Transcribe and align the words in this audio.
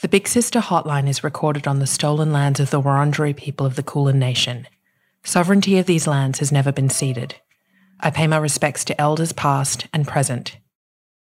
The 0.00 0.08
Big 0.08 0.26
Sister 0.26 0.60
Hotline 0.60 1.06
is 1.10 1.22
recorded 1.22 1.68
on 1.68 1.78
the 1.78 1.86
stolen 1.86 2.32
lands 2.32 2.58
of 2.58 2.70
the 2.70 2.80
Wurundjeri 2.80 3.36
people 3.36 3.66
of 3.66 3.76
the 3.76 3.82
Kulin 3.82 4.18
Nation. 4.18 4.66
Sovereignty 5.24 5.76
of 5.76 5.84
these 5.84 6.06
lands 6.06 6.38
has 6.38 6.50
never 6.50 6.72
been 6.72 6.88
ceded. 6.88 7.34
I 8.00 8.08
pay 8.08 8.26
my 8.26 8.38
respects 8.38 8.82
to 8.86 8.98
elders 8.98 9.32
past 9.32 9.88
and 9.92 10.08
present. 10.08 10.56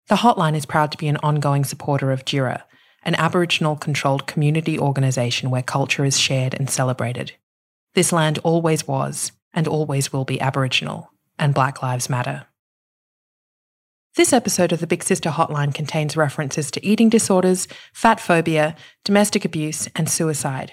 The 0.08 0.16
Hotline 0.16 0.54
is 0.54 0.66
proud 0.66 0.92
to 0.92 0.98
be 0.98 1.08
an 1.08 1.16
ongoing 1.22 1.64
supporter 1.64 2.12
of 2.12 2.26
Djirra, 2.26 2.62
an 3.04 3.14
Aboriginal 3.14 3.74
controlled 3.74 4.26
community 4.26 4.78
organisation 4.78 5.48
where 5.48 5.62
culture 5.62 6.04
is 6.04 6.20
shared 6.20 6.52
and 6.52 6.68
celebrated. 6.68 7.32
This 7.94 8.12
land 8.12 8.38
always 8.44 8.86
was 8.86 9.32
and 9.54 9.66
always 9.66 10.12
will 10.12 10.26
be 10.26 10.42
Aboriginal, 10.42 11.10
and 11.38 11.54
Black 11.54 11.82
Lives 11.82 12.10
Matter. 12.10 12.44
This 14.18 14.32
episode 14.32 14.72
of 14.72 14.80
the 14.80 14.88
Big 14.88 15.04
Sister 15.04 15.30
Hotline 15.30 15.72
contains 15.72 16.16
references 16.16 16.72
to 16.72 16.84
eating 16.84 17.08
disorders, 17.08 17.68
fat 17.92 18.18
phobia, 18.18 18.74
domestic 19.04 19.44
abuse, 19.44 19.88
and 19.94 20.10
suicide. 20.10 20.72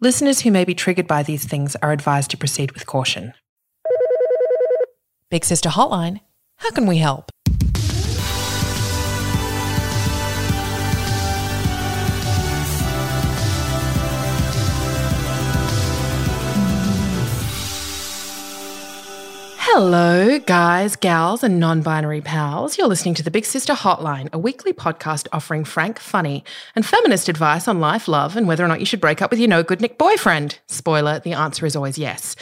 Listeners 0.00 0.40
who 0.40 0.50
may 0.50 0.64
be 0.64 0.74
triggered 0.74 1.06
by 1.06 1.22
these 1.22 1.44
things 1.44 1.76
are 1.82 1.92
advised 1.92 2.30
to 2.30 2.38
proceed 2.38 2.72
with 2.72 2.86
caution. 2.86 3.34
Big 5.30 5.44
Sister 5.44 5.68
Hotline, 5.68 6.20
how 6.56 6.70
can 6.70 6.86
we 6.86 6.96
help? 6.96 7.30
Hello, 19.78 20.38
guys, 20.38 20.96
gals, 20.96 21.44
and 21.44 21.60
non 21.60 21.82
binary 21.82 22.22
pals. 22.22 22.78
You're 22.78 22.86
listening 22.86 23.12
to 23.16 23.22
the 23.22 23.30
Big 23.30 23.44
Sister 23.44 23.74
Hotline, 23.74 24.32
a 24.32 24.38
weekly 24.38 24.72
podcast 24.72 25.28
offering 25.32 25.64
frank, 25.64 25.98
funny, 25.98 26.44
and 26.74 26.86
feminist 26.86 27.28
advice 27.28 27.68
on 27.68 27.78
life, 27.78 28.08
love, 28.08 28.38
and 28.38 28.48
whether 28.48 28.64
or 28.64 28.68
not 28.68 28.80
you 28.80 28.86
should 28.86 29.02
break 29.02 29.20
up 29.20 29.30
with 29.30 29.38
your 29.38 29.50
no 29.50 29.62
good 29.62 29.82
Nick 29.82 29.98
boyfriend. 29.98 30.58
Spoiler, 30.66 31.18
the 31.18 31.34
answer 31.34 31.66
is 31.66 31.76
always 31.76 31.98
yes. 31.98 32.36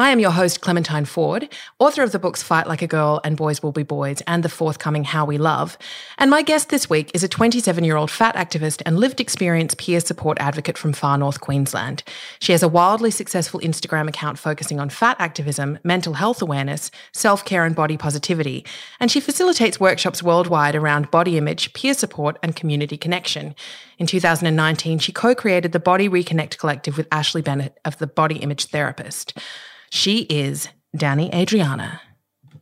I 0.00 0.08
am 0.08 0.18
your 0.18 0.30
host, 0.30 0.62
Clementine 0.62 1.04
Ford, 1.04 1.46
author 1.78 2.02
of 2.02 2.10
the 2.10 2.18
books 2.18 2.42
Fight 2.42 2.66
Like 2.66 2.80
a 2.80 2.86
Girl 2.86 3.20
and 3.22 3.36
Boys 3.36 3.62
Will 3.62 3.70
Be 3.70 3.82
Boys, 3.82 4.22
and 4.26 4.42
the 4.42 4.48
forthcoming 4.48 5.04
How 5.04 5.26
We 5.26 5.36
Love. 5.36 5.76
And 6.16 6.30
my 6.30 6.40
guest 6.40 6.70
this 6.70 6.88
week 6.88 7.10
is 7.12 7.22
a 7.22 7.28
27 7.28 7.84
year 7.84 7.98
old 7.98 8.10
fat 8.10 8.34
activist 8.34 8.80
and 8.86 8.98
lived 8.98 9.20
experience 9.20 9.74
peer 9.74 10.00
support 10.00 10.38
advocate 10.40 10.78
from 10.78 10.94
far 10.94 11.18
north 11.18 11.42
Queensland. 11.42 12.02
She 12.38 12.52
has 12.52 12.62
a 12.62 12.68
wildly 12.68 13.10
successful 13.10 13.60
Instagram 13.60 14.08
account 14.08 14.38
focusing 14.38 14.80
on 14.80 14.88
fat 14.88 15.16
activism, 15.18 15.78
mental 15.84 16.14
health 16.14 16.40
awareness, 16.40 16.90
self 17.12 17.44
care, 17.44 17.66
and 17.66 17.76
body 17.76 17.98
positivity. 17.98 18.64
And 19.00 19.10
she 19.10 19.20
facilitates 19.20 19.78
workshops 19.78 20.22
worldwide 20.22 20.76
around 20.76 21.10
body 21.10 21.36
image, 21.36 21.74
peer 21.74 21.92
support, 21.92 22.38
and 22.42 22.56
community 22.56 22.96
connection. 22.96 23.54
In 24.00 24.06
2019, 24.06 24.98
she 24.98 25.12
co 25.12 25.34
created 25.34 25.72
the 25.72 25.78
Body 25.78 26.08
Reconnect 26.08 26.56
Collective 26.56 26.96
with 26.96 27.06
Ashlee 27.10 27.44
Bennett 27.44 27.78
of 27.84 27.98
the 27.98 28.06
Body 28.06 28.36
Image 28.36 28.64
Therapist. 28.64 29.36
She 29.90 30.20
is 30.30 30.70
Dani 30.96 31.30
Adriana. 31.34 32.00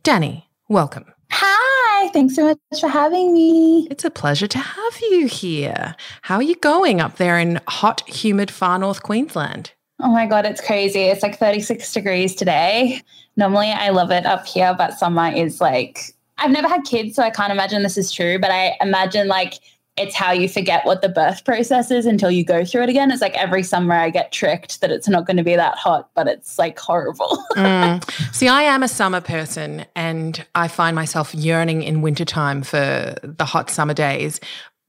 Dani, 0.03 0.43
welcome. 0.67 1.05
Hi, 1.31 2.09
thanks 2.09 2.35
so 2.35 2.43
much 2.43 2.81
for 2.81 2.89
having 2.89 3.33
me. 3.33 3.87
It's 3.89 4.03
a 4.03 4.11
pleasure 4.11 4.47
to 4.47 4.57
have 4.57 4.99
you 5.09 5.27
here. 5.27 5.95
How 6.23 6.35
are 6.35 6.43
you 6.43 6.57
going 6.57 6.99
up 6.99 7.15
there 7.15 7.39
in 7.39 7.61
hot, 7.69 8.01
humid, 8.09 8.51
far 8.51 8.77
north 8.77 9.03
Queensland? 9.03 9.71
Oh 10.01 10.11
my 10.11 10.25
God, 10.25 10.45
it's 10.45 10.59
crazy. 10.59 11.03
It's 11.03 11.23
like 11.23 11.39
36 11.39 11.93
degrees 11.93 12.35
today. 12.35 13.01
Normally 13.37 13.69
I 13.69 13.91
love 13.91 14.11
it 14.11 14.25
up 14.25 14.45
here, 14.45 14.75
but 14.77 14.99
summer 14.99 15.31
is 15.31 15.61
like, 15.61 16.13
I've 16.37 16.51
never 16.51 16.67
had 16.67 16.83
kids, 16.83 17.15
so 17.15 17.23
I 17.23 17.29
can't 17.29 17.53
imagine 17.53 17.81
this 17.83 17.97
is 17.97 18.11
true, 18.11 18.39
but 18.39 18.51
I 18.51 18.75
imagine 18.81 19.29
like 19.29 19.53
it's 19.99 20.15
how 20.15 20.31
you 20.31 20.47
forget 20.47 20.85
what 20.85 21.01
the 21.01 21.09
birth 21.09 21.43
process 21.43 21.91
is 21.91 22.05
until 22.05 22.31
you 22.31 22.45
go 22.45 22.63
through 22.63 22.83
it 22.83 22.89
again. 22.89 23.11
It's 23.11 23.21
like 23.21 23.35
every 23.35 23.63
summer 23.63 23.93
I 23.93 24.09
get 24.09 24.31
tricked 24.31 24.81
that 24.81 24.91
it's 24.91 25.09
not 25.09 25.27
going 25.27 25.37
to 25.37 25.43
be 25.43 25.55
that 25.55 25.77
hot, 25.77 26.09
but 26.15 26.27
it's 26.27 26.57
like 26.57 26.79
horrible. 26.79 27.43
mm. 27.55 28.33
See, 28.33 28.47
I 28.47 28.63
am 28.63 28.81
a 28.81 28.87
summer 28.87 29.19
person 29.19 29.85
and 29.95 30.45
I 30.55 30.69
find 30.69 30.95
myself 30.95 31.35
yearning 31.35 31.83
in 31.83 32.01
wintertime 32.01 32.63
for 32.63 33.13
the 33.21 33.45
hot 33.45 33.69
summer 33.69 33.93
days. 33.93 34.39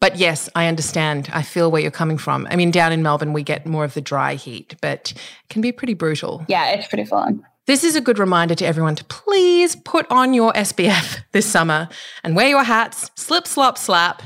But 0.00 0.16
yes, 0.16 0.48
I 0.54 0.66
understand. 0.66 1.28
I 1.32 1.42
feel 1.42 1.70
where 1.70 1.82
you're 1.82 1.90
coming 1.90 2.16
from. 2.16 2.46
I 2.50 2.56
mean, 2.56 2.70
down 2.70 2.92
in 2.92 3.02
Melbourne, 3.02 3.32
we 3.32 3.42
get 3.42 3.66
more 3.66 3.84
of 3.84 3.94
the 3.94 4.00
dry 4.00 4.34
heat, 4.34 4.76
but 4.80 5.12
it 5.12 5.50
can 5.50 5.60
be 5.60 5.72
pretty 5.72 5.94
brutal. 5.94 6.44
Yeah, 6.48 6.70
it's 6.70 6.86
pretty 6.86 7.04
fun. 7.04 7.44
This 7.66 7.84
is 7.84 7.96
a 7.96 8.00
good 8.00 8.18
reminder 8.18 8.54
to 8.54 8.66
everyone 8.66 8.96
to 8.96 9.04
please 9.04 9.76
put 9.76 10.10
on 10.10 10.34
your 10.34 10.52
SPF 10.54 11.18
this 11.32 11.46
summer 11.46 11.88
and 12.24 12.34
wear 12.34 12.48
your 12.48 12.64
hats, 12.64 13.10
slip, 13.16 13.46
slop, 13.46 13.76
slap. 13.76 14.22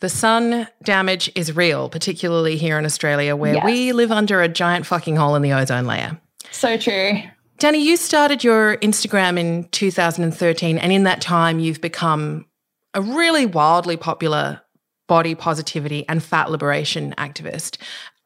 The 0.00 0.08
sun 0.08 0.68
damage 0.84 1.30
is 1.34 1.54
real, 1.56 1.88
particularly 1.88 2.56
here 2.56 2.78
in 2.78 2.84
Australia, 2.84 3.34
where 3.34 3.54
yes. 3.54 3.64
we 3.64 3.92
live 3.92 4.12
under 4.12 4.40
a 4.40 4.48
giant 4.48 4.86
fucking 4.86 5.16
hole 5.16 5.34
in 5.34 5.42
the 5.42 5.52
ozone 5.52 5.86
layer. 5.86 6.20
So 6.50 6.76
true. 6.76 7.20
Dani, 7.58 7.80
you 7.80 7.96
started 7.96 8.44
your 8.44 8.76
Instagram 8.76 9.38
in 9.38 9.64
2013, 9.70 10.78
and 10.78 10.92
in 10.92 11.02
that 11.02 11.20
time, 11.20 11.58
you've 11.58 11.80
become 11.80 12.46
a 12.94 13.02
really 13.02 13.46
wildly 13.46 13.96
popular 13.96 14.60
body 15.08 15.34
positivity 15.34 16.04
and 16.08 16.22
fat 16.22 16.50
liberation 16.50 17.14
activist. 17.18 17.78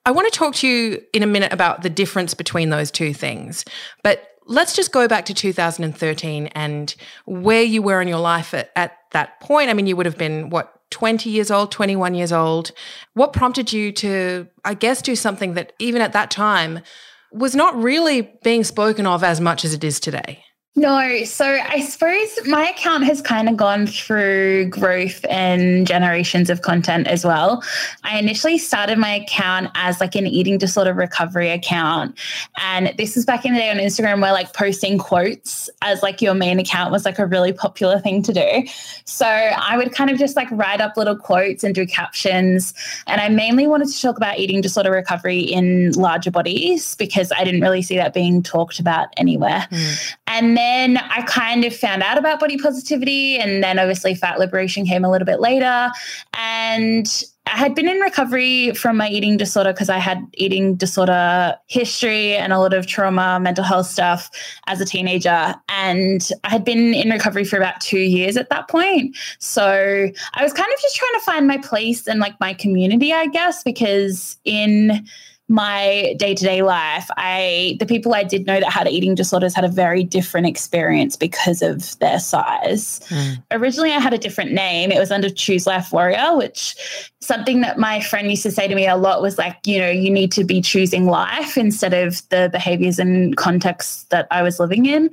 I 0.05 0.11
want 0.11 0.31
to 0.31 0.39
talk 0.39 0.55
to 0.57 0.69
you 0.69 1.01
in 1.15 1.23
a 1.23 1.27
minute 1.27 1.53
about 1.53 1.83
the 1.83 1.91
difference 1.91 2.35
between 2.35 2.71
those 2.71 2.91
two 2.91 3.15
things. 3.15 3.65
But 4.03 4.29
let's 4.47 4.75
just 4.75 4.93
go 4.93 5.07
back 5.07 5.25
to 5.27 5.35
2013 5.35 6.49
and 6.49 6.95
where 7.25 7.63
you 7.63 7.81
were 7.83 8.01
in 8.03 8.09
your 8.09 8.19
life 8.19 8.53
at, 8.53 8.71
at 8.75 8.99
that 9.13 9.41
point. 9.41 9.71
I 9.71 9.75
mean, 9.75 9.87
you 9.87 9.97
would 9.97 10.07
have 10.07 10.19
been, 10.19 10.51
what, 10.51 10.82
20 10.93 11.29
years 11.29 11.51
old, 11.51 11.73
21 11.73 12.15
years 12.15 12.33
old. 12.33 12.71
What 13.15 13.33
prompted 13.33 13.73
you 13.73 13.91
to, 13.93 14.47
I 14.65 14.75
guess, 14.75 15.03
do 15.03 15.17
something 15.17 15.55
that 15.55 15.73
even 15.81 16.01
at 16.01 16.13
that 16.13 16.31
time 16.31 16.81
was 17.33 17.57
not 17.57 17.75
really 17.75 18.33
being 18.45 18.63
spoken 18.63 19.07
of 19.07 19.25
as 19.25 19.41
much 19.41 19.65
as 19.65 19.75
it 19.75 19.83
is 19.83 19.99
today? 19.99 20.45
No, 20.75 21.25
so 21.25 21.45
I 21.45 21.81
suppose 21.83 22.31
my 22.47 22.71
account 22.71 23.05
has 23.05 23.21
kind 23.21 23.47
of 23.51 23.59
gone 23.59 23.87
through 23.87 24.69
growth 24.71 25.23
and 25.29 25.87
generations 25.87 26.49
of 26.49 26.63
content 26.63 27.07
as 27.09 27.27
well. 27.27 27.63
I 28.05 28.19
initially 28.19 28.57
started 28.57 28.97
my 28.97 29.17
account 29.17 29.69
as 29.75 30.01
like 30.01 30.15
an 30.15 30.27
eating 30.27 30.57
disorder 30.57 30.95
recovery 30.95 31.51
account. 31.51 32.19
And 32.57 32.95
this 32.97 33.17
was 33.17 33.27
back 33.27 33.45
in 33.45 33.53
the 33.53 33.59
day 33.59 33.71
on 33.71 33.77
Instagram 33.77 34.23
where 34.23 34.33
like 34.33 34.55
posting 34.55 34.97
quotes 34.97 35.69
as 35.83 36.03
like 36.03 36.23
your 36.23 36.33
main 36.33 36.59
account 36.59 36.91
was 36.91 37.05
like 37.05 37.19
a 37.19 37.27
really 37.27 37.53
popular 37.53 38.01
thing 38.01 38.23
to 38.23 38.33
do. 38.33 38.67
So 39.05 39.27
I 39.27 39.77
would 39.77 39.93
kind 39.93 40.09
of 40.09 40.19
just 40.19 40.37
like 40.37 40.51
write 40.51 40.81
up 40.81 40.97
little 40.97 41.17
quotes 41.17 41.63
and 41.65 41.75
do 41.75 41.85
captions. 41.85 42.73
And 43.07 43.21
I 43.21 43.29
mainly 43.29 43.67
wanted 43.67 43.89
to 43.89 44.01
talk 44.01 44.17
about 44.17 44.39
eating 44.39 44.63
disorder 44.63 44.91
recovery 44.91 45.41
in 45.41 45.93
larger 45.93 46.31
bodies 46.31 46.97
because 46.97 47.31
I 47.37 47.45
didn't 47.45 47.61
really 47.61 47.83
see 47.83 47.97
that 47.97 48.15
being 48.15 48.43
talked 48.43 48.81
about 48.81 49.09
anywhere. 49.19 49.69
Mm. 49.71 50.15
And 50.29 50.57
then 50.63 50.99
I 50.99 51.23
kind 51.23 51.65
of 51.65 51.75
found 51.75 52.03
out 52.03 52.19
about 52.19 52.39
body 52.41 52.57
positivity. 52.57 53.37
And 53.37 53.63
then 53.63 53.79
obviously 53.79 54.15
fat 54.15 54.39
liberation 54.39 54.87
came 54.87 55.05
a 55.05 55.11
little 55.11 55.27
bit 55.27 55.41
later. 55.41 55.91
And 56.35 57.25
I 57.47 57.57
had 57.57 57.75
been 57.75 57.89
in 57.89 57.99
recovery 57.99 58.73
from 58.75 58.97
my 58.97 59.09
eating 59.09 59.37
disorder 59.37 59.73
because 59.73 59.91
I 59.91 59.99
had 59.99 60.25
eating 60.35 60.77
disorder 60.77 61.57
history 61.67 62.37
and 62.37 62.53
a 62.53 62.59
lot 62.61 62.73
of 62.73 62.87
trauma, 62.87 63.41
mental 63.41 63.65
health 63.65 63.87
stuff 63.87 64.31
as 64.69 64.81
a 64.81 64.85
teenager. 64.85 65.55
And 65.69 66.29
I 66.45 66.51
had 66.51 66.65
been 66.65 66.95
in 66.95 67.11
recovery 67.11 67.45
for 67.45 67.57
about 67.57 67.81
two 67.81 67.99
years 67.99 68.37
at 68.37 68.49
that 68.51 68.69
point. 68.69 69.17
So 69.41 69.67
I 70.35 70.43
was 70.43 70.53
kind 70.53 70.73
of 70.73 70.81
just 70.81 70.97
trying 70.97 71.15
to 71.15 71.25
find 71.25 71.47
my 71.49 71.59
place 71.59 72.07
and 72.07 72.21
like 72.21 72.39
my 72.39 72.55
community, 72.55 73.13
I 73.13 73.27
guess, 73.27 73.65
because 73.65 74.37
in 74.45 75.05
my 75.53 76.15
day-to-day 76.19 76.63
life 76.63 77.07
i 77.19 77.77
the 77.79 77.85
people 77.85 78.15
i 78.15 78.23
did 78.23 78.47
know 78.47 78.59
that 78.59 78.73
had 78.73 78.89
eating 78.89 79.15
disorders 79.15 79.55
had 79.55 79.65
a 79.65 79.69
very 79.69 80.03
different 80.03 80.47
experience 80.47 81.15
because 81.15 81.61
of 81.61 81.99
their 81.99 82.19
size. 82.19 83.01
Mm. 83.11 83.43
originally 83.51 83.93
i 83.93 83.99
had 83.99 84.15
a 84.15 84.19
different 84.19 84.53
name. 84.53 84.91
It 84.91 84.99
was 84.99 85.11
under 85.11 85.29
choose 85.29 85.67
life 85.67 85.93
warrior 85.93 86.35
which 86.37 86.75
something 87.21 87.61
that 87.61 87.79
my 87.79 88.01
friend 88.01 88.31
used 88.31 88.43
to 88.45 88.51
say 88.51 88.67
to 88.67 88.75
me 88.75 88.87
a 88.87 88.97
lot 88.97 89.21
was 89.21 89.37
like 89.37 89.59
you 89.67 89.79
know 89.79 89.91
you 89.91 90.11
need 90.11 90.33
to 90.33 90.43
be 90.43 90.63
choosing 90.63 91.05
life 91.05 91.59
instead 91.59 91.93
of 91.93 92.27
the 92.31 92.49
behaviors 92.51 92.99
and 92.99 93.37
contexts 93.37 94.05
that 94.05 94.27
i 94.31 94.43
was 94.43 94.59
living 94.59 94.87
in. 94.87 95.11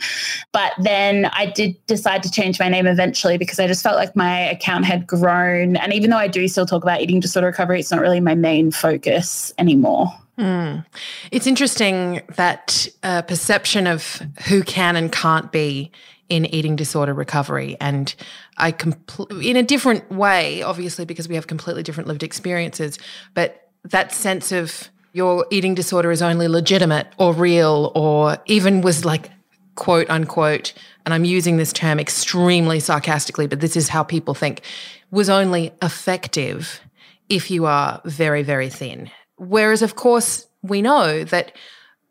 But 0.53 0.71
then 0.79 1.25
i 1.33 1.47
did 1.47 1.75
decide 1.85 2.23
to 2.23 2.31
change 2.31 2.61
my 2.61 2.69
name 2.69 2.87
eventually 2.87 3.37
because 3.37 3.59
i 3.59 3.67
just 3.67 3.83
felt 3.83 3.97
like 3.97 4.15
my 4.15 4.39
account 4.39 4.85
had 4.85 5.05
grown. 5.05 5.75
And 5.75 5.91
even 5.91 6.11
though 6.11 6.17
i 6.17 6.29
do 6.29 6.47
still 6.47 6.65
talk 6.65 6.83
about 6.83 7.01
eating 7.01 7.19
disorder 7.19 7.47
recovery 7.47 7.81
it's 7.81 7.91
not 7.91 7.99
really 7.99 8.21
my 8.21 8.35
main 8.35 8.71
focus 8.71 9.53
anymore 9.57 10.07
Mm. 10.39 10.85
It's 11.31 11.45
interesting 11.47 12.21
that 12.35 12.87
uh, 13.03 13.21
perception 13.23 13.87
of 13.87 14.21
who 14.47 14.63
can 14.63 14.95
and 14.95 15.11
can't 15.11 15.51
be 15.51 15.91
in 16.29 16.45
eating 16.45 16.75
disorder 16.75 17.13
recovery. 17.13 17.75
And 17.81 18.15
I, 18.57 18.71
compl- 18.71 19.43
in 19.43 19.57
a 19.57 19.63
different 19.63 20.09
way, 20.11 20.61
obviously, 20.61 21.03
because 21.03 21.27
we 21.27 21.35
have 21.35 21.47
completely 21.47 21.83
different 21.83 22.07
lived 22.07 22.23
experiences, 22.23 22.97
but 23.33 23.69
that 23.83 24.13
sense 24.13 24.51
of 24.51 24.89
your 25.11 25.45
eating 25.49 25.75
disorder 25.75 26.11
is 26.11 26.21
only 26.21 26.47
legitimate 26.47 27.07
or 27.17 27.33
real 27.33 27.91
or 27.95 28.37
even 28.45 28.81
was 28.81 29.03
like 29.03 29.31
quote 29.75 30.09
unquote, 30.09 30.73
and 31.05 31.13
I'm 31.13 31.25
using 31.25 31.57
this 31.57 31.73
term 31.73 31.99
extremely 31.99 32.79
sarcastically, 32.79 33.47
but 33.47 33.61
this 33.61 33.75
is 33.75 33.89
how 33.89 34.03
people 34.03 34.33
think, 34.33 34.61
was 35.09 35.29
only 35.29 35.71
effective 35.81 36.81
if 37.29 37.49
you 37.49 37.65
are 37.65 38.01
very, 38.03 38.43
very 38.43 38.69
thin. 38.69 39.09
Whereas, 39.39 39.81
of 39.81 39.95
course, 39.95 40.47
we 40.61 40.81
know 40.81 41.23
that 41.23 41.55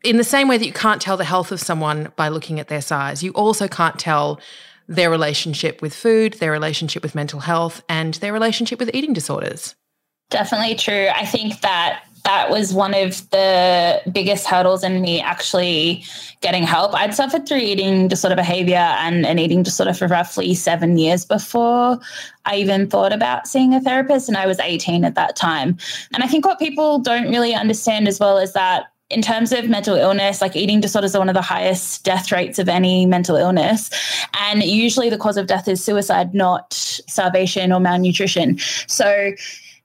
in 0.02 0.16
the 0.16 0.24
same 0.24 0.48
way 0.48 0.58
that 0.58 0.66
you 0.66 0.72
can't 0.72 1.02
tell 1.02 1.16
the 1.16 1.24
health 1.24 1.52
of 1.52 1.60
someone 1.60 2.12
by 2.16 2.28
looking 2.28 2.58
at 2.58 2.68
their 2.68 2.80
size, 2.80 3.22
you 3.22 3.32
also 3.32 3.68
can't 3.68 3.98
tell 3.98 4.40
their 4.88 5.10
relationship 5.10 5.82
with 5.82 5.94
food, 5.94 6.34
their 6.34 6.50
relationship 6.50 7.02
with 7.02 7.14
mental 7.14 7.40
health, 7.40 7.82
and 7.88 8.14
their 8.14 8.32
relationship 8.32 8.78
with 8.78 8.90
eating 8.94 9.12
disorders. 9.12 9.74
Definitely 10.30 10.76
true. 10.76 11.08
I 11.14 11.24
think 11.24 11.60
that 11.60 12.04
that 12.24 12.50
was 12.50 12.72
one 12.72 12.94
of 12.94 13.28
the 13.30 14.00
biggest 14.12 14.46
hurdles 14.46 14.84
in 14.84 15.00
me 15.00 15.20
actually 15.20 16.04
getting 16.40 16.62
help. 16.62 16.94
I'd 16.94 17.14
suffered 17.14 17.48
through 17.48 17.58
eating 17.58 18.08
disorder 18.08 18.36
behavior 18.36 18.76
and 18.76 19.26
an 19.26 19.38
eating 19.38 19.62
disorder 19.62 19.94
for 19.94 20.06
roughly 20.08 20.54
seven 20.54 20.98
years 20.98 21.24
before 21.24 21.98
I 22.44 22.56
even 22.56 22.88
thought 22.88 23.12
about 23.12 23.46
seeing 23.46 23.74
a 23.74 23.80
therapist, 23.80 24.28
and 24.28 24.36
I 24.36 24.46
was 24.46 24.58
18 24.58 25.04
at 25.04 25.14
that 25.16 25.36
time. 25.36 25.76
And 26.14 26.22
I 26.22 26.26
think 26.26 26.44
what 26.44 26.58
people 26.58 26.98
don't 26.98 27.28
really 27.28 27.54
understand 27.54 28.08
as 28.08 28.18
well 28.18 28.38
is 28.38 28.52
that 28.54 28.86
in 29.10 29.22
terms 29.22 29.52
of 29.52 29.68
mental 29.68 29.96
illness, 29.96 30.40
like 30.42 30.54
eating 30.54 30.80
disorders 30.80 31.14
are 31.14 31.18
one 31.18 31.30
of 31.30 31.34
the 31.34 31.40
highest 31.42 32.04
death 32.04 32.30
rates 32.30 32.58
of 32.58 32.68
any 32.68 33.06
mental 33.06 33.36
illness. 33.36 33.90
And 34.38 34.62
usually 34.62 35.08
the 35.08 35.16
cause 35.16 35.38
of 35.38 35.46
death 35.46 35.66
is 35.66 35.82
suicide, 35.82 36.34
not 36.34 36.74
starvation 36.74 37.72
or 37.72 37.80
malnutrition. 37.80 38.58
So 38.86 39.32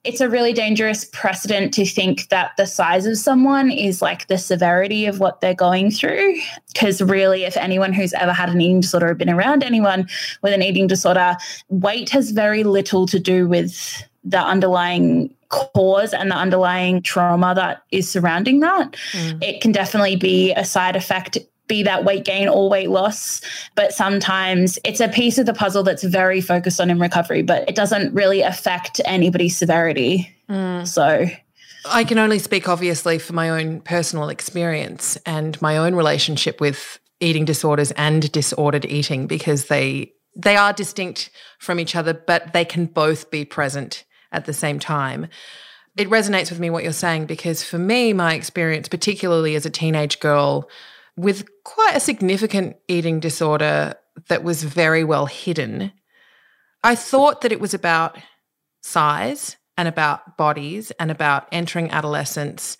it's 0.03 0.19
a 0.19 0.29
really 0.29 0.51
dangerous 0.51 1.05
precedent 1.05 1.73
to 1.75 1.85
think 1.85 2.27
that 2.27 2.51
the 2.57 2.65
size 2.65 3.05
of 3.05 3.17
someone 3.17 3.71
is 3.71 4.01
like 4.01 4.27
the 4.27 4.37
severity 4.37 5.05
of 5.05 5.19
what 5.19 5.39
they're 5.39 5.53
going 5.53 5.91
through. 5.91 6.35
Because 6.73 7.01
really, 7.01 7.45
if 7.45 7.55
anyone 7.55 7.93
who's 7.93 8.13
ever 8.13 8.33
had 8.33 8.49
an 8.49 8.59
eating 8.59 8.81
disorder 8.81 9.09
or 9.09 9.15
been 9.15 9.29
around 9.29 9.63
anyone 9.63 10.09
with 10.41 10.53
an 10.53 10.61
eating 10.61 10.87
disorder, 10.87 11.37
weight 11.69 12.09
has 12.09 12.31
very 12.31 12.63
little 12.63 13.05
to 13.05 13.19
do 13.19 13.47
with 13.47 14.03
the 14.25 14.39
underlying 14.39 15.33
cause 15.49 16.13
and 16.13 16.31
the 16.31 16.35
underlying 16.35 17.01
trauma 17.01 17.53
that 17.55 17.83
is 17.91 18.09
surrounding 18.09 18.59
that. 18.59 18.93
Mm. 19.11 19.43
It 19.43 19.61
can 19.61 19.71
definitely 19.71 20.15
be 20.15 20.51
a 20.53 20.65
side 20.65 20.95
effect 20.95 21.37
be 21.67 21.83
that 21.83 22.03
weight 22.03 22.25
gain 22.25 22.47
or 22.47 22.69
weight 22.69 22.89
loss. 22.89 23.41
But 23.75 23.93
sometimes 23.93 24.79
it's 24.83 24.99
a 24.99 25.07
piece 25.07 25.37
of 25.37 25.45
the 25.45 25.53
puzzle 25.53 25.83
that's 25.83 26.03
very 26.03 26.41
focused 26.41 26.81
on 26.81 26.89
in 26.89 26.99
recovery, 26.99 27.41
but 27.41 27.67
it 27.69 27.75
doesn't 27.75 28.13
really 28.13 28.41
affect 28.41 28.99
anybody's 29.05 29.57
severity. 29.57 30.29
Mm. 30.49 30.87
So 30.87 31.27
I 31.85 32.03
can 32.03 32.17
only 32.17 32.39
speak 32.39 32.69
obviously 32.69 33.19
for 33.19 33.33
my 33.33 33.49
own 33.49 33.81
personal 33.81 34.29
experience 34.29 35.17
and 35.25 35.61
my 35.61 35.77
own 35.77 35.95
relationship 35.95 36.61
with 36.61 36.99
eating 37.19 37.45
disorders 37.45 37.91
and 37.91 38.31
disordered 38.31 38.85
eating 38.85 39.27
because 39.27 39.65
they 39.65 40.13
they 40.35 40.55
are 40.55 40.73
distinct 40.73 41.29
from 41.59 41.79
each 41.79 41.95
other 41.95 42.13
but 42.13 42.53
they 42.53 42.65
can 42.65 42.85
both 42.85 43.29
be 43.29 43.45
present 43.45 44.03
at 44.31 44.45
the 44.45 44.53
same 44.53 44.79
time. 44.79 45.27
It 45.95 46.09
resonates 46.09 46.49
with 46.49 46.59
me 46.59 46.71
what 46.71 46.83
you're 46.83 46.91
saying 46.91 47.25
because 47.25 47.63
for 47.63 47.77
me 47.77 48.13
my 48.13 48.33
experience 48.33 48.87
particularly 48.87 49.55
as 49.55 49.65
a 49.65 49.69
teenage 49.69 50.19
girl 50.19 50.69
with 51.15 51.45
quite 51.63 51.95
a 51.95 51.99
significant 51.99 52.77
eating 52.87 53.19
disorder 53.19 53.95
that 54.27 54.43
was 54.43 54.63
very 54.63 55.03
well 55.03 55.25
hidden. 55.25 55.91
I 56.83 56.95
thought 56.95 57.41
that 57.41 57.51
it 57.51 57.59
was 57.59 57.73
about 57.73 58.17
size 58.81 59.57
and 59.77 59.87
about 59.87 60.37
bodies 60.37 60.91
and 60.99 61.09
about 61.09 61.47
entering 61.51 61.91
adolescence 61.91 62.77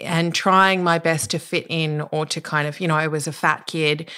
and 0.00 0.34
trying 0.34 0.82
my 0.82 0.98
best 0.98 1.30
to 1.30 1.38
fit 1.38 1.66
in 1.68 2.02
or 2.12 2.26
to 2.26 2.40
kind 2.40 2.66
of, 2.66 2.80
you 2.80 2.88
know, 2.88 2.96
I 2.96 3.08
was 3.08 3.26
a 3.26 3.32
fat 3.32 3.66
kid 3.66 4.10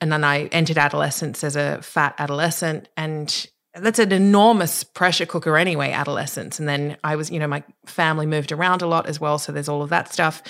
and 0.00 0.10
then 0.10 0.24
I 0.24 0.46
entered 0.46 0.78
adolescence 0.78 1.44
as 1.44 1.56
a 1.56 1.80
fat 1.82 2.14
adolescent 2.18 2.88
and 2.96 3.46
that's 3.74 4.00
an 4.00 4.12
enormous 4.12 4.82
pressure 4.82 5.26
cooker 5.26 5.56
anyway 5.56 5.92
adolescence 5.92 6.58
and 6.58 6.68
then 6.68 6.96
I 7.04 7.16
was, 7.16 7.30
you 7.30 7.38
know, 7.38 7.46
my 7.46 7.62
family 7.86 8.26
moved 8.26 8.50
around 8.50 8.82
a 8.82 8.86
lot 8.86 9.06
as 9.06 9.20
well 9.20 9.38
so 9.38 9.52
there's 9.52 9.68
all 9.68 9.82
of 9.82 9.90
that 9.90 10.12
stuff. 10.12 10.42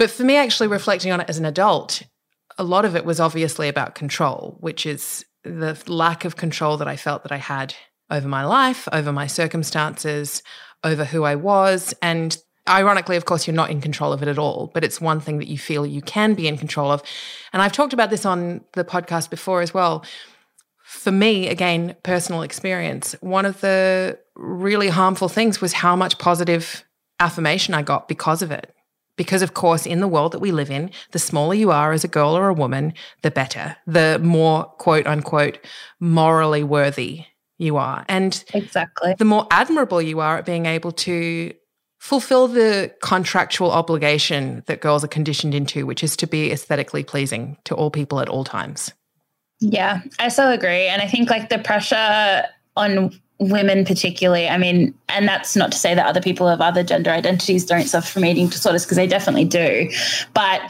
But 0.00 0.10
for 0.10 0.24
me, 0.24 0.38
actually 0.38 0.68
reflecting 0.68 1.12
on 1.12 1.20
it 1.20 1.28
as 1.28 1.36
an 1.36 1.44
adult, 1.44 2.04
a 2.56 2.64
lot 2.64 2.86
of 2.86 2.96
it 2.96 3.04
was 3.04 3.20
obviously 3.20 3.68
about 3.68 3.94
control, 3.94 4.56
which 4.60 4.86
is 4.86 5.26
the 5.44 5.78
lack 5.88 6.24
of 6.24 6.36
control 6.36 6.78
that 6.78 6.88
I 6.88 6.96
felt 6.96 7.22
that 7.22 7.32
I 7.32 7.36
had 7.36 7.74
over 8.10 8.26
my 8.26 8.42
life, 8.46 8.88
over 8.94 9.12
my 9.12 9.26
circumstances, 9.26 10.42
over 10.82 11.04
who 11.04 11.24
I 11.24 11.34
was. 11.34 11.92
And 12.00 12.34
ironically, 12.66 13.16
of 13.16 13.26
course, 13.26 13.46
you're 13.46 13.54
not 13.54 13.68
in 13.68 13.82
control 13.82 14.14
of 14.14 14.22
it 14.22 14.28
at 14.28 14.38
all, 14.38 14.70
but 14.72 14.84
it's 14.84 15.02
one 15.02 15.20
thing 15.20 15.36
that 15.36 15.48
you 15.48 15.58
feel 15.58 15.84
you 15.84 16.00
can 16.00 16.32
be 16.32 16.48
in 16.48 16.56
control 16.56 16.90
of. 16.90 17.02
And 17.52 17.60
I've 17.60 17.72
talked 17.72 17.92
about 17.92 18.08
this 18.08 18.24
on 18.24 18.62
the 18.72 18.86
podcast 18.86 19.28
before 19.28 19.60
as 19.60 19.74
well. 19.74 20.02
For 20.82 21.12
me, 21.12 21.46
again, 21.48 21.94
personal 22.04 22.40
experience, 22.40 23.14
one 23.20 23.44
of 23.44 23.60
the 23.60 24.18
really 24.34 24.88
harmful 24.88 25.28
things 25.28 25.60
was 25.60 25.74
how 25.74 25.94
much 25.94 26.16
positive 26.16 26.86
affirmation 27.20 27.74
I 27.74 27.82
got 27.82 28.08
because 28.08 28.40
of 28.40 28.50
it. 28.50 28.74
Because, 29.20 29.42
of 29.42 29.52
course, 29.52 29.84
in 29.84 30.00
the 30.00 30.08
world 30.08 30.32
that 30.32 30.38
we 30.38 30.50
live 30.50 30.70
in, 30.70 30.90
the 31.10 31.18
smaller 31.18 31.52
you 31.52 31.70
are 31.70 31.92
as 31.92 32.04
a 32.04 32.08
girl 32.08 32.34
or 32.34 32.48
a 32.48 32.54
woman, 32.54 32.94
the 33.20 33.30
better, 33.30 33.76
the 33.86 34.18
more 34.22 34.64
quote 34.64 35.06
unquote 35.06 35.58
morally 36.00 36.64
worthy 36.64 37.26
you 37.58 37.76
are. 37.76 38.06
And 38.08 38.42
exactly 38.54 39.14
the 39.18 39.26
more 39.26 39.46
admirable 39.50 40.00
you 40.00 40.20
are 40.20 40.38
at 40.38 40.46
being 40.46 40.64
able 40.64 40.92
to 40.92 41.52
fulfill 41.98 42.48
the 42.48 42.94
contractual 43.02 43.70
obligation 43.70 44.62
that 44.64 44.80
girls 44.80 45.04
are 45.04 45.08
conditioned 45.08 45.54
into, 45.54 45.84
which 45.84 46.02
is 46.02 46.16
to 46.16 46.26
be 46.26 46.50
aesthetically 46.50 47.04
pleasing 47.04 47.58
to 47.64 47.74
all 47.74 47.90
people 47.90 48.20
at 48.20 48.28
all 48.30 48.42
times. 48.42 48.90
Yeah, 49.60 50.00
I 50.18 50.28
so 50.28 50.50
agree. 50.50 50.86
And 50.86 51.02
I 51.02 51.06
think 51.06 51.28
like 51.28 51.50
the 51.50 51.58
pressure 51.58 52.46
on 52.74 53.20
women 53.40 53.84
particularly 53.84 54.48
i 54.48 54.56
mean 54.58 54.94
and 55.08 55.26
that's 55.26 55.56
not 55.56 55.72
to 55.72 55.78
say 55.78 55.94
that 55.94 56.06
other 56.06 56.20
people 56.20 56.48
of 56.48 56.60
other 56.60 56.82
gender 56.82 57.10
identities 57.10 57.64
don't 57.64 57.88
suffer 57.88 58.06
from 58.06 58.24
eating 58.24 58.48
disorders 58.48 58.84
because 58.84 58.96
they 58.96 59.06
definitely 59.06 59.44
do. 59.44 59.90
But 60.34 60.62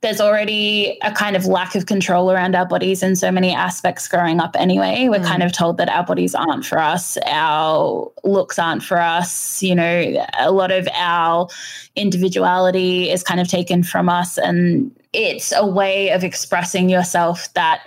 there's 0.00 0.20
already 0.20 0.98
a 1.02 1.10
kind 1.12 1.34
of 1.34 1.46
lack 1.46 1.74
of 1.74 1.86
control 1.86 2.30
around 2.30 2.54
our 2.54 2.66
bodies 2.66 3.02
in 3.02 3.16
so 3.16 3.32
many 3.32 3.54
aspects 3.54 4.06
growing 4.06 4.38
up 4.38 4.54
anyway. 4.58 5.08
We're 5.08 5.20
mm. 5.20 5.26
kind 5.26 5.42
of 5.42 5.50
told 5.50 5.78
that 5.78 5.88
our 5.88 6.04
bodies 6.04 6.34
aren't 6.34 6.66
for 6.66 6.78
us 6.78 7.16
our 7.26 8.10
looks 8.22 8.58
aren't 8.58 8.82
for 8.82 8.98
us 8.98 9.62
you 9.62 9.74
know 9.74 10.26
a 10.38 10.50
lot 10.50 10.70
of 10.70 10.86
our 10.94 11.48
individuality 11.96 13.10
is 13.10 13.22
kind 13.22 13.40
of 13.40 13.48
taken 13.48 13.82
from 13.82 14.08
us. 14.08 14.36
And 14.36 14.94
it's 15.12 15.52
a 15.52 15.66
way 15.66 16.10
of 16.10 16.24
expressing 16.24 16.90
yourself 16.90 17.52
that 17.54 17.86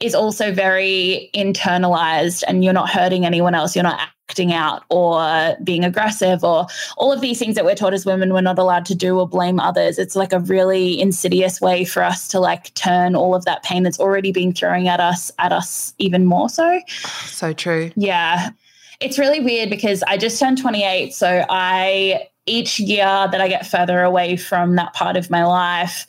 is 0.00 0.14
also 0.14 0.52
very 0.52 1.30
internalized 1.34 2.42
and 2.48 2.64
you're 2.64 2.72
not 2.72 2.88
hurting 2.88 3.26
anyone 3.26 3.54
else 3.54 3.76
you're 3.76 3.82
not 3.82 4.00
acting 4.30 4.52
out 4.52 4.84
or 4.90 5.56
being 5.64 5.84
aggressive 5.84 6.44
or 6.44 6.64
all 6.96 7.10
of 7.10 7.20
these 7.20 7.36
things 7.36 7.56
that 7.56 7.64
we're 7.64 7.74
taught 7.74 7.92
as 7.92 8.06
women 8.06 8.32
we're 8.32 8.40
not 8.40 8.60
allowed 8.60 8.86
to 8.86 8.94
do 8.94 9.18
or 9.18 9.28
blame 9.28 9.58
others. 9.58 9.98
It's 9.98 10.14
like 10.14 10.32
a 10.32 10.38
really 10.38 11.00
insidious 11.00 11.60
way 11.60 11.84
for 11.84 12.04
us 12.04 12.28
to 12.28 12.38
like 12.38 12.72
turn 12.74 13.16
all 13.16 13.34
of 13.34 13.44
that 13.46 13.64
pain 13.64 13.82
that's 13.82 13.98
already 13.98 14.30
been 14.30 14.52
throwing 14.52 14.86
at 14.86 15.00
us 15.00 15.32
at 15.40 15.52
us 15.52 15.94
even 15.98 16.26
more 16.26 16.48
so. 16.48 16.80
So 17.26 17.52
true. 17.52 17.90
Yeah. 17.96 18.50
It's 19.00 19.18
really 19.18 19.40
weird 19.40 19.68
because 19.68 20.04
i 20.04 20.16
just 20.16 20.38
turned 20.38 20.58
28 20.58 21.14
so 21.14 21.44
i 21.48 22.28
each 22.44 22.78
year 22.78 23.04
that 23.32 23.40
i 23.40 23.48
get 23.48 23.66
further 23.66 24.02
away 24.02 24.36
from 24.36 24.76
that 24.76 24.92
part 24.92 25.16
of 25.16 25.30
my 25.30 25.44
life 25.44 26.06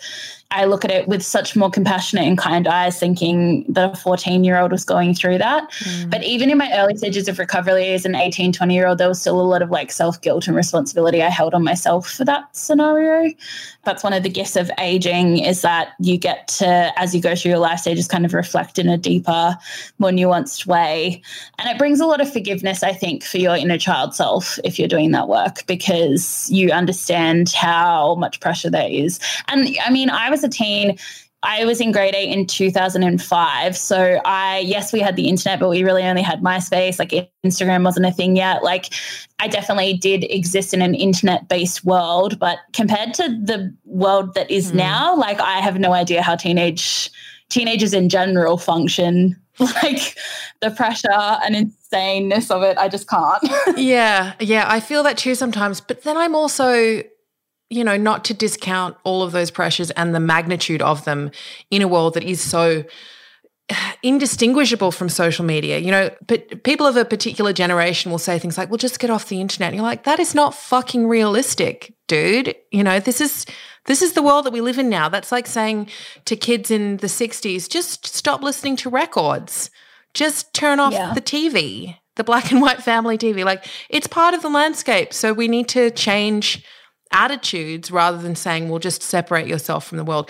I 0.51 0.65
look 0.65 0.83
at 0.83 0.91
it 0.91 1.07
with 1.07 1.23
such 1.23 1.55
more 1.55 1.69
compassionate 1.69 2.25
and 2.25 2.37
kind 2.37 2.67
eyes, 2.67 2.99
thinking 2.99 3.65
that 3.69 3.93
a 3.93 3.95
14 3.95 4.43
year 4.43 4.59
old 4.59 4.71
was 4.71 4.83
going 4.83 5.13
through 5.13 5.37
that. 5.37 5.71
Mm. 5.71 6.09
But 6.09 6.23
even 6.23 6.49
in 6.49 6.57
my 6.57 6.71
early 6.73 6.97
stages 6.97 7.27
of 7.27 7.39
recovery 7.39 7.93
as 7.93 8.05
an 8.05 8.15
18, 8.15 8.51
20 8.51 8.73
year 8.73 8.87
old, 8.87 8.97
there 8.97 9.07
was 9.07 9.21
still 9.21 9.39
a 9.39 9.41
lot 9.41 9.61
of 9.61 9.71
like 9.71 9.91
self 9.91 10.19
guilt 10.21 10.47
and 10.47 10.55
responsibility 10.55 11.23
I 11.23 11.29
held 11.29 11.53
on 11.53 11.63
myself 11.63 12.09
for 12.09 12.25
that 12.25 12.55
scenario. 12.55 13.33
That's 13.83 14.03
one 14.03 14.13
of 14.13 14.23
the 14.23 14.29
gifts 14.29 14.55
of 14.55 14.69
aging 14.77 15.39
is 15.39 15.61
that 15.61 15.93
you 15.99 16.17
get 16.17 16.47
to, 16.59 16.91
as 16.97 17.15
you 17.15 17.21
go 17.21 17.35
through 17.35 17.51
your 17.51 17.59
life 17.59 17.79
stages, 17.79 18.07
kind 18.07 18.25
of 18.25 18.33
reflect 18.33 18.77
in 18.77 18.87
a 18.87 18.97
deeper, 18.97 19.57
more 19.97 20.11
nuanced 20.11 20.67
way. 20.67 21.21
And 21.57 21.67
it 21.67 21.77
brings 21.79 21.99
a 21.99 22.05
lot 22.05 22.21
of 22.21 22.31
forgiveness, 22.31 22.83
I 22.83 22.93
think, 22.93 23.23
for 23.23 23.37
your 23.37 23.55
inner 23.55 23.77
child 23.77 24.13
self 24.13 24.59
if 24.63 24.77
you're 24.77 24.87
doing 24.87 25.11
that 25.11 25.27
work 25.27 25.65
because 25.65 26.49
you 26.51 26.69
understand 26.69 27.51
how 27.51 28.15
much 28.15 28.39
pressure 28.39 28.69
there 28.69 28.89
is. 28.89 29.19
And 29.47 29.75
I 29.83 29.89
mean, 29.89 30.09
I 30.09 30.29
was 30.29 30.43
a 30.43 30.49
teen 30.49 30.97
I 31.43 31.65
was 31.65 31.81
in 31.81 31.91
grade 31.91 32.13
eight 32.13 32.31
in 32.31 32.45
2005. 32.45 33.75
So 33.75 34.21
I, 34.25 34.59
yes, 34.59 34.93
we 34.93 34.99
had 34.99 35.15
the 35.15 35.27
internet, 35.27 35.59
but 35.59 35.69
we 35.69 35.83
really 35.83 36.03
only 36.03 36.21
had 36.21 36.41
MySpace. 36.41 36.99
Like 36.99 37.11
Instagram 37.43 37.83
wasn't 37.83 38.05
a 38.05 38.11
thing 38.11 38.35
yet. 38.35 38.63
Like 38.63 38.93
I 39.39 39.47
definitely 39.47 39.93
did 39.93 40.23
exist 40.25 40.73
in 40.73 40.83
an 40.83 40.93
internet 40.93 41.47
based 41.47 41.83
world, 41.83 42.37
but 42.37 42.59
compared 42.73 43.15
to 43.15 43.23
the 43.23 43.75
world 43.85 44.35
that 44.35 44.51
is 44.51 44.71
mm. 44.71 44.75
now, 44.75 45.15
like 45.15 45.39
I 45.39 45.59
have 45.59 45.79
no 45.79 45.93
idea 45.93 46.21
how 46.21 46.35
teenage 46.35 47.09
teenagers 47.49 47.93
in 47.93 48.09
general 48.09 48.57
function. 48.57 49.37
Like 49.83 50.17
the 50.61 50.71
pressure 50.71 51.11
and 51.11 51.53
insaneness 51.53 52.49
of 52.49 52.63
it, 52.63 52.79
I 52.79 52.87
just 52.87 53.07
can't. 53.07 53.43
yeah, 53.77 54.33
yeah, 54.39 54.65
I 54.67 54.79
feel 54.79 55.03
that 55.03 55.17
too 55.17 55.35
sometimes. 55.35 55.81
But 55.81 56.01
then 56.01 56.17
I'm 56.17 56.33
also 56.33 57.03
you 57.71 57.85
know, 57.85 57.97
not 57.97 58.25
to 58.25 58.33
discount 58.33 58.97
all 59.03 59.23
of 59.23 59.31
those 59.31 59.49
pressures 59.49 59.91
and 59.91 60.13
the 60.13 60.19
magnitude 60.19 60.81
of 60.81 61.05
them 61.05 61.31
in 61.71 61.81
a 61.81 61.87
world 61.87 62.13
that 62.15 62.23
is 62.23 62.41
so 62.41 62.83
indistinguishable 64.03 64.91
from 64.91 65.07
social 65.07 65.45
media. 65.45 65.79
You 65.79 65.89
know, 65.89 66.11
but 66.27 66.63
people 66.63 66.85
of 66.85 66.97
a 66.97 67.05
particular 67.05 67.53
generation 67.53 68.11
will 68.11 68.19
say 68.19 68.37
things 68.37 68.57
like, 68.57 68.69
well, 68.69 68.77
just 68.77 68.99
get 68.99 69.09
off 69.09 69.29
the 69.29 69.39
internet. 69.39 69.69
And 69.69 69.77
you're 69.77 69.85
like, 69.85 70.03
that 70.03 70.19
is 70.19 70.35
not 70.35 70.53
fucking 70.53 71.07
realistic, 71.07 71.93
dude. 72.07 72.53
You 72.71 72.83
know, 72.83 72.99
this 72.99 73.21
is 73.21 73.45
this 73.85 74.01
is 74.01 74.13
the 74.13 74.21
world 74.21 74.45
that 74.45 74.53
we 74.53 74.59
live 74.61 74.77
in 74.77 74.89
now. 74.89 75.07
That's 75.07 75.31
like 75.31 75.47
saying 75.47 75.89
to 76.25 76.35
kids 76.35 76.69
in 76.69 76.97
the 76.97 77.07
60s, 77.07 77.69
just 77.69 78.05
stop 78.05 78.43
listening 78.43 78.75
to 78.77 78.89
records. 78.89 79.71
Just 80.13 80.53
turn 80.53 80.81
off 80.81 80.91
yeah. 80.91 81.13
the 81.13 81.21
TV, 81.21 81.95
the 82.17 82.23
black 82.25 82.51
and 82.51 82.61
white 82.61 82.83
family 82.83 83.17
TV. 83.17 83.45
Like 83.45 83.65
it's 83.89 84.07
part 84.07 84.33
of 84.33 84.41
the 84.41 84.49
landscape. 84.49 85.13
So 85.13 85.31
we 85.31 85.47
need 85.47 85.69
to 85.69 85.89
change 85.91 86.65
attitudes 87.11 87.91
rather 87.91 88.17
than 88.17 88.35
saying, 88.35 88.69
well, 88.69 88.79
just 88.79 89.03
separate 89.03 89.47
yourself 89.47 89.85
from 89.85 89.97
the 89.97 90.03
world. 90.03 90.29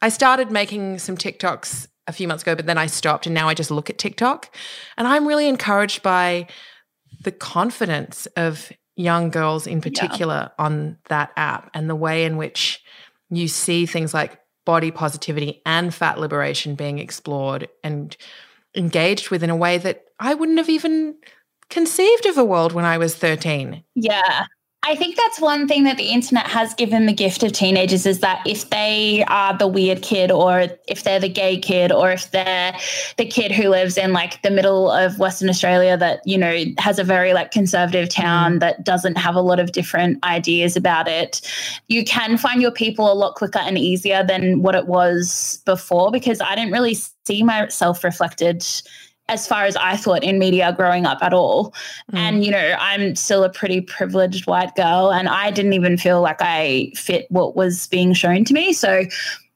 I 0.00 0.08
started 0.08 0.50
making 0.50 0.98
some 0.98 1.16
TikToks 1.16 1.88
a 2.06 2.12
few 2.12 2.26
months 2.26 2.42
ago, 2.42 2.54
but 2.54 2.66
then 2.66 2.78
I 2.78 2.86
stopped 2.86 3.26
and 3.26 3.34
now 3.34 3.48
I 3.48 3.54
just 3.54 3.70
look 3.70 3.88
at 3.88 3.98
TikTok. 3.98 4.54
And 4.96 5.06
I'm 5.06 5.26
really 5.26 5.48
encouraged 5.48 6.02
by 6.02 6.48
the 7.22 7.32
confidence 7.32 8.26
of 8.36 8.72
young 8.96 9.30
girls 9.30 9.66
in 9.66 9.80
particular 9.80 10.50
yeah. 10.50 10.64
on 10.64 10.98
that 11.08 11.32
app 11.36 11.70
and 11.74 11.88
the 11.88 11.94
way 11.94 12.24
in 12.24 12.36
which 12.36 12.82
you 13.30 13.48
see 13.48 13.86
things 13.86 14.12
like 14.12 14.38
body 14.64 14.90
positivity 14.90 15.62
and 15.64 15.94
fat 15.94 16.18
liberation 16.18 16.74
being 16.74 16.98
explored 16.98 17.68
and 17.82 18.16
engaged 18.76 19.30
with 19.30 19.42
in 19.42 19.50
a 19.50 19.56
way 19.56 19.78
that 19.78 20.04
I 20.18 20.34
wouldn't 20.34 20.58
have 20.58 20.68
even 20.68 21.16
conceived 21.68 22.26
of 22.26 22.38
a 22.38 22.44
world 22.44 22.72
when 22.72 22.84
I 22.84 22.98
was 22.98 23.14
13. 23.16 23.82
Yeah. 23.94 24.44
I 24.84 24.96
think 24.96 25.16
that's 25.16 25.40
one 25.40 25.68
thing 25.68 25.84
that 25.84 25.96
the 25.96 26.08
internet 26.08 26.48
has 26.48 26.74
given 26.74 27.06
the 27.06 27.12
gift 27.12 27.44
of 27.44 27.52
teenagers 27.52 28.04
is 28.04 28.18
that 28.18 28.42
if 28.44 28.68
they 28.70 29.24
are 29.28 29.56
the 29.56 29.68
weird 29.68 30.02
kid 30.02 30.32
or 30.32 30.66
if 30.88 31.04
they're 31.04 31.20
the 31.20 31.28
gay 31.28 31.56
kid 31.56 31.92
or 31.92 32.10
if 32.10 32.32
they're 32.32 32.76
the 33.16 33.24
kid 33.24 33.52
who 33.52 33.68
lives 33.68 33.96
in 33.96 34.12
like 34.12 34.42
the 34.42 34.50
middle 34.50 34.90
of 34.90 35.20
Western 35.20 35.48
Australia 35.48 35.96
that, 35.96 36.20
you 36.24 36.36
know, 36.36 36.64
has 36.78 36.98
a 36.98 37.04
very 37.04 37.32
like 37.32 37.52
conservative 37.52 38.08
town 38.08 38.56
mm. 38.56 38.60
that 38.60 38.82
doesn't 38.82 39.16
have 39.16 39.36
a 39.36 39.40
lot 39.40 39.60
of 39.60 39.70
different 39.70 40.22
ideas 40.24 40.76
about 40.76 41.06
it, 41.06 41.40
you 41.86 42.04
can 42.04 42.36
find 42.36 42.60
your 42.60 42.72
people 42.72 43.10
a 43.10 43.14
lot 43.14 43.36
quicker 43.36 43.60
and 43.60 43.78
easier 43.78 44.24
than 44.24 44.62
what 44.62 44.74
it 44.74 44.88
was 44.88 45.62
before 45.64 46.10
because 46.10 46.40
I 46.40 46.56
didn't 46.56 46.72
really 46.72 46.94
see 47.24 47.44
myself 47.44 48.02
reflected 48.02 48.66
as 49.28 49.46
far 49.46 49.64
as 49.64 49.76
I 49.76 49.96
thought 49.96 50.22
in 50.24 50.38
media 50.38 50.74
growing 50.76 51.06
up 51.06 51.22
at 51.22 51.32
all. 51.32 51.70
Mm. 52.12 52.18
And, 52.18 52.44
you 52.44 52.50
know, 52.50 52.76
I'm 52.78 53.14
still 53.16 53.44
a 53.44 53.50
pretty 53.50 53.80
privileged 53.80 54.46
white 54.46 54.74
girl 54.74 55.12
and 55.12 55.28
I 55.28 55.50
didn't 55.50 55.72
even 55.72 55.96
feel 55.96 56.20
like 56.20 56.38
I 56.40 56.92
fit 56.94 57.26
what 57.30 57.56
was 57.56 57.86
being 57.86 58.12
shown 58.12 58.44
to 58.44 58.54
me. 58.54 58.72
So 58.72 59.04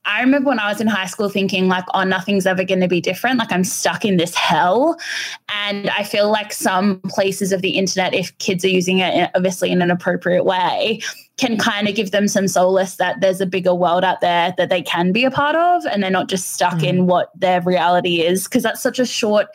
I 0.06 0.20
remember 0.20 0.48
when 0.48 0.60
I 0.60 0.70
was 0.70 0.80
in 0.80 0.86
high 0.86 1.06
school 1.06 1.28
thinking, 1.28 1.68
like, 1.68 1.84
oh, 1.92 2.04
nothing's 2.04 2.46
ever 2.46 2.64
going 2.64 2.80
to 2.80 2.88
be 2.88 3.00
different. 3.00 3.38
Like, 3.38 3.52
I'm 3.52 3.64
stuck 3.64 4.04
in 4.04 4.16
this 4.16 4.34
hell. 4.34 4.96
And 5.48 5.90
I 5.90 6.04
feel 6.04 6.30
like 6.30 6.52
some 6.52 7.00
places 7.08 7.52
of 7.52 7.60
the 7.60 7.70
internet, 7.70 8.14
if 8.14 8.36
kids 8.38 8.64
are 8.64 8.68
using 8.68 9.00
it 9.00 9.30
obviously 9.34 9.70
in 9.70 9.82
an 9.82 9.90
appropriate 9.90 10.44
way, 10.44 11.00
can 11.36 11.58
kind 11.58 11.88
of 11.88 11.94
give 11.94 12.12
them 12.12 12.28
some 12.28 12.48
solace 12.48 12.96
that 12.96 13.20
there's 13.20 13.40
a 13.40 13.46
bigger 13.46 13.74
world 13.74 14.04
out 14.04 14.20
there 14.20 14.54
that 14.56 14.70
they 14.70 14.80
can 14.80 15.12
be 15.12 15.24
a 15.24 15.30
part 15.30 15.56
of. 15.56 15.84
And 15.86 16.02
they're 16.02 16.10
not 16.10 16.28
just 16.28 16.52
stuck 16.52 16.78
mm. 16.78 16.88
in 16.88 17.06
what 17.06 17.30
their 17.38 17.60
reality 17.60 18.22
is. 18.22 18.44
Because 18.44 18.62
that's 18.62 18.80
such 18.80 18.98
a 18.98 19.06
short 19.06 19.48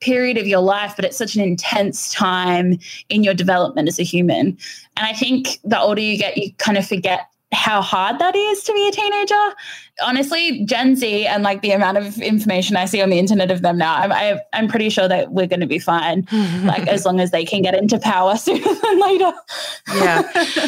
period 0.00 0.36
of 0.36 0.46
your 0.46 0.60
life, 0.60 0.92
but 0.96 1.04
it's 1.04 1.16
such 1.16 1.34
an 1.34 1.42
intense 1.42 2.12
time 2.12 2.78
in 3.08 3.24
your 3.24 3.32
development 3.32 3.88
as 3.88 3.98
a 3.98 4.02
human. 4.02 4.58
And 4.96 5.06
I 5.06 5.14
think 5.14 5.58
the 5.64 5.80
older 5.80 6.02
you 6.02 6.18
get, 6.18 6.36
you 6.36 6.52
kind 6.54 6.76
of 6.76 6.86
forget 6.86 7.26
how 7.54 7.80
hard 7.80 8.18
that 8.18 8.36
is 8.36 8.62
to 8.64 8.72
be 8.72 8.88
a 8.88 8.90
teenager. 8.90 9.54
Honestly, 10.02 10.64
Gen 10.64 10.96
Z 10.96 11.26
and 11.26 11.42
like 11.42 11.62
the 11.62 11.70
amount 11.70 11.98
of 11.98 12.18
information 12.18 12.76
I 12.76 12.84
see 12.84 13.00
on 13.00 13.10
the 13.10 13.18
internet 13.18 13.50
of 13.50 13.62
them 13.62 13.78
now, 13.78 13.94
I'm 13.96 14.12
I, 14.12 14.40
am 14.52 14.68
pretty 14.68 14.90
sure 14.90 15.08
that 15.08 15.32
we're 15.32 15.46
going 15.46 15.60
to 15.60 15.66
be 15.66 15.78
fine. 15.78 16.26
like 16.64 16.86
as 16.88 17.04
long 17.04 17.20
as 17.20 17.30
they 17.30 17.44
can 17.44 17.62
get 17.62 17.74
into 17.74 17.98
power 17.98 18.36
sooner 18.36 18.74
than 18.74 19.00
later. 19.00 19.32
yeah. 19.94 20.22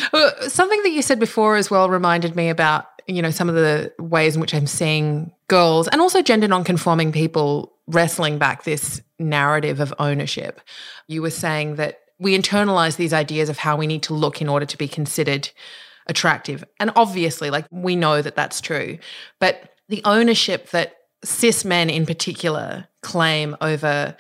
Well, 0.13 0.33
something 0.49 0.83
that 0.83 0.91
you 0.91 1.03
said 1.03 1.19
before 1.19 1.57
as 1.57 1.71
well 1.71 1.91
reminded 1.91 2.37
me 2.37 2.49
about 2.49 2.87
you 3.07 3.23
know 3.23 3.31
some 3.31 3.49
of 3.49 3.55
the 3.55 3.93
ways 3.99 4.35
in 4.35 4.41
which 4.41 4.55
I'm 4.55 4.67
seeing 4.67 5.33
girls 5.49 5.89
and 5.89 6.01
also 6.01 6.23
gender 6.23 6.49
non-conforming 6.49 7.13
people 7.13 7.73
wrestling 7.87 8.39
back 8.39 8.65
this 8.65 9.01
narrative 9.19 9.81
of 9.81 9.93
ownership. 9.99 10.61
You 11.07 11.23
were 11.23 11.31
saying 11.31 11.77
that 11.77 12.01
we 12.19 12.37
internalize 12.37 12.97
these 12.97 13.13
ideas 13.13 13.49
of 13.49 13.59
how 13.59 13.77
we 13.77 13.87
need 13.87 14.03
to 14.05 14.15
look 14.15 14.41
in 14.41 14.49
order 14.49 14.67
to 14.67 14.79
be 14.79 14.89
considered 14.89 15.51
attractive. 16.07 16.65
And 16.79 16.91
obviously, 16.97 17.51
like 17.51 17.67
we 17.71 17.97
know 17.97 18.23
that 18.23 18.37
that's 18.37 18.61
true. 18.61 18.99
But 19.41 19.71
the 19.89 20.03
ownership 20.05 20.71
that 20.71 20.97
cis 21.25 21.65
men 21.65 21.91
in 21.91 22.07
particular 22.07 22.87
claim 23.03 23.57
over 23.61 24.17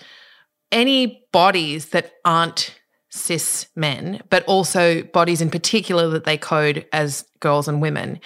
any 0.72 1.26
bodies 1.32 1.90
that 1.90 2.12
aren't 2.24 2.78
cis 3.10 3.68
men, 3.74 4.22
but 4.30 4.44
also 4.44 5.02
bodies 5.02 5.40
in 5.40 5.50
particular 5.50 6.08
that 6.10 6.24
they 6.24 6.36
code 6.36 6.86
as 6.92 7.24
girls 7.40 7.68
and 7.68 7.80
women. 7.80 8.20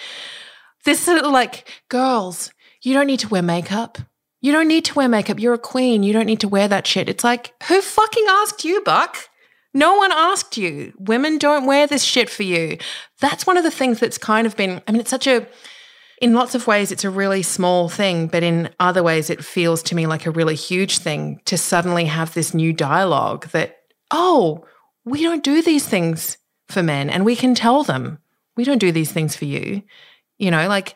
This 0.83 0.99
sort 0.99 1.23
of 1.23 1.31
like, 1.31 1.83
girls, 1.89 2.51
you 2.81 2.93
don't 2.93 3.07
need 3.07 3.19
to 3.19 3.29
wear 3.29 3.43
makeup. 3.43 3.97
You 4.41 4.51
don't 4.51 4.67
need 4.67 4.85
to 4.85 4.95
wear 4.95 5.07
makeup. 5.07 5.39
You're 5.39 5.53
a 5.53 5.59
queen. 5.59 6.01
You 6.01 6.13
don't 6.13 6.25
need 6.25 6.39
to 6.39 6.47
wear 6.47 6.67
that 6.67 6.87
shit. 6.87 7.07
It's 7.07 7.23
like, 7.23 7.53
who 7.67 7.79
fucking 7.81 8.25
asked 8.27 8.65
you, 8.65 8.81
Buck? 8.81 9.29
No 9.73 9.95
one 9.95 10.11
asked 10.11 10.57
you. 10.57 10.93
Women 10.97 11.37
don't 11.37 11.65
wear 11.65 11.87
this 11.87 12.03
shit 12.03 12.29
for 12.29 12.43
you. 12.43 12.77
That's 13.19 13.47
one 13.47 13.57
of 13.57 13.63
the 13.63 13.71
things 13.71 13.99
that's 13.99 14.17
kind 14.17 14.45
of 14.45 14.57
been, 14.57 14.81
I 14.87 14.91
mean, 14.91 15.01
it's 15.01 15.09
such 15.09 15.27
a, 15.27 15.47
in 16.21 16.33
lots 16.33 16.53
of 16.55 16.67
ways, 16.67 16.91
it's 16.91 17.03
a 17.03 17.09
really 17.09 17.41
small 17.41 17.89
thing, 17.89 18.27
but 18.27 18.43
in 18.43 18.69
other 18.79 19.01
ways, 19.01 19.29
it 19.29 19.43
feels 19.43 19.81
to 19.83 19.95
me 19.95 20.07
like 20.07 20.25
a 20.25 20.31
really 20.31 20.55
huge 20.55 20.99
thing 20.99 21.41
to 21.45 21.57
suddenly 21.57 22.05
have 22.05 22.33
this 22.33 22.53
new 22.53 22.73
dialogue 22.73 23.47
that, 23.49 23.77
oh, 24.11 24.65
we 25.05 25.23
don't 25.23 25.43
do 25.43 25.61
these 25.61 25.87
things 25.87 26.37
for 26.67 26.83
men 26.83 27.09
and 27.09 27.25
we 27.25 27.35
can 27.35 27.55
tell 27.55 27.83
them, 27.83 28.19
we 28.55 28.63
don't 28.63 28.77
do 28.77 28.91
these 28.91 29.11
things 29.11 29.35
for 29.35 29.45
you. 29.45 29.81
You 30.37 30.51
know, 30.51 30.67
like, 30.67 30.95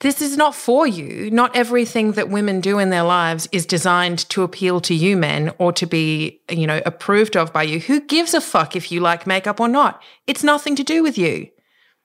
this 0.00 0.22
is 0.22 0.36
not 0.36 0.54
for 0.54 0.86
you. 0.86 1.30
Not 1.30 1.56
everything 1.56 2.12
that 2.12 2.28
women 2.28 2.60
do 2.60 2.78
in 2.78 2.90
their 2.90 3.02
lives 3.02 3.48
is 3.50 3.66
designed 3.66 4.28
to 4.30 4.42
appeal 4.44 4.80
to 4.82 4.94
you 4.94 5.16
men 5.16 5.52
or 5.58 5.72
to 5.72 5.86
be, 5.86 6.40
you 6.48 6.66
know, 6.66 6.80
approved 6.86 7.36
of 7.36 7.52
by 7.52 7.64
you. 7.64 7.80
Who 7.80 8.00
gives 8.00 8.32
a 8.32 8.40
fuck 8.40 8.76
if 8.76 8.92
you 8.92 9.00
like 9.00 9.26
makeup 9.26 9.58
or 9.58 9.68
not? 9.68 10.00
It's 10.26 10.44
nothing 10.44 10.76
to 10.76 10.84
do 10.84 11.02
with 11.02 11.18
you. 11.18 11.48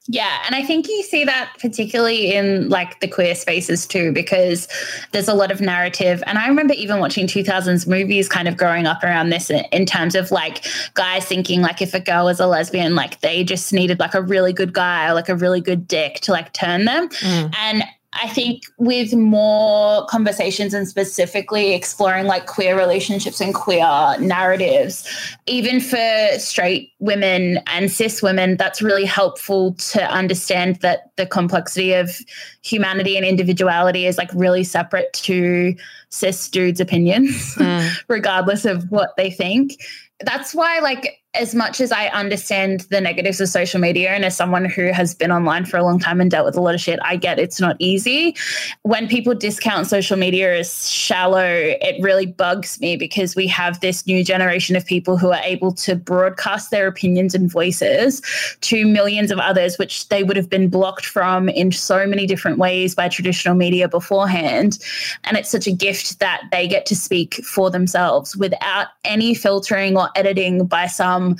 Yeah, 0.07 0.43
and 0.45 0.53
I 0.53 0.63
think 0.63 0.89
you 0.89 1.01
see 1.03 1.23
that 1.23 1.53
particularly 1.59 2.33
in 2.33 2.67
like 2.67 2.99
the 2.99 3.07
queer 3.07 3.35
spaces 3.35 3.87
too, 3.87 4.11
because 4.11 4.67
there's 5.13 5.29
a 5.29 5.33
lot 5.33 5.49
of 5.49 5.61
narrative. 5.61 6.21
And 6.27 6.37
I 6.37 6.47
remember 6.47 6.73
even 6.73 6.99
watching 6.99 7.25
2000s 7.25 7.87
movies 7.87 8.27
kind 8.27 8.49
of 8.49 8.57
growing 8.57 8.85
up 8.85 9.01
around 9.01 9.29
this 9.29 9.49
in 9.49 9.85
terms 9.85 10.15
of 10.15 10.29
like 10.29 10.65
guys 10.93 11.23
thinking 11.23 11.61
like 11.61 11.81
if 11.81 11.93
a 11.93 12.01
girl 12.01 12.25
was 12.25 12.41
a 12.41 12.47
lesbian, 12.47 12.95
like 12.95 13.21
they 13.21 13.45
just 13.45 13.71
needed 13.71 13.99
like 13.99 14.13
a 14.13 14.21
really 14.21 14.51
good 14.51 14.73
guy 14.73 15.07
or 15.07 15.13
like 15.13 15.29
a 15.29 15.35
really 15.35 15.61
good 15.61 15.87
dick 15.87 16.15
to 16.15 16.33
like 16.33 16.51
turn 16.51 16.83
them. 16.83 17.07
Mm. 17.07 17.55
And 17.55 17.83
I 18.21 18.27
think 18.27 18.63
with 18.77 19.13
more 19.13 20.05
conversations 20.05 20.73
and 20.73 20.87
specifically 20.87 21.73
exploring 21.73 22.25
like 22.25 22.45
queer 22.45 22.77
relationships 22.77 23.41
and 23.41 23.53
queer 23.53 24.15
narratives, 24.19 25.07
even 25.47 25.79
for 25.79 26.29
straight 26.37 26.91
women 26.99 27.59
and 27.67 27.91
cis 27.91 28.21
women, 28.21 28.57
that's 28.57 28.81
really 28.81 29.05
helpful 29.05 29.73
to 29.73 30.03
understand 30.11 30.77
that 30.77 31.11
the 31.15 31.25
complexity 31.25 31.93
of 31.93 32.11
humanity 32.61 33.17
and 33.17 33.25
individuality 33.25 34.05
is 34.05 34.17
like 34.17 34.29
really 34.33 34.63
separate 34.63 35.11
to 35.13 35.75
cis 36.09 36.47
dudes' 36.49 36.79
opinions, 36.79 37.55
mm. 37.55 38.03
regardless 38.07 38.65
of 38.65 38.89
what 38.91 39.15
they 39.17 39.31
think. 39.31 39.73
That's 40.19 40.53
why, 40.53 40.79
like, 40.79 41.22
as 41.35 41.55
much 41.55 41.81
as 41.81 41.91
I 41.91 42.07
understand 42.07 42.81
the 42.91 43.01
negatives 43.01 43.41
of 43.41 43.49
social 43.49 43.79
media, 43.79 44.11
and 44.11 44.23
as 44.23 44.37
someone 44.37 44.65
who 44.65 44.91
has 44.91 45.15
been 45.15 45.31
online 45.31 45.65
for 45.65 45.77
a 45.77 45.83
long 45.83 45.99
time 45.99 46.21
and 46.21 46.29
dealt 46.29 46.45
with 46.45 46.55
a 46.55 46.61
lot 46.61 46.75
of 46.75 46.81
shit, 46.81 46.99
I 47.01 47.15
get 47.15 47.39
it's 47.39 47.59
not 47.59 47.75
easy. 47.79 48.35
When 48.83 49.07
people 49.07 49.33
discount 49.33 49.87
social 49.87 50.15
media 50.15 50.59
as 50.59 50.89
shallow, 50.91 51.43
it 51.43 52.01
really 52.01 52.27
bugs 52.27 52.79
me 52.79 52.97
because 52.97 53.35
we 53.35 53.47
have 53.47 53.79
this 53.79 54.05
new 54.05 54.23
generation 54.23 54.75
of 54.75 54.85
people 54.85 55.17
who 55.17 55.31
are 55.31 55.41
able 55.43 55.73
to 55.73 55.95
broadcast 55.95 56.69
their 56.69 56.85
opinions 56.85 57.33
and 57.33 57.51
voices 57.51 58.21
to 58.61 58.85
millions 58.85 59.31
of 59.31 59.39
others, 59.39 59.79
which 59.79 60.09
they 60.09 60.23
would 60.23 60.37
have 60.37 60.49
been 60.49 60.69
blocked 60.69 61.05
from 61.05 61.49
in 61.49 61.71
so 61.71 62.05
many 62.05 62.27
different 62.27 62.59
ways 62.59 62.93
by 62.93 63.09
traditional 63.09 63.55
media 63.55 63.87
beforehand. 63.87 64.77
And 65.23 65.35
it's 65.35 65.49
such 65.49 65.65
a 65.65 65.71
gift 65.71 66.19
that 66.19 66.43
they 66.51 66.67
get 66.67 66.85
to 66.87 66.95
speak 66.95 67.35
for 67.43 67.71
themselves 67.71 68.37
without 68.37 68.87
any 69.03 69.33
filtering 69.33 69.97
or 69.97 70.09
editing 70.15 70.67
by 70.67 70.85
some 70.85 71.22
some 71.23 71.37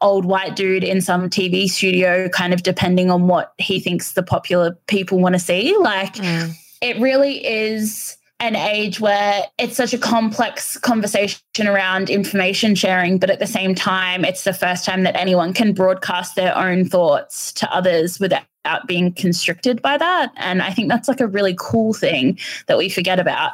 old 0.00 0.24
white 0.24 0.56
dude 0.56 0.84
in 0.84 1.00
some 1.00 1.28
TV 1.28 1.68
studio, 1.68 2.28
kind 2.28 2.54
of 2.54 2.62
depending 2.62 3.10
on 3.10 3.26
what 3.26 3.52
he 3.58 3.78
thinks 3.78 4.12
the 4.12 4.22
popular 4.22 4.76
people 4.86 5.18
want 5.18 5.34
to 5.34 5.38
see. 5.38 5.76
Like, 5.78 6.14
mm. 6.14 6.52
it 6.80 6.98
really 6.98 7.44
is 7.46 8.16
an 8.40 8.56
age 8.56 9.00
where 9.00 9.42
it's 9.58 9.76
such 9.76 9.92
a 9.92 9.98
complex 9.98 10.78
conversation 10.78 11.66
around 11.66 12.08
information 12.08 12.74
sharing, 12.74 13.18
but 13.18 13.28
at 13.28 13.38
the 13.38 13.46
same 13.46 13.74
time, 13.74 14.24
it's 14.24 14.44
the 14.44 14.54
first 14.54 14.86
time 14.86 15.02
that 15.02 15.14
anyone 15.16 15.52
can 15.52 15.74
broadcast 15.74 16.36
their 16.36 16.56
own 16.56 16.88
thoughts 16.88 17.52
to 17.52 17.70
others 17.70 18.18
without 18.18 18.46
being 18.86 19.12
constricted 19.12 19.82
by 19.82 19.98
that. 19.98 20.32
And 20.36 20.62
I 20.62 20.70
think 20.70 20.88
that's 20.88 21.08
like 21.08 21.20
a 21.20 21.26
really 21.26 21.54
cool 21.58 21.92
thing 21.92 22.38
that 22.66 22.78
we 22.78 22.88
forget 22.88 23.20
about. 23.20 23.52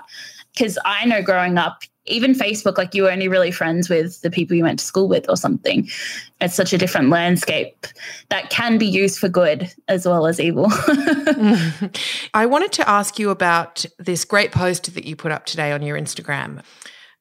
Because 0.57 0.79
I 0.85 1.05
know 1.05 1.23
growing 1.23 1.59
up, 1.59 1.83
even 2.07 2.35
Facebook, 2.35 2.79
like 2.79 2.95
you 2.95 3.03
were 3.03 3.11
only 3.11 3.29
really 3.29 3.51
friends 3.51 3.89
with 3.89 4.21
the 4.23 4.31
people 4.31 4.57
you 4.57 4.63
went 4.63 4.79
to 4.79 4.85
school 4.85 5.09
with 5.09 5.29
or 5.29 5.37
something. 5.37 5.89
It's 6.41 6.55
such 6.55 6.73
a 6.73 6.79
different 6.79 7.11
landscape 7.11 7.87
that 8.29 8.51
can 8.51 8.79
be 8.79 8.87
used 8.87 9.19
for 9.19 9.29
good 9.29 9.73
as 9.89 10.07
well 10.07 10.27
as 10.27 10.41
evil. 10.41 10.67
I 12.35 12.47
wanted 12.47 12.73
to 12.73 12.89
ask 12.89 13.19
you 13.19 13.31
about 13.31 13.85
this 13.99 14.25
great 14.25 14.53
post 14.53 14.95
that 14.95 15.05
you 15.05 15.17
put 15.17 15.33
up 15.33 15.47
today 15.47 15.73
on 15.73 15.83
your 15.83 15.99
Instagram. 15.99 16.63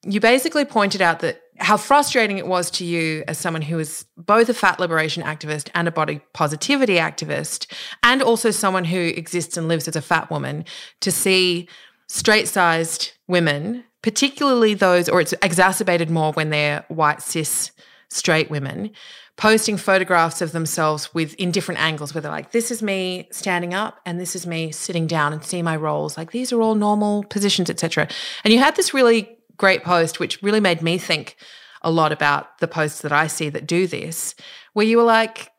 You 0.04 0.20
basically 0.20 0.64
pointed 0.64 1.02
out 1.02 1.20
that 1.20 1.40
how 1.58 1.76
frustrating 1.76 2.38
it 2.38 2.46
was 2.46 2.70
to 2.70 2.84
you 2.84 3.24
as 3.26 3.38
someone 3.38 3.62
who 3.62 3.78
is 3.78 4.04
both 4.16 4.48
a 4.48 4.54
fat 4.54 4.78
liberation 4.78 5.22
activist 5.22 5.70
and 5.74 5.88
a 5.88 5.90
body 5.90 6.20
positivity 6.32 6.96
activist, 6.96 7.66
and 8.02 8.22
also 8.22 8.50
someone 8.50 8.84
who 8.84 9.00
exists 9.00 9.56
and 9.56 9.66
lives 9.66 9.88
as 9.88 9.96
a 9.96 10.02
fat 10.02 10.30
woman, 10.30 10.64
to 11.00 11.10
see 11.10 11.68
straight 12.08 12.48
sized 12.48 13.12
women 13.28 13.84
particularly 14.06 14.72
those, 14.72 15.08
or 15.08 15.20
it's 15.20 15.34
exacerbated 15.42 16.08
more 16.08 16.32
when 16.34 16.50
they're 16.50 16.84
white, 16.86 17.20
cis, 17.20 17.72
straight 18.08 18.48
women, 18.48 18.88
posting 19.36 19.76
photographs 19.76 20.40
of 20.40 20.52
themselves 20.52 21.12
with 21.12 21.34
in 21.34 21.50
different 21.50 21.80
angles 21.80 22.14
where 22.14 22.22
they're 22.22 22.30
like, 22.30 22.52
this 22.52 22.70
is 22.70 22.84
me 22.84 23.26
standing 23.32 23.74
up 23.74 23.98
and 24.06 24.20
this 24.20 24.36
is 24.36 24.46
me 24.46 24.70
sitting 24.70 25.08
down 25.08 25.32
and 25.32 25.44
see 25.44 25.60
my 25.60 25.74
roles. 25.74 26.16
Like 26.16 26.30
these 26.30 26.52
are 26.52 26.62
all 26.62 26.76
normal 26.76 27.24
positions, 27.24 27.68
etc. 27.68 28.06
And 28.44 28.54
you 28.54 28.60
had 28.60 28.76
this 28.76 28.94
really 28.94 29.28
great 29.56 29.82
post, 29.82 30.20
which 30.20 30.40
really 30.40 30.60
made 30.60 30.82
me 30.82 30.98
think 30.98 31.36
a 31.82 31.90
lot 31.90 32.12
about 32.12 32.58
the 32.58 32.68
posts 32.68 33.00
that 33.00 33.12
I 33.12 33.26
see 33.26 33.48
that 33.48 33.66
do 33.66 33.88
this, 33.88 34.36
where 34.72 34.86
you 34.86 34.98
were 34.98 35.02
like, 35.02 35.50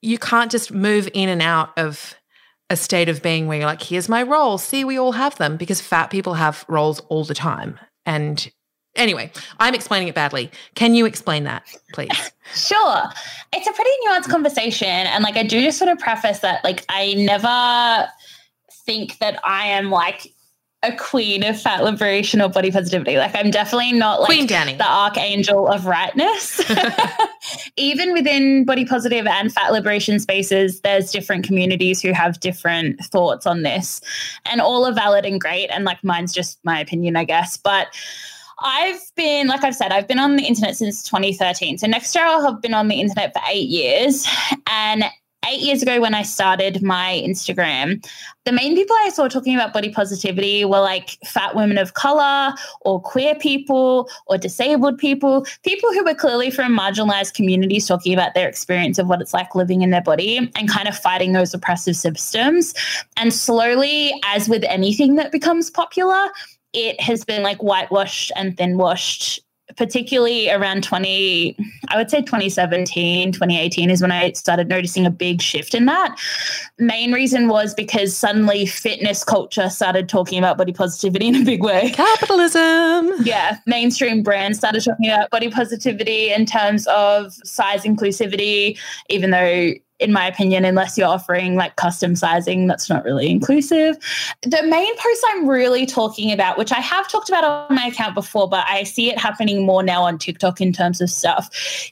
you 0.00 0.18
can't 0.18 0.50
just 0.50 0.72
move 0.72 1.08
in 1.14 1.28
and 1.28 1.40
out 1.40 1.78
of 1.78 2.16
a 2.72 2.76
state 2.76 3.08
of 3.08 3.22
being 3.22 3.46
where 3.46 3.58
you're 3.58 3.66
like, 3.66 3.82
here's 3.82 4.08
my 4.08 4.22
role. 4.22 4.56
See, 4.58 4.84
we 4.84 4.98
all 4.98 5.12
have 5.12 5.36
them 5.36 5.56
because 5.56 5.80
fat 5.80 6.08
people 6.10 6.34
have 6.34 6.64
roles 6.68 7.00
all 7.10 7.22
the 7.22 7.34
time. 7.34 7.78
And 8.06 8.50
anyway, 8.96 9.30
I'm 9.60 9.74
explaining 9.74 10.08
it 10.08 10.14
badly. 10.14 10.50
Can 10.74 10.94
you 10.94 11.04
explain 11.06 11.44
that, 11.44 11.64
please? 11.92 12.10
Sure. 12.54 13.04
It's 13.54 13.66
a 13.66 13.72
pretty 13.72 13.90
nuanced 14.06 14.28
conversation. 14.28 14.88
And 14.88 15.24
like, 15.24 15.36
I 15.36 15.42
do 15.44 15.62
just 15.62 15.78
sort 15.78 15.90
of 15.90 15.98
preface 15.98 16.40
that, 16.40 16.62
like, 16.64 16.84
I 16.90 17.14
never 17.14 18.08
think 18.84 19.18
that 19.20 19.38
I 19.44 19.68
am 19.68 19.90
like 19.90 20.31
a 20.84 20.92
queen 20.96 21.44
of 21.44 21.60
fat 21.60 21.84
liberation 21.84 22.40
or 22.40 22.48
body 22.48 22.72
positivity. 22.72 23.16
Like 23.16 23.34
I'm 23.36 23.50
definitely 23.50 23.92
not 23.92 24.20
like 24.20 24.26
Queen 24.26 24.48
Dani. 24.48 24.76
the 24.76 24.88
archangel 24.88 25.68
of 25.68 25.86
rightness. 25.86 26.60
Even 27.76 28.12
within 28.12 28.64
body 28.64 28.84
positive 28.84 29.26
and 29.26 29.52
fat 29.52 29.72
liberation 29.72 30.18
spaces, 30.18 30.80
there's 30.80 31.12
different 31.12 31.44
communities 31.44 32.02
who 32.02 32.12
have 32.12 32.40
different 32.40 32.98
thoughts 33.04 33.46
on 33.46 33.62
this. 33.62 34.00
And 34.46 34.60
all 34.60 34.84
are 34.84 34.92
valid 34.92 35.24
and 35.24 35.40
great. 35.40 35.68
And 35.68 35.84
like 35.84 36.02
mine's 36.02 36.32
just 36.32 36.58
my 36.64 36.80
opinion, 36.80 37.16
I 37.16 37.24
guess. 37.24 37.56
But 37.56 37.88
I've 38.58 39.00
been, 39.14 39.46
like 39.46 39.62
I've 39.64 39.76
said, 39.76 39.92
I've 39.92 40.08
been 40.08 40.18
on 40.18 40.36
the 40.36 40.44
internet 40.44 40.76
since 40.76 41.02
2013. 41.04 41.78
So 41.78 41.86
next 41.86 42.14
year 42.14 42.24
I'll 42.24 42.44
have 42.44 42.60
been 42.60 42.74
on 42.74 42.88
the 42.88 43.00
internet 43.00 43.32
for 43.32 43.42
eight 43.48 43.68
years. 43.68 44.26
And 44.66 45.04
eight 45.46 45.60
years 45.60 45.82
ago 45.82 46.00
when 46.00 46.14
I 46.14 46.22
started 46.22 46.82
my 46.82 47.22
Instagram, 47.24 48.04
the 48.44 48.52
main 48.52 48.74
people 48.74 48.96
I 49.00 49.10
saw 49.10 49.28
talking 49.28 49.54
about 49.54 49.72
body 49.72 49.90
positivity 49.90 50.64
were 50.64 50.80
like 50.80 51.18
fat 51.24 51.54
women 51.54 51.78
of 51.78 51.94
color 51.94 52.54
or 52.80 53.00
queer 53.00 53.34
people 53.34 54.08
or 54.26 54.38
disabled 54.38 54.98
people, 54.98 55.46
people 55.62 55.92
who 55.92 56.04
were 56.04 56.14
clearly 56.14 56.50
from 56.50 56.76
marginalized 56.76 57.34
communities 57.34 57.86
talking 57.86 58.12
about 58.12 58.34
their 58.34 58.48
experience 58.48 58.98
of 58.98 59.08
what 59.08 59.20
it's 59.20 59.34
like 59.34 59.54
living 59.54 59.82
in 59.82 59.90
their 59.90 60.02
body 60.02 60.50
and 60.56 60.68
kind 60.68 60.88
of 60.88 60.96
fighting 60.96 61.32
those 61.32 61.54
oppressive 61.54 61.96
systems. 61.96 62.74
And 63.16 63.32
slowly, 63.32 64.12
as 64.26 64.48
with 64.48 64.64
anything 64.64 65.16
that 65.16 65.32
becomes 65.32 65.70
popular, 65.70 66.28
it 66.72 67.00
has 67.00 67.24
been 67.24 67.42
like 67.42 67.62
whitewashed 67.62 68.32
and 68.34 68.56
thin 68.56 68.78
washed 68.78 69.40
particularly 69.76 70.50
around 70.50 70.84
20 70.84 71.56
i 71.88 71.96
would 71.96 72.10
say 72.10 72.20
2017 72.20 73.32
2018 73.32 73.90
is 73.90 74.00
when 74.00 74.12
i 74.12 74.32
started 74.32 74.68
noticing 74.68 75.06
a 75.06 75.10
big 75.10 75.40
shift 75.40 75.74
in 75.74 75.86
that. 75.86 76.18
Main 76.78 77.12
reason 77.12 77.48
was 77.48 77.74
because 77.74 78.16
suddenly 78.16 78.66
fitness 78.66 79.24
culture 79.24 79.68
started 79.68 80.08
talking 80.08 80.38
about 80.38 80.58
body 80.58 80.72
positivity 80.72 81.28
in 81.28 81.36
a 81.36 81.44
big 81.44 81.62
way. 81.62 81.90
Capitalism. 81.90 83.12
Yeah 83.22 83.58
mainstream 83.66 84.22
brands 84.22 84.58
started 84.58 84.82
talking 84.82 85.06
about 85.06 85.30
body 85.30 85.50
positivity 85.50 86.32
in 86.32 86.44
terms 86.46 86.86
of 86.88 87.32
size 87.44 87.84
inclusivity 87.84 88.78
even 89.08 89.30
though 89.30 89.72
in 89.98 90.12
my 90.12 90.26
opinion, 90.26 90.64
unless 90.64 90.98
you're 90.98 91.08
offering 91.08 91.54
like 91.54 91.76
custom 91.76 92.16
sizing, 92.16 92.66
that's 92.66 92.88
not 92.88 93.04
really 93.04 93.30
inclusive. 93.30 93.96
The 94.42 94.62
main 94.64 94.96
post 94.96 95.24
I'm 95.28 95.48
really 95.48 95.86
talking 95.86 96.32
about, 96.32 96.58
which 96.58 96.72
I 96.72 96.80
have 96.80 97.08
talked 97.08 97.28
about 97.28 97.44
on 97.44 97.76
my 97.76 97.86
account 97.86 98.14
before, 98.14 98.48
but 98.48 98.66
I 98.68 98.82
see 98.82 99.10
it 99.10 99.18
happening 99.18 99.64
more 99.64 99.82
now 99.82 100.02
on 100.02 100.18
TikTok 100.18 100.60
in 100.60 100.72
terms 100.72 101.00
of 101.00 101.08
stuff, 101.08 101.48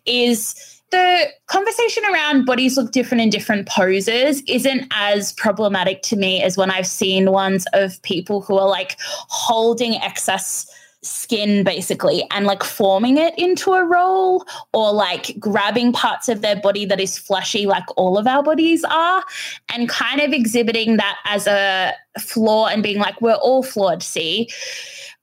is 0.06 0.80
the 0.90 1.26
conversation 1.46 2.02
around 2.12 2.46
bodies 2.46 2.76
look 2.76 2.90
different 2.90 3.22
in 3.22 3.30
different 3.30 3.68
poses 3.68 4.42
isn't 4.48 4.86
as 4.90 5.32
problematic 5.34 6.02
to 6.02 6.16
me 6.16 6.42
as 6.42 6.56
when 6.56 6.70
I've 6.70 6.86
seen 6.86 7.30
ones 7.30 7.64
of 7.72 8.02
people 8.02 8.40
who 8.40 8.58
are 8.58 8.68
like 8.68 8.96
holding 9.00 9.94
excess 9.96 10.66
skin 11.02 11.64
basically 11.64 12.26
and 12.30 12.44
like 12.44 12.62
forming 12.62 13.16
it 13.16 13.32
into 13.38 13.72
a 13.72 13.84
roll 13.84 14.44
or 14.74 14.92
like 14.92 15.34
grabbing 15.38 15.92
parts 15.92 16.28
of 16.28 16.42
their 16.42 16.56
body 16.60 16.84
that 16.84 17.00
is 17.00 17.16
fleshy 17.16 17.64
like 17.66 17.84
all 17.96 18.18
of 18.18 18.26
our 18.26 18.42
bodies 18.42 18.84
are 18.84 19.24
and 19.72 19.88
kind 19.88 20.20
of 20.20 20.32
exhibiting 20.32 20.98
that 20.98 21.16
as 21.24 21.46
a 21.46 21.94
flaw 22.18 22.66
and 22.66 22.82
being 22.82 22.98
like 22.98 23.20
we're 23.22 23.34
all 23.34 23.62
flawed 23.62 24.02
see? 24.02 24.48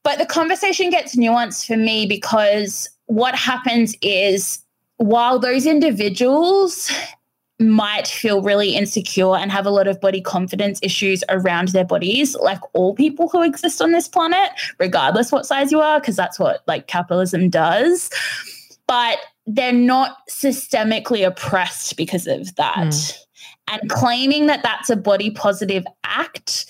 But 0.04 0.18
the 0.18 0.26
conversation 0.26 0.90
gets 0.90 1.16
nuanced 1.16 1.68
for 1.68 1.78
me 1.78 2.08
because 2.08 2.90
what 3.06 3.36
happens 3.36 3.96
is 4.02 4.64
while 4.98 5.38
those 5.38 5.66
individuals 5.66 6.92
might 7.60 8.08
feel 8.08 8.42
really 8.42 8.76
insecure 8.76 9.36
and 9.36 9.52
have 9.52 9.66
a 9.66 9.72
lot 9.72 9.88
of 9.88 10.00
body 10.00 10.22
confidence 10.22 10.80
issues 10.84 11.24
around 11.30 11.70
their 11.70 11.86
bodies, 11.86 12.36
like 12.36 12.60
all 12.74 12.94
people 12.94 13.30
who 13.30 13.42
exist 13.42 13.82
on 13.82 13.92
this 13.92 14.08
planet, 14.08 14.50
regardless 14.78 15.32
what 15.32 15.46
size 15.46 15.72
you 15.72 15.82
are, 15.82 16.00
because 16.00 16.16
that's 16.16 16.38
what 16.38 16.62
like 16.68 16.88
capitalism 16.88 17.50
does. 17.50 18.12
But 18.86 19.18
they're 19.48 19.74
not 19.74 20.18
systemically 20.30 21.26
oppressed 21.26 21.98
because 21.98 22.28
of 22.28 22.56
that. 22.56 22.78
Mm. 22.78 23.18
And 23.70 23.90
claiming 23.90 24.46
that 24.46 24.64
that's 24.64 24.90
a 24.90 24.96
body 24.96 25.32
positive 25.32 25.86
act 26.04 26.68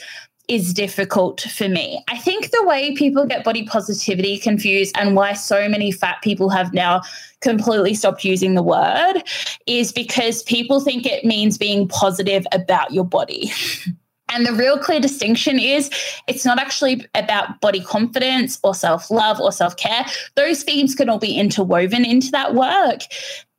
is 0.48 0.74
difficult 0.74 1.42
for 1.42 1.68
me. 1.68 2.02
I 2.08 2.18
think 2.18 2.52
the 2.52 2.64
way 2.64 2.96
people 2.96 3.26
get 3.26 3.44
body 3.44 3.66
positivity 3.66 4.38
confused 4.38 4.96
and 4.98 5.16
why 5.16 5.34
so 5.34 5.68
many 5.68 5.92
fat 5.92 6.22
people 6.22 6.50
have 6.50 6.74
now 6.74 7.02
completely 7.42 7.94
stopped 7.94 8.24
using 8.24 8.56
the 8.56 8.64
word 8.64 9.22
is 9.66 9.92
because 9.92 10.44
people 10.44 10.80
think 10.80 11.06
it 11.06 11.24
means 11.24 11.58
being 11.58 11.88
positive 11.88 12.46
about 12.52 12.92
your 12.92 13.06
body. 13.06 13.52
And 14.30 14.46
the 14.46 14.54
real 14.54 14.78
clear 14.78 15.00
distinction 15.00 15.58
is 15.60 15.90
it's 16.28 16.46
not 16.46 16.60
actually 16.60 17.06
about 17.16 17.62
body 17.62 17.80
confidence 17.80 18.60
or 18.64 18.76
self 18.76 19.10
love 19.10 19.40
or 19.40 19.52
self 19.52 19.78
care. 19.78 20.06
Those 20.36 20.64
themes 20.64 20.96
can 20.96 21.10
all 21.10 21.20
be 21.20 21.38
interwoven 21.38 22.04
into 22.04 22.30
that 22.32 22.54
work, 22.54 23.02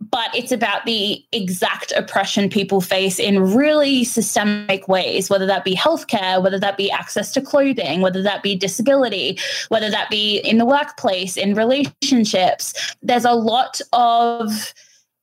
but 0.00 0.35
it's 0.35 0.52
about 0.52 0.85
the 0.85 1.24
exact 1.33 1.92
oppression 1.92 2.48
people 2.50 2.81
face 2.81 3.18
in 3.18 3.54
really 3.54 4.04
systemic 4.04 4.87
ways, 4.88 5.31
whether 5.31 5.46
that 5.46 5.64
be 5.64 5.74
healthcare, 5.74 6.42
whether 6.42 6.59
that 6.59 6.76
be 6.76 6.90
access 6.90 7.33
to 7.33 7.40
clothing, 7.40 8.00
whether 8.00 8.22
that 8.22 8.42
be 8.42 8.54
disability, 8.54 9.38
whether 9.68 9.90
that 9.90 10.11
be 10.11 10.38
in 10.38 10.59
the 10.59 10.66
workplace, 10.66 11.37
in 11.37 11.54
relationships. 11.54 12.94
There's 13.02 13.24
a 13.24 13.33
lot 13.33 13.81
of 13.92 14.74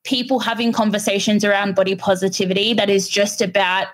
people 0.03 0.39
having 0.39 0.71
conversations 0.71 1.43
around 1.43 1.75
body 1.75 1.95
positivity 1.95 2.73
that 2.73 2.89
is 2.89 3.09
just 3.09 3.41
about 3.41 3.87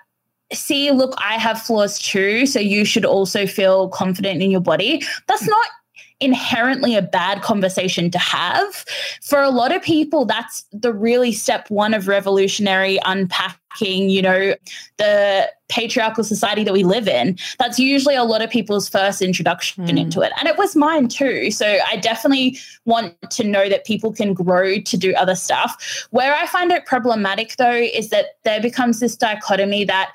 see, 0.54 0.92
look, 0.92 1.14
I 1.18 1.36
have 1.36 1.62
flaws 1.62 2.00
too. 2.00 2.46
So 2.46 2.60
you 2.60 2.86
should 2.86 3.06
also 3.06 3.48
feel 3.48 3.90
confident 3.90 4.42
in 4.42 4.52
your 4.52 4.62
body. 4.62 5.04
That's 5.28 5.48
not 5.48 5.68
inherently 6.22 6.96
a 6.96 7.02
bad 7.02 7.42
conversation 7.42 8.12
to 8.12 8.20
have. 8.20 8.86
For 9.22 9.42
a 9.42 9.50
lot 9.50 9.76
of 9.76 9.82
people, 9.82 10.26
that's 10.26 10.64
the 10.72 10.94
really 10.94 11.34
step 11.34 11.70
one 11.70 11.94
of 11.94 12.08
revolutionary 12.08 13.00
unpacking, 13.06 14.10
you 14.10 14.22
know, 14.22 14.56
the 14.98 15.52
patriarchal 15.68 16.24
society 16.24 16.64
that 16.64 16.74
we 16.74 16.84
live 16.84 17.08
in. 17.08 17.38
That's 17.58 17.80
usually 17.80 18.16
a 18.16 18.24
lot 18.24 18.44
of 18.44 18.52
people's 18.52 18.88
first 18.88 19.22
introduction 19.22 19.86
mm. 19.86 20.00
into 20.00 20.22
it. 20.22 20.32
And 20.38 20.48
it 20.48 20.58
was 20.58 20.76
mine 20.76 21.08
too. 21.08 21.50
So 21.50 21.80
I 21.88 21.96
definitely 21.98 22.58
want 22.86 23.16
to 23.32 23.44
know 23.44 23.68
that 23.68 23.86
people 23.86 24.14
can 24.14 24.34
grow 24.34 24.80
to 24.80 24.98
do 24.98 25.16
other 25.16 25.36
stuff. 25.36 26.08
Where 26.12 26.36
I 26.36 26.46
find 26.46 26.72
it 26.72 26.86
problematic 26.86 27.56
though 27.56 27.72
is 27.72 28.10
that 28.10 28.38
there 28.44 28.62
becomes 28.62 29.00
this 29.00 29.16
dichotomy 29.16 29.86
that 29.86 30.12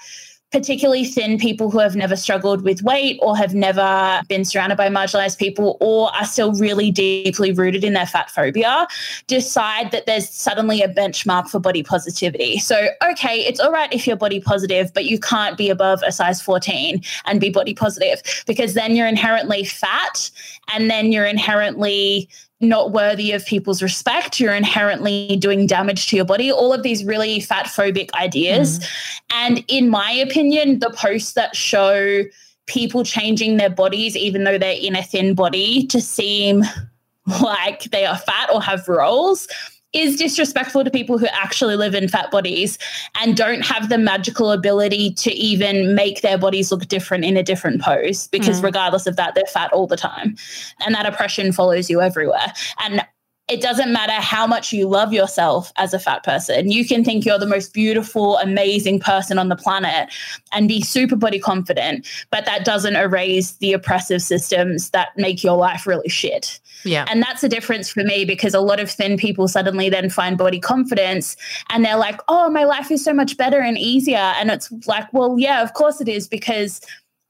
particularly 0.53 1.05
thin 1.05 1.39
people 1.39 1.71
who 1.71 1.79
have 1.79 1.97
never 1.97 2.15
struggled 2.15 2.63
with 2.63 2.83
weight 2.83 3.19
or 3.21 3.37
have 3.37 3.55
never 3.55 4.23
been 4.29 4.45
surrounded 4.45 4.77
by 4.77 4.89
marginalized 4.89 5.39
people 5.39 5.77
or 5.81 6.15
are 6.15 6.25
still 6.25 6.53
really 6.55 6.91
deeply 6.91 7.53
rooted 7.53 7.83
in 7.83 7.95
their 7.95 8.07
fat 8.07 8.31
phobia 8.31 8.87
decide 9.27 9.91
that 9.91 10.07
there's 10.07 10.29
suddenly 10.29 10.83
a 10.83 10.89
benchmark 10.89 11.49
for 11.49 11.59
body 11.59 11.83
positivity. 11.83 12.59
So, 12.59 12.89
okay, 13.03 13.41
it's 13.41 13.59
all 13.59 13.73
right 13.73 13.93
if 13.93 14.07
you're 14.07 14.17
body 14.17 14.41
positive, 14.41 14.93
but 14.95 15.05
you 15.05 15.19
can't 15.19 15.59
be 15.59 15.69
above 15.69 16.01
a 16.07 16.13
size 16.13 16.41
14 16.41 17.03
and 17.25 17.41
be 17.41 17.51
body 17.51 17.75
positive 17.75 18.23
because 18.47 18.75
then 18.75 18.95
you're 18.95 19.09
inherently 19.09 19.65
fat 19.65 20.31
and 20.73 20.89
then 20.89 21.11
you're 21.11 21.27
inherently 21.27 22.29
not 22.61 22.93
worthy 22.93 23.33
of 23.33 23.45
people's 23.45 23.83
respect. 23.83 24.41
You're 24.41 24.55
inherently 24.55 25.37
doing 25.37 25.67
damage 25.67 26.07
to 26.09 26.17
your 26.17 26.25
body. 26.25 26.51
All 26.51 26.73
of 26.73 26.83
these 26.83 27.05
really 27.05 27.41
fat 27.41 27.67
phobic 27.67 28.11
ideas. 28.15 28.79
Mm. 28.79 28.91
And 29.31 29.65
in 29.69 29.91
my 29.91 30.11
opinion, 30.11 30.79
the 30.79 30.91
posts 30.91 31.35
that 31.35 31.55
show 31.55 32.23
people 32.67 33.05
changing 33.05 33.59
their 33.59 33.71
bodies, 33.71 34.17
even 34.17 34.45
though 34.45 34.59
they're 34.59 34.79
in 34.81 34.97
a 34.97 35.03
thin 35.03 35.35
body, 35.35 35.87
to 35.89 36.01
seem 36.01 36.63
like 37.43 37.85
they 37.85 38.07
are 38.07 38.19
fat 38.19 38.51
or 38.53 38.63
have 38.63 38.89
rolls 38.89 39.49
is 39.97 40.17
disrespectful 40.17 40.85
to 40.85 40.91
people 40.91 41.17
who 41.19 41.27
actually 41.29 41.75
live 41.75 41.95
in 41.95 42.07
fat 42.07 42.31
bodies 42.31 42.79
and 43.21 43.37
don't 43.37 43.65
have 43.65 43.89
the 43.89 43.97
magical 43.97 44.53
ability 44.53 45.13
to 45.15 45.33
even 45.33 45.95
make 45.95 46.21
their 46.21 46.37
bodies 46.37 46.71
look 46.71 46.87
different 46.87 47.25
in 47.25 47.37
a 47.37 47.43
different 47.43 47.81
pose 47.81 48.29
because 48.29 48.61
mm. 48.61 48.65
regardless 48.65 49.07
of 49.07 49.17
that 49.17 49.35
they're 49.35 49.45
fat 49.47 49.73
all 49.73 49.87
the 49.87 49.97
time 49.97 50.37
and 50.85 50.95
that 50.95 51.07
oppression 51.07 51.51
follows 51.51 51.89
you 51.89 52.03
everywhere 52.03 52.53
and 52.81 53.03
it 53.49 53.61
doesn't 53.61 53.93
matter 53.93 54.13
how 54.13 54.47
much 54.47 54.73
you 54.73 54.89
love 54.89 55.13
yourself 55.13 55.73
as 55.77 55.95
a 55.95 56.01
fat 56.01 56.25
person. 56.25 56.71
You 56.71 56.85
can 56.85 57.05
think 57.05 57.25
you're 57.25 57.39
the 57.39 57.47
most 57.47 57.73
beautiful, 57.73 58.39
amazing 58.39 58.99
person 58.99 59.39
on 59.39 59.49
the 59.49 59.57
planet 59.57 60.13
and 60.53 60.67
be 60.67 60.83
super 60.83 61.15
body 61.15 61.39
confident, 61.39 62.07
but 62.31 62.45
that 62.45 62.65
doesn't 62.65 62.97
erase 62.97 63.53
the 63.53 63.73
oppressive 63.73 64.21
systems 64.21 64.91
that 64.91 65.17
make 65.17 65.45
your 65.45 65.57
life 65.57 65.87
really 65.87 66.09
shit. 66.09 66.59
Yeah. 66.85 67.07
And 67.09 67.23
that's 67.23 67.45
a 67.45 67.49
difference 67.49 67.89
for 67.89 68.03
me 68.03 68.25
because 68.25 68.53
a 68.53 68.61
lot 68.61 68.81
of 68.81 68.91
thin 68.91 69.17
people 69.17 69.47
suddenly 69.47 69.91
then 69.91 70.11
find 70.11 70.37
body 70.37 70.59
confidence 70.59 71.37
and 71.71 71.85
they're 71.85 71.97
like, 71.97 72.21
oh, 72.29 72.51
my 72.51 72.65
life 72.65 72.91
is 72.91 73.05
so 73.05 73.15
much 73.15 73.37
better 73.37 73.61
and 73.61 73.79
easier. 73.79 74.17
And 74.19 74.51
it's 74.51 74.73
like, 74.87 75.13
well, 75.13 75.37
yeah, 75.39 75.63
of 75.63 75.75
course 75.75 76.01
it 76.01 76.09
is 76.09 76.27
because 76.27 76.81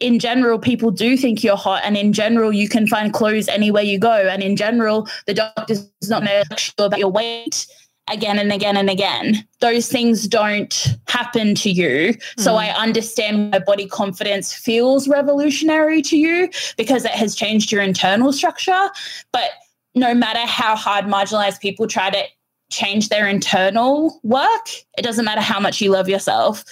in 0.01 0.19
general, 0.19 0.59
people 0.59 0.91
do 0.91 1.17
think 1.17 1.43
you're 1.43 1.57
hot, 1.57 1.83
and 1.85 1.97
in 1.97 2.13
general, 2.13 2.53
you 2.53 2.69
can 2.69 2.87
find 2.87 3.13
clothes 3.13 3.49
anywhere 3.49 3.83
you 3.83 3.99
go. 3.99 4.13
And 4.13 4.43
in 4.43 4.57
general, 4.57 5.09
the 5.27 5.35
doctor's 5.35 5.89
not 6.09 6.25
sure 6.59 6.87
about 6.87 6.99
your 6.99 7.11
weight 7.11 7.67
again 8.09 8.39
and 8.39 8.53
again 8.53 8.77
and 8.77 8.91
again. 8.91 9.47
Those 9.61 9.89
things 9.89 10.29
don't 10.29 10.97
happen 11.09 11.55
to 11.57 11.71
you. 11.71 12.15
Mm. 12.15 12.41
So 12.41 12.55
I 12.55 12.69
understand 12.69 13.53
why 13.53 13.59
body 13.61 13.89
confidence 13.89 14.55
feels 14.55 15.09
revolutionary 15.09 16.03
to 16.03 16.17
you 16.17 16.51
because 16.77 17.05
it 17.05 17.13
has 17.13 17.35
changed 17.35 17.73
your 17.73 17.83
internal 17.83 18.33
structure. 18.33 18.91
But 19.33 19.51
no 19.95 20.15
matter 20.15 20.47
how 20.47 20.77
hard 20.77 21.07
marginalized 21.07 21.61
people 21.61 21.87
try 21.87 22.11
to 22.11 22.23
change 22.71 23.09
their 23.09 23.27
internal 23.27 24.21
work, 24.23 24.69
it 24.99 25.03
doesn't 25.03 25.25
matter 25.25 25.41
how 25.41 25.59
much 25.59 25.81
you 25.81 25.91
love 25.91 26.09
yourself 26.09 26.65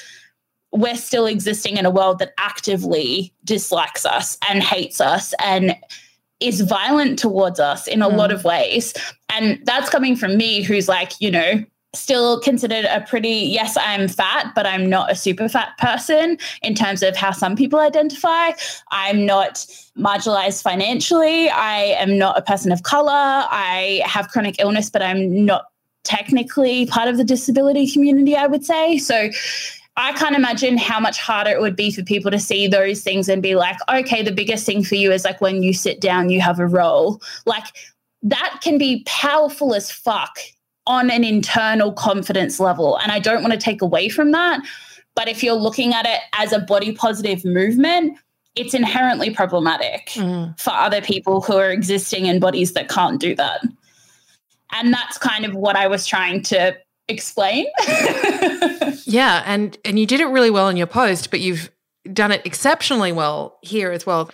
we're 0.75 0.97
still 0.97 1.27
existing 1.27 1.77
in 1.77 1.87
a 1.87 1.91
world 1.91 2.19
that 2.19 2.35
actively 2.37 3.33
dislikes 3.45 4.05
us 4.05 4.37
and 4.49 4.63
hates 4.63 5.01
us 5.01 5.33
and 5.43 5.77
is 6.41 6.61
violent 6.63 7.19
towards 7.19 7.61
us 7.61 7.87
in 7.87 8.03
a 8.03 8.11
mm. 8.11 8.17
lot 8.17 8.33
of 8.33 8.45
ways. 8.45 8.93
And 9.31 9.61
that's 9.65 9.89
coming 9.89 10.17
from 10.17 10.37
me, 10.37 10.63
who's 10.63 10.89
like, 10.89 11.13
you 11.21 11.31
know, 11.31 11.65
still 11.95 12.41
considered 12.41 12.85
a 12.87 13.03
pretty, 13.03 13.29
yes, 13.29 13.77
I'm 13.77 14.09
fat, 14.09 14.53
but 14.57 14.67
I'm 14.67 14.91
not 14.91 15.13
a 15.13 15.15
super 15.15 15.49
fat 15.49 15.79
person 15.79 16.39
in 16.61 16.75
terms 16.75 17.05
of 17.05 17.17
how 17.17 17.31
some 17.31 17.55
people 17.55 17.79
identify. 17.79 18.51
I'm 18.91 19.25
not 19.25 19.65
marginalized 19.97 20.61
financially. 20.61 21.49
I 21.51 21.95
am 21.99 22.19
not 22.19 22.37
a 22.37 22.43
person 22.43 22.73
of 22.73 22.83
color. 22.83 23.13
I 23.13 24.03
have 24.05 24.29
chronic 24.29 24.57
illness, 24.59 24.91
but 24.91 25.03
I'm 25.03 25.45
not 25.45 25.67
technically 26.03 26.87
part 26.87 27.09
of 27.09 27.17
the 27.17 27.25
disability 27.25 27.91
community, 27.91 28.37
I 28.37 28.49
would 28.49 28.65
say. 28.65 28.99
So 28.99 29.31
I 29.96 30.12
can't 30.12 30.35
imagine 30.35 30.76
how 30.76 30.98
much 30.98 31.18
harder 31.18 31.50
it 31.50 31.61
would 31.61 31.76
be 31.76 31.92
for 31.92 32.02
people 32.02 32.30
to 32.30 32.38
see 32.38 32.66
those 32.66 33.02
things 33.02 33.28
and 33.28 33.42
be 33.42 33.54
like, 33.54 33.76
okay, 33.88 34.22
the 34.22 34.33
biggest 34.33 34.66
thing 34.66 34.83
for 34.83 34.96
you 34.96 35.12
is 35.12 35.24
like 35.24 35.40
when 35.40 35.62
you 35.62 35.72
sit 35.72 36.00
down, 36.00 36.30
you 36.30 36.40
have 36.40 36.59
a 36.59 36.66
roll. 36.66 37.22
Like 37.46 37.64
that 38.22 38.61
can 38.62 38.76
be 38.76 39.04
powerful 39.07 39.74
as 39.74 39.92
fuck 39.92 40.38
on 40.87 41.11
an 41.11 41.22
internal 41.22 41.92
confidence 41.92 42.59
level. 42.59 42.98
And 42.98 43.12
I 43.12 43.20
don't 43.20 43.42
want 43.42 43.52
to 43.52 43.59
take 43.59 43.83
away 43.83 44.09
from 44.09 44.33
that. 44.33 44.61
But 45.14 45.28
if 45.28 45.44
you're 45.44 45.54
looking 45.54 45.94
at 45.94 46.07
it 46.07 46.20
as 46.33 46.52
a 46.52 46.59
body 46.59 46.92
positive 46.92 47.44
movement, 47.44 48.18
it's 48.57 48.74
inherently 48.74 49.30
problematic 49.30 50.09
mm. 50.09 50.59
for 50.59 50.70
other 50.70 51.00
people 51.00 51.40
who 51.40 51.57
are 51.57 51.70
existing 51.70 52.26
in 52.26 52.40
bodies 52.40 52.72
that 52.72 52.88
can't 52.88 53.20
do 53.20 53.35
that. 53.37 53.62
And 54.72 54.92
that's 54.92 55.18
kind 55.18 55.44
of 55.44 55.54
what 55.54 55.76
I 55.76 55.87
was 55.87 56.04
trying 56.07 56.42
to 56.44 56.76
explain. 57.09 57.66
yeah, 59.14 59.42
and 59.46 59.77
and 59.85 59.98
you 59.98 60.07
did 60.07 60.20
it 60.20 60.27
really 60.27 60.50
well 60.50 60.68
in 60.68 60.77
your 60.77 60.87
post, 60.87 61.31
but 61.31 61.40
you've 61.40 61.70
done 62.12 62.33
it 62.33 62.42
exceptionally 62.44 63.12
well 63.12 63.59
here 63.62 63.92
as 63.92 64.05
well. 64.05 64.31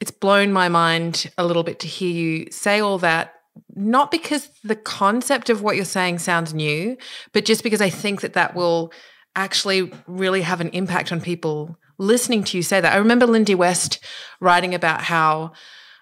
It's 0.00 0.10
blown 0.10 0.52
my 0.52 0.68
mind 0.68 1.30
a 1.36 1.44
little 1.44 1.62
bit 1.62 1.78
to 1.80 1.86
hear 1.86 2.10
you 2.10 2.50
say 2.50 2.80
all 2.80 2.98
that 2.98 3.34
not 3.74 4.10
because 4.10 4.48
the 4.62 4.76
concept 4.76 5.50
of 5.50 5.62
what 5.62 5.76
you're 5.76 5.84
saying 5.84 6.18
sounds 6.18 6.54
new, 6.54 6.96
but 7.32 7.44
just 7.44 7.62
because 7.62 7.80
I 7.80 7.90
think 7.90 8.20
that 8.20 8.34
that 8.34 8.54
will 8.54 8.92
actually 9.36 9.92
really 10.06 10.42
have 10.42 10.60
an 10.60 10.70
impact 10.70 11.12
on 11.12 11.20
people 11.20 11.76
listening 11.98 12.44
to 12.44 12.56
you 12.56 12.62
say 12.62 12.80
that. 12.80 12.92
I 12.92 12.96
remember 12.96 13.26
Lindy 13.26 13.54
West 13.54 14.02
writing 14.40 14.74
about 14.74 15.02
how, 15.02 15.52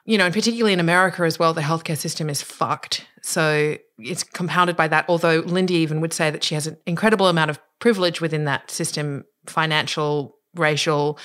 you 0.05 0.17
know, 0.17 0.27
and 0.27 0.35
particularly 0.35 0.73
in 0.73 0.81
America 0.81 1.23
as 1.25 1.39
well, 1.39 1.53
the 1.53 1.61
healthcare 1.61 1.97
system 1.97 2.31
is 2.31 2.43
fucked. 2.43 3.07
So 3.23 3.77
it's 3.99 4.23
compounded 4.23 4.77
by 4.77 4.89
that. 4.89 5.05
Although 5.09 5.41
Lindy 5.41 5.75
even 5.75 6.01
would 6.01 6.13
say 6.13 6.31
that 6.31 6.45
she 6.45 6.55
has 6.55 6.67
an 6.67 6.77
incredible 6.87 7.27
amount 7.27 7.51
of 7.51 7.59
privilege 7.79 8.21
within 8.21 8.45
that 8.45 8.71
system, 8.71 9.25
financial, 9.47 10.37
racial, 10.55 11.19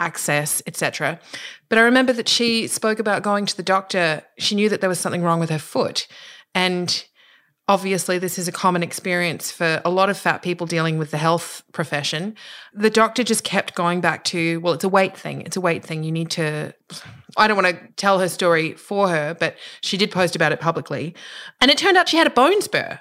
access, 0.00 0.62
etc. 0.66 1.20
But 1.68 1.78
I 1.78 1.82
remember 1.82 2.12
that 2.12 2.28
she 2.28 2.66
spoke 2.66 2.98
about 2.98 3.22
going 3.22 3.46
to 3.46 3.56
the 3.56 3.62
doctor. 3.62 4.22
She 4.38 4.54
knew 4.54 4.68
that 4.68 4.80
there 4.80 4.90
was 4.90 5.00
something 5.00 5.22
wrong 5.22 5.40
with 5.40 5.50
her 5.50 5.58
foot. 5.58 6.06
And 6.54 7.04
obviously, 7.68 8.18
this 8.18 8.38
is 8.38 8.48
a 8.48 8.52
common 8.52 8.82
experience 8.82 9.50
for 9.50 9.80
a 9.84 9.90
lot 9.90 10.10
of 10.10 10.18
fat 10.18 10.42
people 10.42 10.66
dealing 10.66 10.98
with 10.98 11.10
the 11.10 11.18
health 11.18 11.62
profession. 11.72 12.36
The 12.72 12.90
doctor 12.90 13.22
just 13.22 13.44
kept 13.44 13.74
going 13.74 14.00
back 14.00 14.24
to, 14.24 14.60
well, 14.60 14.74
it's 14.74 14.84
a 14.84 14.88
weight 14.88 15.16
thing. 15.16 15.42
It's 15.42 15.56
a 15.56 15.60
weight 15.60 15.84
thing. 15.84 16.04
You 16.04 16.12
need 16.12 16.30
to 16.30 16.74
I 17.36 17.48
don't 17.48 17.60
want 17.60 17.76
to 17.76 17.88
tell 17.96 18.18
her 18.20 18.28
story 18.28 18.74
for 18.74 19.08
her, 19.08 19.34
but 19.34 19.56
she 19.80 19.96
did 19.96 20.10
post 20.10 20.36
about 20.36 20.52
it 20.52 20.60
publicly. 20.60 21.14
And 21.60 21.70
it 21.70 21.78
turned 21.78 21.96
out 21.96 22.08
she 22.08 22.16
had 22.16 22.26
a 22.26 22.30
bone 22.30 22.62
spur 22.62 23.00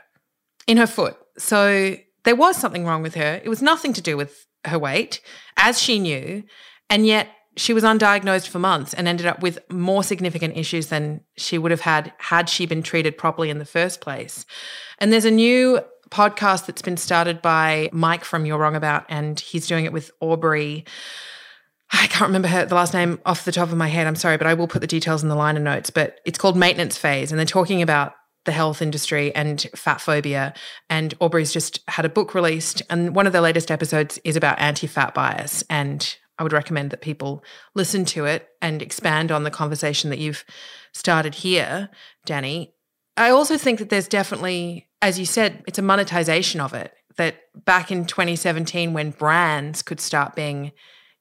in 0.67 0.77
her 0.77 0.87
foot. 0.87 1.17
So 1.37 1.95
there 2.23 2.35
was 2.35 2.57
something 2.57 2.85
wrong 2.85 3.01
with 3.01 3.15
her. 3.15 3.41
It 3.43 3.49
was 3.49 3.61
nothing 3.61 3.93
to 3.93 4.01
do 4.01 4.17
with 4.17 4.45
her 4.65 4.79
weight, 4.79 5.21
as 5.57 5.81
she 5.81 5.99
knew. 5.99 6.43
And 6.89 7.05
yet 7.05 7.27
she 7.55 7.73
was 7.73 7.83
undiagnosed 7.83 8.47
for 8.47 8.59
months 8.59 8.93
and 8.93 9.07
ended 9.07 9.27
up 9.27 9.41
with 9.41 9.59
more 9.71 10.03
significant 10.03 10.57
issues 10.57 10.87
than 10.87 11.21
she 11.37 11.57
would 11.57 11.71
have 11.71 11.81
had 11.81 12.13
had 12.17 12.49
she 12.49 12.65
been 12.65 12.81
treated 12.81 13.17
properly 13.17 13.49
in 13.49 13.59
the 13.59 13.65
first 13.65 14.01
place. 14.01 14.45
And 14.99 15.13
there's 15.13 15.25
a 15.25 15.31
new 15.31 15.79
podcast 16.09 16.65
that's 16.65 16.81
been 16.81 16.97
started 16.97 17.41
by 17.41 17.89
Mike 17.91 18.23
from 18.23 18.45
You're 18.45 18.57
Wrong 18.57 18.75
About, 18.75 19.05
and 19.09 19.39
he's 19.39 19.67
doing 19.67 19.85
it 19.85 19.93
with 19.93 20.11
Aubrey 20.19 20.85
I 21.93 22.07
can't 22.07 22.27
remember 22.29 22.47
her 22.47 22.65
the 22.65 22.75
last 22.75 22.93
name 22.93 23.19
off 23.25 23.45
the 23.45 23.51
top 23.51 23.69
of 23.69 23.77
my 23.77 23.87
head. 23.87 24.07
I'm 24.07 24.15
sorry, 24.15 24.37
but 24.37 24.47
I 24.47 24.55
will 24.55 24.67
put 24.67 24.81
the 24.81 24.87
details 24.87 25.21
in 25.21 25.29
the 25.29 25.35
liner 25.35 25.59
notes. 25.59 25.89
But 25.89 26.19
it's 26.25 26.39
called 26.39 26.57
Maintenance 26.57 26.97
Phase, 26.97 27.31
and 27.31 27.37
they're 27.37 27.45
talking 27.45 27.81
about 27.81 28.13
the 28.45 28.51
health 28.51 28.81
industry 28.81 29.33
and 29.35 29.61
fat 29.75 30.01
phobia. 30.01 30.53
And 30.89 31.13
Aubrey's 31.21 31.53
just 31.53 31.79
had 31.87 32.03
a 32.03 32.09
book 32.09 32.33
released, 32.33 32.81
and 32.89 33.15
one 33.15 33.27
of 33.27 33.33
the 33.33 33.41
latest 33.41 33.71
episodes 33.71 34.19
is 34.23 34.35
about 34.35 34.59
anti-fat 34.59 35.13
bias. 35.13 35.63
And 35.69 36.17
I 36.39 36.43
would 36.43 36.51
recommend 36.51 36.89
that 36.89 37.01
people 37.01 37.43
listen 37.75 38.05
to 38.05 38.25
it 38.25 38.49
and 38.61 38.81
expand 38.81 39.31
on 39.31 39.43
the 39.43 39.51
conversation 39.51 40.09
that 40.09 40.19
you've 40.19 40.43
started 40.93 41.35
here, 41.35 41.89
Dani. 42.27 42.71
I 43.15 43.29
also 43.29 43.57
think 43.57 43.77
that 43.79 43.89
there's 43.89 44.07
definitely, 44.07 44.89
as 45.01 45.19
you 45.19 45.25
said, 45.25 45.63
it's 45.67 45.77
a 45.77 45.83
monetization 45.83 46.59
of 46.59 46.73
it. 46.73 46.91
That 47.17 47.35
back 47.53 47.91
in 47.91 48.05
2017, 48.05 48.93
when 48.93 49.11
brands 49.11 49.83
could 49.83 50.01
start 50.01 50.35
being 50.35 50.71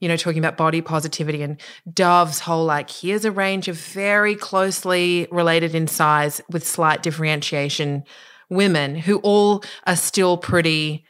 you 0.02 0.08
know, 0.08 0.16
talking 0.16 0.40
about 0.40 0.56
body 0.56 0.80
positivity 0.80 1.42
and 1.42 1.60
Dove's 1.94 2.40
whole 2.40 2.64
like, 2.64 2.90
here's 2.90 3.24
a 3.24 3.30
range 3.30 3.68
of 3.68 3.76
very 3.76 4.34
closely 4.34 5.28
related 5.30 5.76
in 5.76 5.86
size 5.86 6.40
with 6.50 6.66
slight 6.66 7.04
differentiation 7.04 8.02
women 8.50 8.96
who 8.96 9.18
all 9.18 9.62
are 9.86 9.94
still 9.94 10.36
pretty 10.36 11.04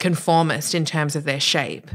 conformist 0.00 0.74
in 0.74 0.84
terms 0.84 1.14
of 1.14 1.22
their 1.22 1.38
shape. 1.38 1.88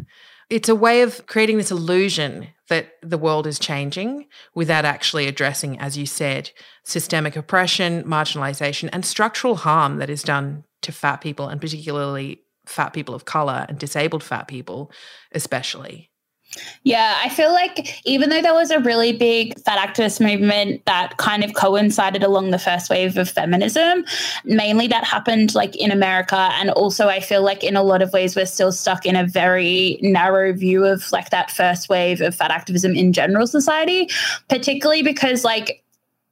It's 0.50 0.70
a 0.70 0.76
way 0.76 1.02
of 1.02 1.28
creating 1.28 1.58
this 1.58 1.70
illusion 1.70 2.48
that 2.70 2.94
the 3.02 3.18
world 3.18 3.46
is 3.46 3.60
changing 3.60 4.28
without 4.56 4.86
actually 4.86 5.28
addressing, 5.28 5.78
as 5.80 5.98
you 5.98 6.06
said, 6.06 6.52
systemic 6.86 7.36
oppression, 7.36 8.06
marginalization, 8.06 8.90
and 8.94 9.06
structural 9.06 9.58
harm 9.58 9.98
that 9.98 10.10
is 10.10 10.24
done 10.24 10.64
to 10.84 10.94
fat 10.94 11.18
people, 11.18 11.50
and 11.50 11.60
particularly 11.60 12.44
fat 12.66 12.94
people 12.94 13.14
of 13.14 13.26
color 13.26 13.66
and 13.68 13.78
disabled 13.78 14.24
fat 14.24 14.48
people, 14.48 14.90
especially. 15.34 16.10
Yeah, 16.84 17.18
I 17.24 17.30
feel 17.30 17.52
like 17.52 18.02
even 18.06 18.30
though 18.30 18.42
there 18.42 18.54
was 18.54 18.72
a 18.72 18.80
really 18.80 19.12
big 19.12 19.60
fat 19.62 19.78
activist 19.78 20.20
movement 20.20 20.86
that 20.86 21.18
kind 21.18 21.44
of 21.44 21.54
coincided 21.54 22.24
along 22.24 22.52
the 22.52 22.60
first 22.60 22.90
wave 22.90 23.18
of 23.18 23.30
feminism, 23.30 24.06
mainly 24.46 24.88
that 24.88 25.04
happened 25.04 25.54
like 25.54 25.76
in 25.76 25.92
America. 25.92 26.50
And 26.54 26.70
also, 26.72 27.10
I 27.10 27.20
feel 27.20 27.44
like 27.44 27.64
in 27.64 27.76
a 27.76 27.84
lot 27.84 28.02
of 28.02 28.14
ways, 28.14 28.36
we're 28.36 28.46
still 28.46 28.72
stuck 28.72 29.06
in 29.06 29.16
a 29.16 29.26
very 29.26 30.00
narrow 30.02 30.54
view 30.54 30.86
of 30.86 31.12
like 31.12 31.30
that 31.30 31.52
first 31.52 31.90
wave 31.90 32.22
of 32.22 32.34
fat 32.34 32.52
activism 32.52 32.96
in 32.96 33.14
general 33.14 33.48
society, 33.48 34.10
particularly 34.48 35.04
because 35.04 35.44
like 35.44 35.84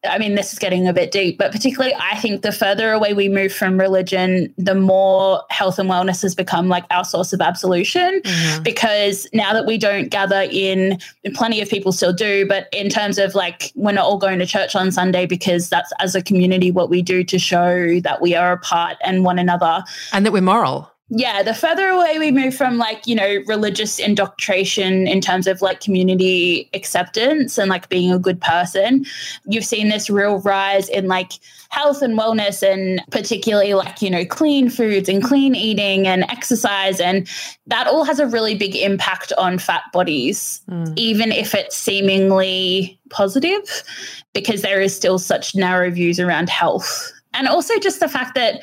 I 0.09 0.17
mean, 0.17 0.35
this 0.35 0.53
is 0.53 0.59
getting 0.59 0.87
a 0.87 0.93
bit 0.93 1.11
deep, 1.11 1.37
but 1.37 1.51
particularly, 1.51 1.95
I 1.99 2.17
think 2.17 2.41
the 2.41 2.51
further 2.51 2.91
away 2.91 3.13
we 3.13 3.29
move 3.29 3.53
from 3.53 3.79
religion, 3.79 4.53
the 4.57 4.75
more 4.75 5.43
health 5.49 5.79
and 5.79 5.89
wellness 5.89 6.21
has 6.21 6.35
become 6.35 6.69
like 6.69 6.85
our 6.91 7.03
source 7.03 7.33
of 7.33 7.41
absolution. 7.41 8.21
Mm-hmm. 8.21 8.63
Because 8.63 9.27
now 9.33 9.53
that 9.53 9.65
we 9.65 9.77
don't 9.77 10.09
gather 10.09 10.47
in, 10.51 10.99
plenty 11.33 11.61
of 11.61 11.69
people 11.69 11.91
still 11.91 12.13
do, 12.13 12.47
but 12.47 12.67
in 12.71 12.89
terms 12.89 13.17
of 13.17 13.35
like, 13.35 13.71
we're 13.75 13.91
not 13.91 14.05
all 14.05 14.17
going 14.17 14.39
to 14.39 14.45
church 14.45 14.75
on 14.75 14.91
Sunday 14.91 15.25
because 15.25 15.69
that's 15.69 15.91
as 15.99 16.15
a 16.15 16.21
community 16.21 16.71
what 16.71 16.89
we 16.89 17.01
do 17.01 17.23
to 17.23 17.39
show 17.39 17.99
that 18.01 18.21
we 18.21 18.35
are 18.35 18.51
apart 18.51 18.97
and 19.03 19.23
one 19.23 19.39
another. 19.39 19.83
And 20.13 20.25
that 20.25 20.31
we're 20.31 20.41
moral 20.41 20.91
yeah, 21.09 21.43
the 21.43 21.53
further 21.53 21.87
away 21.89 22.17
we 22.17 22.31
move 22.31 22.55
from 22.55 22.77
like, 22.79 23.05
you 23.05 23.13
know, 23.13 23.37
religious 23.45 23.99
indoctrination 23.99 25.05
in 25.05 25.21
terms 25.21 25.45
of 25.45 25.61
like 25.61 25.79
community 25.79 26.67
acceptance 26.73 27.59
and 27.59 27.69
like 27.69 27.89
being 27.89 28.11
a 28.11 28.17
good 28.17 28.41
person, 28.41 29.05
you've 29.45 29.65
seen 29.65 29.89
this 29.89 30.09
real 30.09 30.39
rise 30.39 30.89
in 30.89 31.07
like 31.07 31.33
health 31.69 32.01
and 32.01 32.17
wellness 32.17 32.63
and 32.63 33.03
particularly 33.11 33.75
like, 33.75 34.01
you 34.01 34.09
know, 34.09 34.25
clean 34.25 34.67
foods 34.67 35.07
and 35.07 35.23
clean 35.23 35.53
eating 35.53 36.07
and 36.07 36.23
exercise. 36.23 36.99
And 36.99 37.29
that 37.67 37.85
all 37.85 38.03
has 38.03 38.17
a 38.17 38.25
really 38.25 38.55
big 38.55 38.75
impact 38.75 39.31
on 39.37 39.59
fat 39.59 39.83
bodies, 39.93 40.61
mm. 40.67 40.91
even 40.97 41.31
if 41.31 41.53
it's 41.53 41.77
seemingly 41.77 42.99
positive, 43.11 43.83
because 44.33 44.63
there 44.63 44.81
is 44.81 44.95
still 44.95 45.19
such 45.19 45.53
narrow 45.53 45.91
views 45.91 46.19
around 46.19 46.49
health. 46.49 47.11
And 47.35 47.47
also 47.47 47.77
just 47.77 47.99
the 47.99 48.09
fact 48.09 48.33
that 48.33 48.61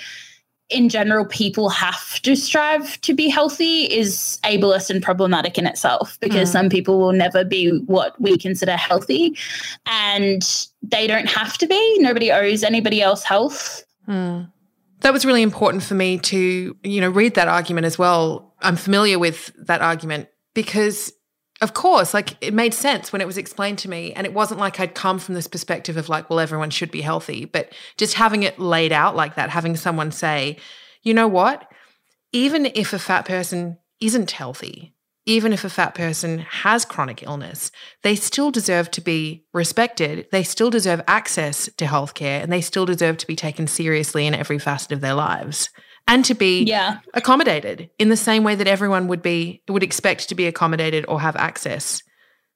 in 0.72 0.88
general 0.88 1.24
people 1.24 1.68
have 1.68 2.20
to 2.22 2.35
strive 2.35 3.00
to 3.02 3.14
be 3.14 3.28
healthy 3.28 3.85
is 3.85 4.38
ableist 4.44 4.90
and 4.90 5.02
problematic 5.02 5.58
in 5.58 5.66
itself 5.66 6.18
because 6.20 6.48
mm. 6.48 6.52
some 6.52 6.68
people 6.68 6.98
will 6.98 7.12
never 7.12 7.44
be 7.44 7.78
what 7.87 8.20
we 8.20 8.37
consider 8.38 8.76
healthy 8.76 9.37
and 9.87 10.68
they 10.82 11.06
don't 11.06 11.28
have 11.28 11.58
to 11.58 11.66
be 11.66 11.98
nobody 11.98 12.30
owes 12.32 12.62
anybody 12.62 13.02
else 13.02 13.22
health 13.22 13.85
mm. 14.08 14.50
that 15.00 15.12
was 15.12 15.24
really 15.24 15.42
important 15.42 15.82
for 15.82 15.94
me 15.94 16.18
to 16.18 16.76
you 16.82 17.00
know 17.00 17.11
read 17.11 17.35
that 17.35 17.48
argument 17.48 17.85
as 17.85 17.98
well 17.98 18.54
i'm 18.61 18.76
familiar 18.76 19.18
with 19.18 19.52
that 19.66 19.80
argument 19.80 20.28
because 20.54 21.12
of 21.62 21.75
course, 21.75 22.12
like 22.12 22.37
it 22.40 22.53
made 22.53 22.75
sense 22.75 23.12
when 23.12 23.22
it 23.22 23.27
was 23.27 23.38
explained 23.38 23.79
to 23.79 23.88
me. 23.88 24.12
And 24.12 24.27
it 24.27 24.35
wasn't 24.35 24.61
like 24.61 24.81
I'd 24.81 24.96
come 24.96 25.20
from 25.20 25.37
this 25.37 25.46
perspective 25.46 25.96
of 25.96 26.09
like, 26.09 26.29
well, 26.29 26.40
everyone 26.40 26.70
should 26.70 26.90
be 26.90 27.01
healthy. 27.01 27.44
But 27.44 27.72
just 27.96 28.14
having 28.14 28.42
it 28.42 28.59
laid 28.59 28.92
out 28.92 29.14
like 29.14 29.37
that, 29.37 29.48
having 29.48 29.77
someone 29.77 30.11
say, 30.11 30.59
you 31.03 31.14
know 31.14 31.29
what? 31.29 31.70
Even 32.33 32.66
if 32.66 32.92
a 32.92 32.98
fat 32.98 33.27
person 33.27 33.79
isn't 34.01 34.33
healthy, 34.33 34.92
even 35.25 35.53
if 35.53 35.62
a 35.62 35.70
fat 35.70 35.94
person 35.94 36.40
has 36.40 36.85
chronic 36.85 37.22
illness, 37.22 37.70
they 38.03 38.16
still 38.16 38.51
deserve 38.51 38.90
to 38.90 39.01
be 39.01 39.44
respected. 39.53 40.27
They 40.33 40.42
still 40.42 40.70
deserve 40.70 41.01
access 41.07 41.70
to 41.77 41.85
healthcare 41.85 42.42
and 42.42 42.51
they 42.51 42.61
still 42.61 42.87
deserve 42.87 43.18
to 43.18 43.27
be 43.27 43.37
taken 43.37 43.68
seriously 43.68 44.27
in 44.27 44.35
every 44.35 44.59
facet 44.59 44.90
of 44.90 45.01
their 45.01 45.14
lives 45.14 45.70
and 46.08 46.24
to 46.24 46.34
be 46.34 46.64
yeah. 46.64 46.98
accommodated 47.14 47.90
in 47.98 48.08
the 48.08 48.16
same 48.16 48.44
way 48.44 48.54
that 48.54 48.66
everyone 48.66 49.08
would 49.08 49.22
be 49.22 49.62
would 49.68 49.82
expect 49.82 50.28
to 50.28 50.34
be 50.34 50.46
accommodated 50.46 51.04
or 51.08 51.20
have 51.20 51.36
access 51.36 52.02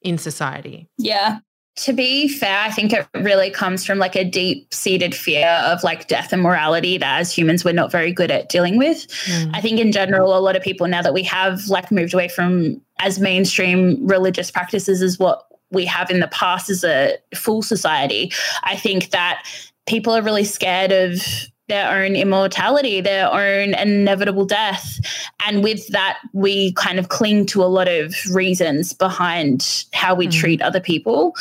in 0.03 0.19
society. 0.19 0.89
Yeah. 0.99 1.39
To 1.81 1.93
be 1.93 2.27
fair, 2.27 2.59
I 2.59 2.71
think 2.71 2.95
it 2.95 3.07
really 3.15 3.51
comes 3.51 3.85
from 3.85 3.99
like 3.99 4.17
a 4.17 4.25
deep 4.25 4.73
seated 4.73 5.15
fear 5.15 5.47
of 5.47 5.83
like 5.83 6.09
death 6.09 6.33
and 6.33 6.41
morality 6.41 6.97
that 6.97 7.21
as 7.21 7.37
humans 7.37 7.67
we're 7.67 7.73
not 7.73 7.93
very 7.93 8.13
good 8.13 8.31
at 8.31 8.49
dealing 8.49 8.79
with. 8.79 9.07
Mm. 9.27 9.51
I 9.55 9.61
think 9.61 9.79
in 9.79 9.93
general, 9.93 10.37
a 10.37 10.41
lot 10.41 10.57
of 10.57 10.63
people 10.63 10.89
now 10.89 11.03
that 11.03 11.13
we 11.13 11.23
have 11.25 11.67
like 11.69 11.93
moved 11.93 12.15
away 12.15 12.29
from 12.29 12.81
as 12.99 13.19
mainstream 13.21 14.07
religious 14.07 14.51
practices 14.51 15.03
as 15.03 15.19
what 15.19 15.47
we 15.71 15.85
have 15.85 16.11
in 16.11 16.21
the 16.21 16.29
past 16.29 16.71
as 16.71 16.83
a 16.83 17.19
full 17.35 17.61
society, 17.61 18.33
I 18.63 18.77
think 18.77 19.11
that 19.11 19.45
people 19.87 20.15
are 20.15 20.23
really 20.23 20.45
scared 20.45 20.93
of 20.93 21.21
their 21.69 21.91
own 21.91 22.15
immortality, 22.15 23.01
their 23.01 23.33
own 23.33 23.75
inevitable 23.75 24.45
death. 24.45 25.01
And 25.47 25.65
with 25.65 25.89
that, 25.89 26.19
we 26.33 26.73
kind 26.75 26.99
of 26.99 27.09
cling 27.09 27.47
to 27.47 27.63
a 27.63 27.67
lot 27.67 27.89
of 27.89 28.15
reasons 28.31 28.93
behind 28.93 29.85
how 29.93 30.15
we 30.15 30.29
mm. 30.29 30.33
treat 30.33 30.63
other 30.63 30.81
people. 30.81 31.35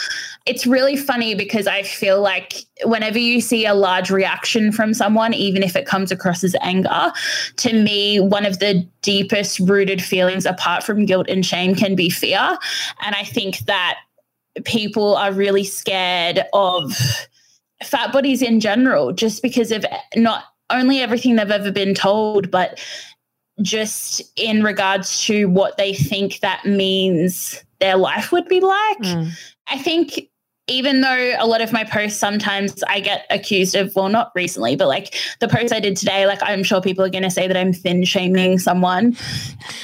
It's 0.45 0.65
really 0.65 0.97
funny 0.97 1.35
because 1.35 1.67
I 1.67 1.83
feel 1.83 2.21
like 2.21 2.65
whenever 2.83 3.19
you 3.19 3.39
see 3.39 3.65
a 3.65 3.75
large 3.75 4.09
reaction 4.09 4.71
from 4.71 4.93
someone, 4.93 5.33
even 5.33 5.61
if 5.61 5.75
it 5.75 5.85
comes 5.85 6.11
across 6.11 6.43
as 6.43 6.55
anger, 6.61 7.11
to 7.57 7.73
me, 7.73 8.19
one 8.19 8.45
of 8.45 8.59
the 8.59 8.87
deepest 9.01 9.59
rooted 9.59 10.01
feelings 10.01 10.45
apart 10.45 10.83
from 10.83 11.05
guilt 11.05 11.27
and 11.29 11.45
shame 11.45 11.75
can 11.75 11.95
be 11.95 12.09
fear. 12.09 12.57
And 13.01 13.15
I 13.15 13.23
think 13.23 13.59
that 13.59 13.97
people 14.63 15.15
are 15.15 15.31
really 15.31 15.63
scared 15.63 16.45
of 16.53 17.27
fat 17.83 18.11
bodies 18.11 18.41
in 18.41 18.59
general, 18.59 19.11
just 19.11 19.41
because 19.41 19.71
of 19.71 19.85
not 20.15 20.45
only 20.69 20.99
everything 20.99 21.35
they've 21.35 21.51
ever 21.51 21.71
been 21.71 21.93
told, 21.93 22.49
but 22.49 22.79
just 23.61 24.21
in 24.35 24.63
regards 24.63 25.23
to 25.25 25.45
what 25.45 25.77
they 25.77 25.93
think 25.93 26.39
that 26.39 26.65
means 26.65 27.63
their 27.79 27.97
life 27.97 28.31
would 28.31 28.47
be 28.47 28.59
like. 28.59 28.99
Mm. 28.99 29.31
I 29.67 29.77
think 29.77 30.29
even 30.67 31.01
though 31.01 31.35
a 31.37 31.45
lot 31.45 31.61
of 31.61 31.71
my 31.71 31.83
posts 31.83 32.17
sometimes 32.17 32.83
I 32.87 32.99
get 32.99 33.27
accused 33.29 33.75
of, 33.75 33.95
well, 33.95 34.09
not 34.09 34.31
recently, 34.33 34.75
but 34.75 34.87
like 34.87 35.15
the 35.39 35.47
post 35.47 35.71
I 35.71 35.79
did 35.79 35.95
today, 35.95 36.25
like 36.25 36.39
I'm 36.41 36.63
sure 36.63 36.81
people 36.81 37.05
are 37.05 37.09
going 37.09 37.23
to 37.23 37.29
say 37.29 37.47
that 37.47 37.55
I'm 37.55 37.71
thin 37.71 38.03
shaming 38.03 38.57
someone. 38.57 39.15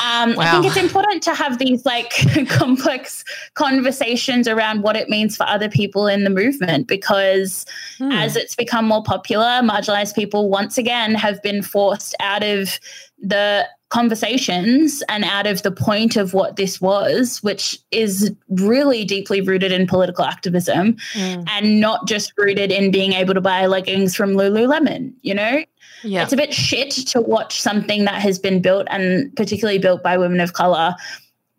Um, 0.03 0.35
wow. 0.35 0.37
I 0.39 0.51
think 0.51 0.65
it's 0.65 0.77
important 0.77 1.21
to 1.23 1.35
have 1.35 1.59
these 1.59 1.85
like 1.85 2.11
complex 2.49 3.23
conversations 3.53 4.47
around 4.47 4.81
what 4.81 4.95
it 4.95 5.07
means 5.07 5.37
for 5.37 5.43
other 5.43 5.69
people 5.69 6.07
in 6.07 6.23
the 6.23 6.31
movement 6.31 6.87
because 6.87 7.63
hmm. 7.99 8.11
as 8.11 8.35
it's 8.35 8.55
become 8.55 8.85
more 8.85 9.03
popular, 9.03 9.61
marginalized 9.61 10.15
people 10.15 10.49
once 10.49 10.79
again 10.79 11.13
have 11.13 11.43
been 11.43 11.61
forced 11.61 12.15
out 12.19 12.43
of 12.43 12.79
the 13.19 13.67
conversations 13.91 15.03
and 15.09 15.23
out 15.25 15.45
of 15.45 15.61
the 15.63 15.71
point 15.71 16.15
of 16.15 16.33
what 16.33 16.55
this 16.55 16.81
was, 16.81 17.43
which 17.43 17.77
is 17.91 18.33
really 18.49 19.03
deeply 19.03 19.41
rooted 19.41 19.71
in 19.71 19.85
political 19.85 20.23
activism 20.23 20.93
mm. 21.13 21.45
and 21.49 21.79
not 21.79 22.07
just 22.07 22.33
rooted 22.37 22.71
in 22.71 22.89
being 22.89 23.13
able 23.13 23.33
to 23.33 23.41
buy 23.41 23.65
leggings 23.65 24.15
from 24.15 24.31
Lululemon, 24.31 25.13
you 25.21 25.35
know? 25.35 25.63
Yeah. 26.03 26.23
It's 26.23 26.33
a 26.33 26.37
bit 26.37 26.53
shit 26.53 26.91
to 27.07 27.21
watch 27.21 27.59
something 27.59 28.05
that 28.05 28.21
has 28.21 28.39
been 28.39 28.61
built 28.61 28.87
and 28.89 29.35
particularly 29.35 29.77
built 29.77 30.01
by 30.01 30.17
women 30.17 30.39
of 30.39 30.53
color, 30.53 30.95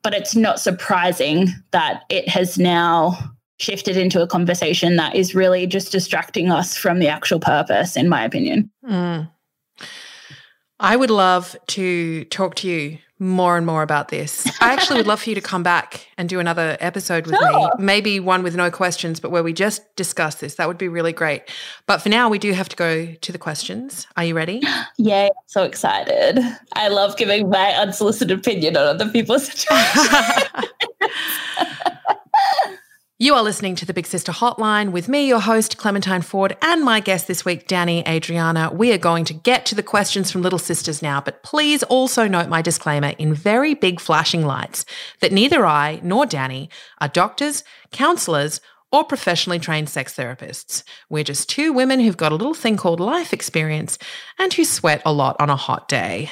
but 0.02 0.14
it's 0.14 0.34
not 0.34 0.58
surprising 0.58 1.48
that 1.70 2.02
it 2.08 2.28
has 2.28 2.58
now 2.58 3.16
shifted 3.58 3.96
into 3.96 4.22
a 4.22 4.26
conversation 4.26 4.96
that 4.96 5.14
is 5.14 5.34
really 5.34 5.66
just 5.66 5.92
distracting 5.92 6.50
us 6.50 6.76
from 6.76 6.98
the 6.98 7.08
actual 7.08 7.38
purpose, 7.38 7.96
in 7.96 8.08
my 8.08 8.24
opinion. 8.24 8.70
Mm. 8.84 9.30
I 10.82 10.96
would 10.96 11.10
love 11.10 11.56
to 11.68 12.24
talk 12.24 12.56
to 12.56 12.68
you 12.68 12.98
more 13.20 13.56
and 13.56 13.64
more 13.64 13.82
about 13.82 14.08
this. 14.08 14.48
I 14.60 14.72
actually 14.72 14.96
would 14.96 15.06
love 15.06 15.22
for 15.22 15.28
you 15.28 15.36
to 15.36 15.40
come 15.40 15.62
back 15.62 16.08
and 16.18 16.28
do 16.28 16.40
another 16.40 16.76
episode 16.80 17.24
with 17.24 17.36
sure. 17.36 17.52
me. 17.52 17.68
Maybe 17.78 18.18
one 18.18 18.42
with 18.42 18.56
no 18.56 18.68
questions, 18.68 19.20
but 19.20 19.30
where 19.30 19.44
we 19.44 19.52
just 19.52 19.94
discuss 19.94 20.34
this. 20.36 20.56
That 20.56 20.66
would 20.66 20.78
be 20.78 20.88
really 20.88 21.12
great. 21.12 21.44
But 21.86 21.98
for 21.98 22.08
now, 22.08 22.28
we 22.28 22.40
do 22.40 22.52
have 22.52 22.68
to 22.68 22.74
go 22.74 23.14
to 23.14 23.32
the 23.32 23.38
questions. 23.38 24.08
Are 24.16 24.24
you 24.24 24.34
ready? 24.34 24.60
Yeah, 24.98 25.30
so 25.46 25.64
excited. 25.64 26.38
I 26.74 26.88
love 26.88 27.16
giving 27.16 27.48
my 27.48 27.72
unsolicited 27.72 28.38
opinion 28.38 28.76
on 28.76 28.86
other 28.86 29.08
people's 29.08 29.46
situations. 29.50 30.08
You 33.22 33.36
are 33.36 33.42
listening 33.44 33.76
to 33.76 33.86
the 33.86 33.94
Big 33.94 34.08
Sister 34.08 34.32
Hotline 34.32 34.90
with 34.90 35.08
me, 35.08 35.28
your 35.28 35.38
host, 35.38 35.78
Clementine 35.78 36.22
Ford, 36.22 36.56
and 36.60 36.82
my 36.82 36.98
guest 36.98 37.28
this 37.28 37.44
week, 37.44 37.68
Dani 37.68 38.04
Adriana. 38.04 38.72
We 38.72 38.90
are 38.92 38.98
going 38.98 39.24
to 39.26 39.32
get 39.32 39.64
to 39.66 39.76
the 39.76 39.82
questions 39.84 40.32
from 40.32 40.42
Little 40.42 40.58
Sisters 40.58 41.02
now, 41.02 41.20
but 41.20 41.44
please 41.44 41.84
also 41.84 42.26
note 42.26 42.48
my 42.48 42.62
disclaimer 42.62 43.12
in 43.18 43.32
very 43.32 43.74
big 43.74 44.00
flashing 44.00 44.44
lights 44.44 44.84
that 45.20 45.30
neither 45.30 45.64
I 45.64 46.00
nor 46.02 46.24
Dani 46.24 46.68
are 47.00 47.06
doctors, 47.06 47.62
counsellors, 47.92 48.60
or 48.90 49.04
professionally 49.04 49.60
trained 49.60 49.88
sex 49.88 50.16
therapists. 50.16 50.82
We're 51.08 51.22
just 51.22 51.48
two 51.48 51.72
women 51.72 52.00
who've 52.00 52.16
got 52.16 52.32
a 52.32 52.34
little 52.34 52.54
thing 52.54 52.76
called 52.76 52.98
life 52.98 53.32
experience 53.32 53.98
and 54.36 54.52
who 54.52 54.64
sweat 54.64 55.00
a 55.06 55.12
lot 55.12 55.36
on 55.38 55.48
a 55.48 55.54
hot 55.54 55.88
day. 55.88 56.28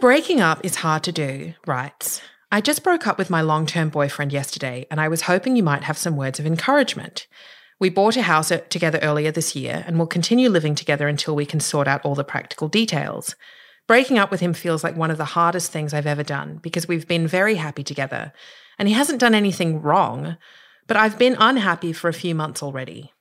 Breaking 0.00 0.40
up 0.40 0.64
is 0.64 0.76
hard 0.76 1.02
to 1.04 1.12
do, 1.12 1.54
writes. 1.66 2.22
I 2.52 2.60
just 2.60 2.84
broke 2.84 3.08
up 3.08 3.18
with 3.18 3.30
my 3.30 3.40
long 3.40 3.66
term 3.66 3.88
boyfriend 3.88 4.32
yesterday, 4.32 4.86
and 4.92 5.00
I 5.00 5.08
was 5.08 5.22
hoping 5.22 5.56
you 5.56 5.64
might 5.64 5.82
have 5.82 5.98
some 5.98 6.16
words 6.16 6.38
of 6.38 6.46
encouragement. 6.46 7.26
We 7.80 7.90
bought 7.90 8.16
a 8.16 8.22
house 8.22 8.52
uh, 8.52 8.58
together 8.68 9.00
earlier 9.02 9.32
this 9.32 9.56
year 9.56 9.82
and 9.88 9.98
will 9.98 10.06
continue 10.06 10.50
living 10.50 10.76
together 10.76 11.08
until 11.08 11.34
we 11.34 11.44
can 11.44 11.58
sort 11.58 11.88
out 11.88 12.04
all 12.04 12.14
the 12.14 12.22
practical 12.22 12.68
details. 12.68 13.34
Breaking 13.88 14.18
up 14.18 14.30
with 14.30 14.38
him 14.38 14.54
feels 14.54 14.84
like 14.84 14.96
one 14.96 15.10
of 15.10 15.18
the 15.18 15.24
hardest 15.24 15.72
things 15.72 15.92
I've 15.92 16.06
ever 16.06 16.22
done 16.22 16.60
because 16.62 16.86
we've 16.86 17.08
been 17.08 17.26
very 17.26 17.56
happy 17.56 17.82
together, 17.82 18.32
and 18.78 18.86
he 18.86 18.94
hasn't 18.94 19.18
done 19.18 19.34
anything 19.34 19.82
wrong, 19.82 20.36
but 20.86 20.96
I've 20.96 21.18
been 21.18 21.36
unhappy 21.40 21.92
for 21.92 22.06
a 22.06 22.12
few 22.14 22.36
months 22.36 22.62
already. 22.62 23.12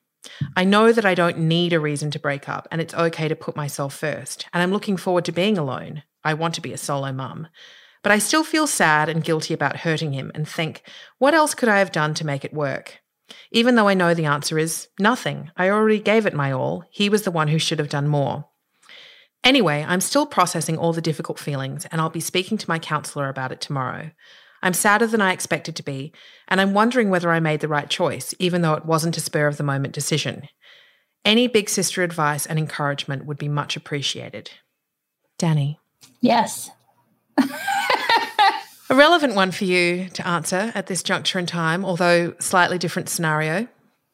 I 0.55 0.63
know 0.63 0.91
that 0.91 1.05
I 1.05 1.15
don't 1.15 1.39
need 1.39 1.73
a 1.73 1.79
reason 1.79 2.11
to 2.11 2.19
break 2.19 2.47
up, 2.47 2.67
and 2.69 2.81
it's 2.81 2.93
okay 2.93 3.27
to 3.27 3.35
put 3.35 3.55
myself 3.55 3.95
first, 3.95 4.45
and 4.53 4.61
I'm 4.61 4.71
looking 4.71 4.97
forward 4.97 5.25
to 5.25 5.31
being 5.31 5.57
alone. 5.57 6.03
I 6.27 6.33
want 6.33 6.55
to 6.55 6.61
be 6.61 6.73
a 6.73 6.77
solo 6.77 7.13
mum. 7.13 7.47
But 8.03 8.11
I 8.11 8.19
still 8.19 8.43
feel 8.43 8.67
sad 8.67 9.07
and 9.07 9.23
guilty 9.23 9.53
about 9.53 9.77
hurting 9.77 10.11
him 10.11 10.29
and 10.35 10.47
think, 10.47 10.83
what 11.19 11.33
else 11.33 11.55
could 11.55 11.69
I 11.69 11.79
have 11.79 11.91
done 11.91 12.13
to 12.15 12.25
make 12.25 12.43
it 12.43 12.53
work? 12.53 12.99
Even 13.51 13.75
though 13.75 13.87
I 13.87 13.93
know 13.93 14.13
the 14.13 14.25
answer 14.25 14.59
is 14.59 14.89
nothing. 14.99 15.51
I 15.55 15.69
already 15.69 15.99
gave 15.99 16.25
it 16.25 16.33
my 16.33 16.51
all. 16.51 16.83
He 16.91 17.09
was 17.09 17.23
the 17.23 17.31
one 17.31 17.47
who 17.47 17.59
should 17.59 17.79
have 17.79 17.89
done 17.89 18.09
more. 18.09 18.45
Anyway, 19.41 19.85
I'm 19.87 20.01
still 20.01 20.25
processing 20.25 20.77
all 20.77 20.91
the 20.91 21.01
difficult 21.01 21.39
feelings, 21.39 21.85
and 21.85 22.01
I'll 22.01 22.09
be 22.09 22.19
speaking 22.19 22.57
to 22.57 22.69
my 22.69 22.79
counsellor 22.79 23.29
about 23.29 23.53
it 23.53 23.61
tomorrow. 23.61 24.11
I'm 24.61 24.73
sadder 24.73 25.07
than 25.07 25.21
I 25.21 25.31
expected 25.31 25.77
to 25.77 25.83
be, 25.83 26.11
and 26.49 26.59
I'm 26.59 26.73
wondering 26.73 27.09
whether 27.09 27.31
I 27.31 27.39
made 27.39 27.61
the 27.61 27.67
right 27.69 27.89
choice, 27.89 28.33
even 28.39 28.61
though 28.61 28.73
it 28.73 28.85
wasn't 28.85 29.15
a 29.15 29.21
spur 29.21 29.47
of 29.47 29.55
the 29.55 29.63
moment 29.63 29.93
decision. 29.93 30.49
Any 31.23 31.47
big 31.47 31.69
sister 31.69 32.03
advice 32.03 32.45
and 32.45 32.59
encouragement 32.59 33.25
would 33.25 33.37
be 33.37 33.47
much 33.47 33.77
appreciated. 33.77 34.51
Dani. 35.39 35.77
Yes. 36.21 36.69
a 38.89 38.95
relevant 38.95 39.35
one 39.35 39.51
for 39.51 39.65
you 39.65 40.09
to 40.09 40.27
answer 40.27 40.71
at 40.75 40.87
this 40.87 41.03
juncture 41.03 41.39
in 41.39 41.45
time, 41.45 41.85
although 41.85 42.33
slightly 42.39 42.77
different 42.77 43.09
scenario. 43.09 43.67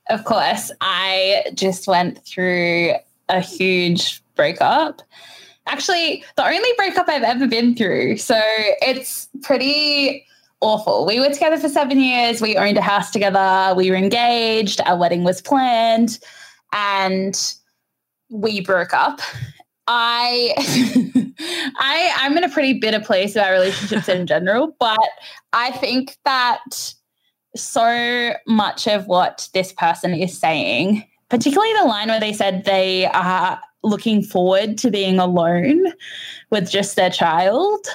Of 0.10 0.26
course. 0.26 0.72
I 0.82 1.46
just 1.54 1.88
went 1.88 2.26
through 2.26 2.94
a 3.30 3.40
huge 3.40 4.22
breakup. 4.36 5.02
Actually, 5.66 6.26
the 6.36 6.46
only 6.46 6.70
breakup 6.76 7.08
I've 7.08 7.24
ever 7.24 7.48
been 7.48 7.76
through. 7.76 8.18
So 8.18 8.40
it's 8.82 9.30
pretty 9.44 10.26
awful. 10.60 11.06
We 11.06 11.20
were 11.20 11.30
together 11.30 11.58
for 11.58 11.70
seven 11.70 12.00
years. 12.00 12.42
We 12.42 12.58
owned 12.58 12.78
a 12.78 12.82
house 12.82 13.12
together. 13.12 13.74
We 13.76 13.90
were 13.90 13.96
engaged. 13.96 14.82
Our 14.82 14.98
wedding 14.98 15.24
was 15.24 15.42
planned. 15.42 16.20
And 16.74 17.40
we 18.30 18.62
broke 18.62 18.94
up. 18.94 19.22
I 19.88 20.54
I 21.78 22.14
I'm 22.18 22.38
in 22.38 22.44
a 22.44 22.50
pretty 22.50 22.74
bitter 22.80 23.00
place 23.00 23.36
about 23.36 23.52
relationships 23.52 24.08
in 24.10 24.28
general, 24.28 24.76
but 24.80 25.00
I 25.52 25.72
think 25.72 26.18
that 26.26 26.94
so 27.56 28.34
much 28.48 28.88
of 28.88 29.08
what 29.08 29.50
this 29.54 29.74
person 29.74 30.14
is 30.14 30.38
saying, 30.38 31.04
particularly 31.30 31.74
the 31.74 31.86
line 31.86 32.08
where 32.08 32.20
they 32.20 32.34
said 32.34 32.66
they 32.66 33.06
are 33.08 33.62
looking 33.84 34.24
forward 34.24 34.78
to 34.80 34.90
being 34.90 35.20
alone 35.20 35.86
with 36.50 36.70
just 36.70 36.96
their 36.96 37.10
child, 37.10 37.86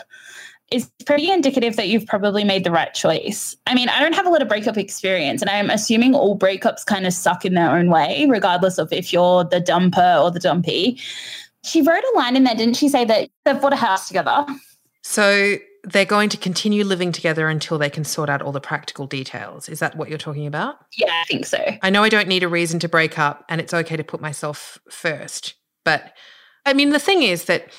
is 0.70 0.90
pretty 1.07 1.31
indicative 1.31 1.77
that 1.77 1.88
you've 1.88 2.07
probably 2.07 2.44
made 2.44 2.62
the 2.62 2.70
right 2.70 2.92
choice. 2.92 3.57
I 3.66 3.74
mean, 3.74 3.88
I 3.88 4.01
don't 4.01 4.14
have 4.14 4.27
a 4.27 4.31
lot 4.31 4.42
of 4.42 4.48
breakup 4.48 4.77
experience, 4.77 5.40
and 5.40 5.51
I'm 5.51 5.70
assuming 5.70 6.14
all 6.14 6.38
breakups 6.38 6.85
kind 6.85 7.07
of 7.07 7.14
suck 7.14 7.44
in 7.44 7.55
their 7.55 7.70
own 7.70 7.90
way, 7.90 8.27
regardless 8.29 8.77
of 8.77 8.92
if 8.92 9.12
you're 9.12 9.44
the 9.44 9.61
dumper 9.61 10.22
or 10.22 10.31
the 10.31 10.40
dumpy. 10.40 11.01
She 11.68 11.83
wrote 11.83 12.02
a 12.14 12.16
line 12.16 12.37
in 12.37 12.44
there, 12.44 12.54
didn't 12.54 12.74
she 12.74 12.88
say 12.88 13.04
that 13.04 13.31
they've 13.44 13.61
bought 13.61 13.72
a 13.72 13.76
house 13.76 14.09
together? 14.09 14.46
So 15.02 15.57
they're 15.85 16.04
going 16.04 16.28
to 16.31 16.37
continue 16.37 16.85
living 16.85 17.12
together 17.12 17.48
until 17.48 17.78
they 17.78 17.90
can 17.90 18.04
sort 18.04 18.28
out 18.28 18.42
all 18.42 18.52
the 18.52 18.61
practical 18.61 19.07
details. 19.07 19.68
Is 19.68 19.78
that 19.78 19.96
what 19.96 20.09
you're 20.09 20.18
talking 20.18 20.46
about? 20.46 20.76
Yeah, 20.96 21.12
I 21.22 21.24
think 21.24 21.46
so. 21.46 21.59
I 21.83 21.90
know 21.90 22.02
I 22.02 22.09
don't 22.09 22.28
need 22.28 22.42
a 22.42 22.48
reason 22.48 22.78
to 22.81 22.88
break 22.88 23.18
up 23.18 23.44
and 23.48 23.61
it's 23.61 23.72
okay 23.72 23.96
to 23.96 24.04
put 24.04 24.20
myself 24.20 24.78
first. 24.90 25.54
But 25.85 26.14
I 26.66 26.74
mean, 26.74 26.90
the 26.90 26.98
thing 26.98 27.22
is 27.22 27.44
that 27.44 27.72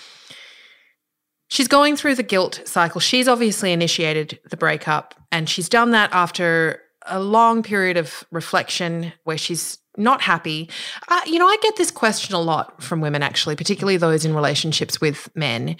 she's 1.49 1.67
going 1.67 1.95
through 1.95 2.15
the 2.15 2.23
guilt 2.23 2.61
cycle. 2.65 3.01
She's 3.01 3.27
obviously 3.27 3.71
initiated 3.71 4.39
the 4.49 4.57
breakup 4.57 5.13
and 5.31 5.49
she's 5.49 5.69
done 5.69 5.91
that 5.91 6.11
after 6.13 6.81
a 7.05 7.19
long 7.19 7.63
period 7.63 7.97
of 7.97 8.23
reflection 8.31 9.13
where 9.23 9.37
she's 9.37 9.77
not 9.99 10.21
happy. 10.21 10.69
Uh, 11.07 11.21
you 11.25 11.37
know, 11.37 11.47
I 11.47 11.57
get 11.61 11.75
this 11.75 11.91
question 11.91 12.33
a 12.33 12.39
lot 12.39 12.81
from 12.81 13.01
women, 13.01 13.21
actually, 13.21 13.55
particularly 13.55 13.97
those 13.97 14.25
in 14.25 14.33
relationships 14.33 14.99
with 14.99 15.29
men. 15.35 15.75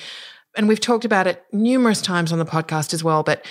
And 0.56 0.68
we've 0.68 0.80
talked 0.80 1.06
about 1.06 1.28
it 1.28 1.44
numerous 1.52 2.02
times 2.02 2.32
on 2.32 2.40
the 2.40 2.46
podcast 2.46 2.94
as 2.94 3.04
well. 3.04 3.24
But 3.24 3.46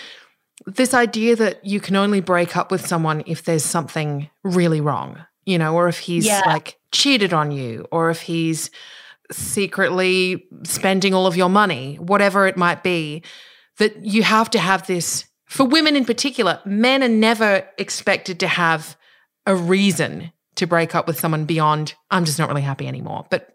this 0.67 0.95
idea 0.95 1.37
that 1.37 1.65
you 1.65 1.81
can 1.81 1.97
only 1.97 2.21
break 2.21 2.57
up 2.57 2.71
with 2.71 2.87
someone 2.87 3.23
if 3.27 3.45
there's 3.45 3.65
something 3.65 4.29
really 4.45 4.81
wrong, 4.81 5.25
you 5.47 5.59
know, 5.59 5.75
or 5.75 5.89
if 5.89 5.99
he's 5.99 6.27
yeah. 6.27 6.43
like 6.47 6.79
cheated 6.93 7.33
on 7.33 7.51
you, 7.51 7.87
or 7.91 8.11
if 8.11 8.21
he's 8.23 8.71
secretly 9.31 10.47
spending 10.65 11.15
all 11.15 11.27
of 11.27 11.37
your 11.37 11.49
money, 11.49 11.97
whatever 11.97 12.47
it 12.47 12.57
might 12.57 12.83
be, 12.83 13.23
that 13.79 14.05
you 14.05 14.23
have 14.23 14.51
to 14.51 14.59
have 14.59 14.87
this. 14.87 15.25
For 15.47 15.65
women 15.65 15.97
in 15.97 16.05
particular, 16.05 16.61
men 16.65 17.03
are 17.03 17.09
never 17.09 17.67
expected 17.79 18.41
to 18.41 18.49
have 18.49 18.97
a 19.47 19.55
reason 19.55 20.33
to 20.59 20.67
break 20.67 20.95
up 20.95 21.07
with 21.07 21.19
someone 21.19 21.45
beyond, 21.45 21.95
I'm 22.11 22.25
just 22.25 22.39
not 22.39 22.49
really 22.49 22.63
happy 22.63 22.87
anymore. 22.87 23.27
But 23.31 23.49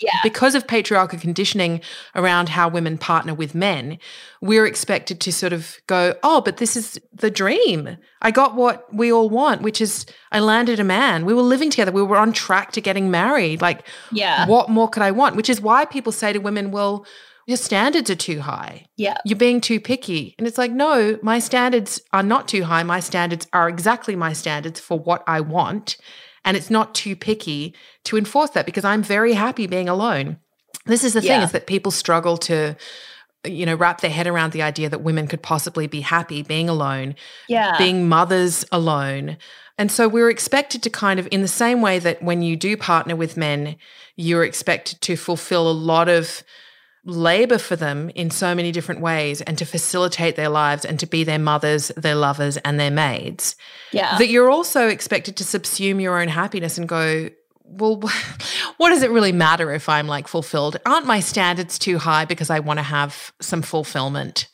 yeah. 0.00 0.18
because 0.22 0.54
of 0.54 0.66
patriarchal 0.66 1.18
conditioning 1.18 1.80
around 2.14 2.48
how 2.48 2.68
women 2.68 2.98
partner 2.98 3.34
with 3.34 3.54
men, 3.54 3.98
we're 4.40 4.66
expected 4.66 5.20
to 5.20 5.32
sort 5.32 5.52
of 5.52 5.76
go, 5.86 6.14
oh, 6.22 6.40
but 6.40 6.58
this 6.58 6.76
is 6.76 7.00
the 7.12 7.30
dream. 7.30 7.96
I 8.22 8.30
got 8.30 8.54
what 8.54 8.92
we 8.94 9.12
all 9.12 9.28
want, 9.28 9.62
which 9.62 9.80
is 9.80 10.06
I 10.32 10.40
landed 10.40 10.80
a 10.80 10.84
man. 10.84 11.24
We 11.24 11.34
were 11.34 11.42
living 11.42 11.70
together. 11.70 11.92
We 11.92 12.02
were 12.02 12.16
on 12.16 12.32
track 12.32 12.72
to 12.72 12.80
getting 12.80 13.10
married. 13.10 13.60
Like, 13.60 13.86
yeah. 14.12 14.46
what 14.46 14.68
more 14.68 14.88
could 14.88 15.02
I 15.02 15.10
want? 15.10 15.36
Which 15.36 15.50
is 15.50 15.60
why 15.60 15.84
people 15.84 16.12
say 16.12 16.32
to 16.32 16.38
women, 16.38 16.70
well, 16.70 17.06
your 17.46 17.56
standards 17.56 18.10
are 18.10 18.14
too 18.14 18.40
high. 18.40 18.86
Yeah. 18.96 19.16
You're 19.24 19.38
being 19.38 19.62
too 19.62 19.80
picky. 19.80 20.34
And 20.38 20.46
it's 20.46 20.58
like, 20.58 20.70
no, 20.70 21.18
my 21.22 21.38
standards 21.38 21.98
are 22.12 22.22
not 22.22 22.46
too 22.46 22.64
high. 22.64 22.82
My 22.82 23.00
standards 23.00 23.46
are 23.54 23.70
exactly 23.70 24.14
my 24.14 24.34
standards 24.34 24.78
for 24.78 24.98
what 24.98 25.24
I 25.26 25.40
want 25.40 25.96
and 26.44 26.56
it's 26.56 26.70
not 26.70 26.94
too 26.94 27.16
picky 27.16 27.74
to 28.04 28.16
enforce 28.16 28.50
that 28.50 28.66
because 28.66 28.84
I'm 28.84 29.02
very 29.02 29.32
happy 29.32 29.66
being 29.66 29.88
alone. 29.88 30.38
This 30.86 31.04
is 31.04 31.12
the 31.12 31.20
yeah. 31.20 31.34
thing 31.34 31.42
is 31.42 31.52
that 31.52 31.66
people 31.66 31.92
struggle 31.92 32.36
to 32.38 32.76
you 33.44 33.66
know 33.66 33.74
wrap 33.74 34.00
their 34.00 34.10
head 34.10 34.26
around 34.26 34.52
the 34.52 34.62
idea 34.62 34.88
that 34.88 35.02
women 35.02 35.28
could 35.28 35.42
possibly 35.42 35.86
be 35.86 36.00
happy 36.00 36.42
being 36.42 36.68
alone 36.68 37.14
yeah 37.48 37.78
being 37.78 38.08
mothers 38.08 38.64
alone 38.72 39.36
and 39.78 39.92
so 39.92 40.08
we're 40.08 40.28
expected 40.28 40.82
to 40.82 40.90
kind 40.90 41.20
of 41.20 41.28
in 41.30 41.40
the 41.40 41.48
same 41.48 41.80
way 41.80 42.00
that 42.00 42.20
when 42.20 42.42
you 42.42 42.56
do 42.56 42.76
partner 42.76 43.14
with 43.14 43.36
men 43.36 43.76
you're 44.16 44.44
expected 44.44 45.00
to 45.00 45.16
fulfill 45.16 45.70
a 45.70 45.72
lot 45.72 46.08
of 46.08 46.42
labor 47.04 47.58
for 47.58 47.76
them 47.76 48.10
in 48.10 48.30
so 48.30 48.54
many 48.54 48.72
different 48.72 49.00
ways 49.00 49.40
and 49.42 49.56
to 49.58 49.64
facilitate 49.64 50.36
their 50.36 50.48
lives 50.48 50.84
and 50.84 50.98
to 51.00 51.06
be 51.06 51.24
their 51.24 51.38
mothers, 51.38 51.88
their 51.96 52.14
lovers, 52.14 52.56
and 52.58 52.78
their 52.78 52.90
maids. 52.90 53.56
Yeah. 53.92 54.18
That 54.18 54.28
you're 54.28 54.50
also 54.50 54.88
expected 54.88 55.36
to 55.36 55.44
subsume 55.44 56.02
your 56.02 56.20
own 56.20 56.28
happiness 56.28 56.78
and 56.78 56.88
go, 56.88 57.30
well, 57.64 57.96
what 58.76 58.90
does 58.90 59.02
it 59.02 59.10
really 59.10 59.32
matter 59.32 59.72
if 59.72 59.88
I'm 59.88 60.06
like 60.06 60.28
fulfilled? 60.28 60.76
Aren't 60.86 61.06
my 61.06 61.20
standards 61.20 61.78
too 61.78 61.98
high 61.98 62.24
because 62.24 62.50
I 62.50 62.60
want 62.60 62.78
to 62.78 62.84
have 62.84 63.32
some 63.40 63.62
fulfillment? 63.62 64.48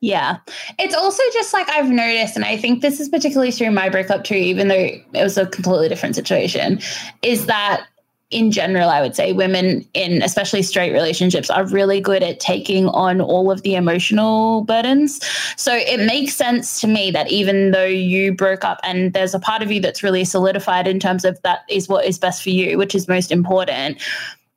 Yeah. 0.00 0.38
It's 0.78 0.94
also 0.94 1.22
just 1.34 1.52
like 1.52 1.68
I've 1.68 1.90
noticed, 1.90 2.34
and 2.34 2.44
I 2.44 2.56
think 2.56 2.80
this 2.80 3.00
is 3.00 3.10
particularly 3.10 3.50
through 3.50 3.72
my 3.72 3.90
breakup 3.90 4.24
too, 4.24 4.34
even 4.34 4.68
though 4.68 4.74
it 4.74 5.04
was 5.12 5.36
a 5.36 5.46
completely 5.46 5.88
different 5.88 6.14
situation, 6.14 6.80
is 7.22 7.46
that 7.46 7.86
in 8.30 8.52
general, 8.52 8.88
I 8.88 9.00
would 9.00 9.16
say 9.16 9.32
women 9.32 9.86
in 9.92 10.22
especially 10.22 10.62
straight 10.62 10.92
relationships 10.92 11.50
are 11.50 11.66
really 11.66 12.00
good 12.00 12.22
at 12.22 12.38
taking 12.38 12.86
on 12.88 13.20
all 13.20 13.50
of 13.50 13.62
the 13.62 13.74
emotional 13.74 14.62
burdens. 14.64 15.20
So 15.56 15.74
it 15.74 15.98
makes 16.06 16.34
sense 16.34 16.80
to 16.80 16.86
me 16.86 17.10
that 17.10 17.30
even 17.30 17.72
though 17.72 17.84
you 17.84 18.32
broke 18.32 18.64
up 18.64 18.78
and 18.84 19.12
there's 19.12 19.34
a 19.34 19.40
part 19.40 19.62
of 19.62 19.72
you 19.72 19.80
that's 19.80 20.04
really 20.04 20.24
solidified 20.24 20.86
in 20.86 21.00
terms 21.00 21.24
of 21.24 21.42
that 21.42 21.60
is 21.68 21.88
what 21.88 22.04
is 22.04 22.18
best 22.18 22.42
for 22.42 22.50
you, 22.50 22.78
which 22.78 22.94
is 22.94 23.08
most 23.08 23.32
important, 23.32 24.00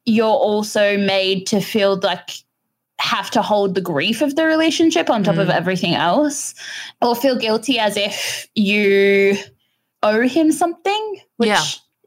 you're 0.06 0.28
also 0.28 0.96
made 0.98 1.48
to 1.48 1.60
feel 1.60 2.00
like 2.04 2.30
have 3.00 3.32
to 3.32 3.42
hold 3.42 3.74
the 3.74 3.82
grief 3.82 4.22
of 4.22 4.36
the 4.36 4.46
relationship 4.46 5.10
on 5.10 5.24
top 5.24 5.36
mm. 5.36 5.42
of 5.42 5.50
everything 5.50 5.96
else 5.96 6.54
or 7.02 7.16
feel 7.16 7.36
guilty 7.36 7.80
as 7.80 7.98
if 7.98 8.48
you 8.54 9.36
owe 10.04 10.22
him 10.22 10.52
something, 10.52 11.20
which 11.38 11.50
yeah 11.50 11.64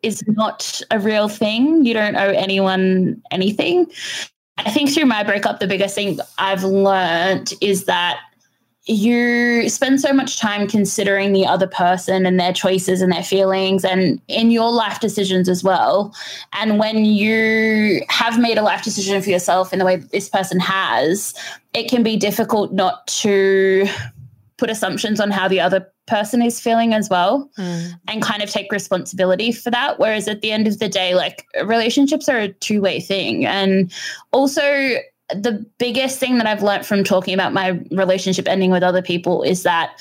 is 0.06 0.22
not 0.28 0.80
a 0.90 0.98
real 0.98 1.28
thing. 1.28 1.84
You 1.84 1.92
don't 1.92 2.16
owe 2.16 2.30
anyone 2.30 3.20
anything. 3.30 3.90
I 4.58 4.70
think 4.70 4.90
through 4.90 5.06
my 5.06 5.22
breakup, 5.22 5.60
the 5.60 5.66
biggest 5.66 5.94
thing 5.94 6.18
I've 6.38 6.64
learned 6.64 7.52
is 7.60 7.84
that 7.84 8.20
you 8.88 9.68
spend 9.68 10.00
so 10.00 10.12
much 10.12 10.38
time 10.38 10.68
considering 10.68 11.32
the 11.32 11.44
other 11.44 11.66
person 11.66 12.24
and 12.24 12.38
their 12.38 12.52
choices 12.52 13.02
and 13.02 13.10
their 13.10 13.24
feelings 13.24 13.84
and 13.84 14.20
in 14.28 14.52
your 14.52 14.70
life 14.70 15.00
decisions 15.00 15.48
as 15.48 15.64
well. 15.64 16.14
And 16.52 16.78
when 16.78 17.04
you 17.04 18.02
have 18.08 18.38
made 18.38 18.58
a 18.58 18.62
life 18.62 18.84
decision 18.84 19.20
for 19.20 19.28
yourself 19.28 19.72
in 19.72 19.80
the 19.80 19.84
way 19.84 19.96
that 19.96 20.12
this 20.12 20.28
person 20.28 20.60
has, 20.60 21.34
it 21.74 21.90
can 21.90 22.04
be 22.04 22.16
difficult 22.16 22.72
not 22.72 23.04
to 23.08 23.88
put 24.58 24.70
assumptions 24.70 25.20
on 25.20 25.30
how 25.30 25.48
the 25.48 25.60
other 25.60 25.86
person 26.06 26.40
is 26.40 26.60
feeling 26.60 26.94
as 26.94 27.10
well 27.10 27.50
mm. 27.58 27.92
and 28.08 28.22
kind 28.22 28.42
of 28.42 28.50
take 28.50 28.70
responsibility 28.72 29.52
for 29.52 29.70
that 29.70 29.98
whereas 29.98 30.28
at 30.28 30.40
the 30.40 30.52
end 30.52 30.66
of 30.66 30.78
the 30.78 30.88
day 30.88 31.14
like 31.14 31.46
relationships 31.64 32.28
are 32.28 32.38
a 32.38 32.52
two-way 32.54 33.00
thing 33.00 33.44
and 33.44 33.92
also 34.32 34.62
the 35.30 35.66
biggest 35.78 36.18
thing 36.18 36.38
that 36.38 36.46
I've 36.46 36.62
learned 36.62 36.86
from 36.86 37.02
talking 37.02 37.34
about 37.34 37.52
my 37.52 37.80
relationship 37.90 38.46
ending 38.48 38.70
with 38.70 38.84
other 38.84 39.02
people 39.02 39.42
is 39.42 39.64
that 39.64 39.98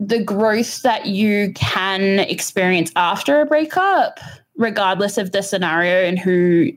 the 0.00 0.22
growth 0.22 0.82
that 0.82 1.06
you 1.06 1.52
can 1.54 2.20
experience 2.20 2.90
after 2.96 3.40
a 3.40 3.46
breakup 3.46 4.18
regardless 4.56 5.18
of 5.18 5.32
the 5.32 5.42
scenario 5.42 6.06
and 6.06 6.18
who 6.18 6.72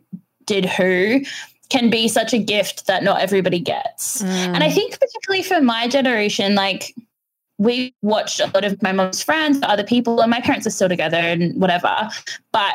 did 0.45 0.65
who 0.65 1.21
can 1.69 1.89
be 1.89 2.07
such 2.07 2.33
a 2.33 2.37
gift 2.37 2.87
that 2.87 3.03
not 3.03 3.21
everybody 3.21 3.59
gets. 3.59 4.21
Mm. 4.21 4.27
And 4.27 4.63
I 4.63 4.71
think 4.71 4.99
particularly 4.99 5.43
for 5.43 5.61
my 5.61 5.87
generation, 5.87 6.55
like 6.55 6.95
we 7.57 7.93
watched 8.01 8.39
a 8.39 8.47
lot 8.47 8.63
of 8.63 8.81
my 8.81 8.91
mom's 8.91 9.21
friends, 9.21 9.59
other 9.63 9.83
people, 9.83 10.21
and 10.21 10.31
my 10.31 10.41
parents 10.41 10.65
are 10.65 10.71
still 10.71 10.89
together 10.89 11.17
and 11.17 11.59
whatever. 11.59 12.09
But 12.51 12.73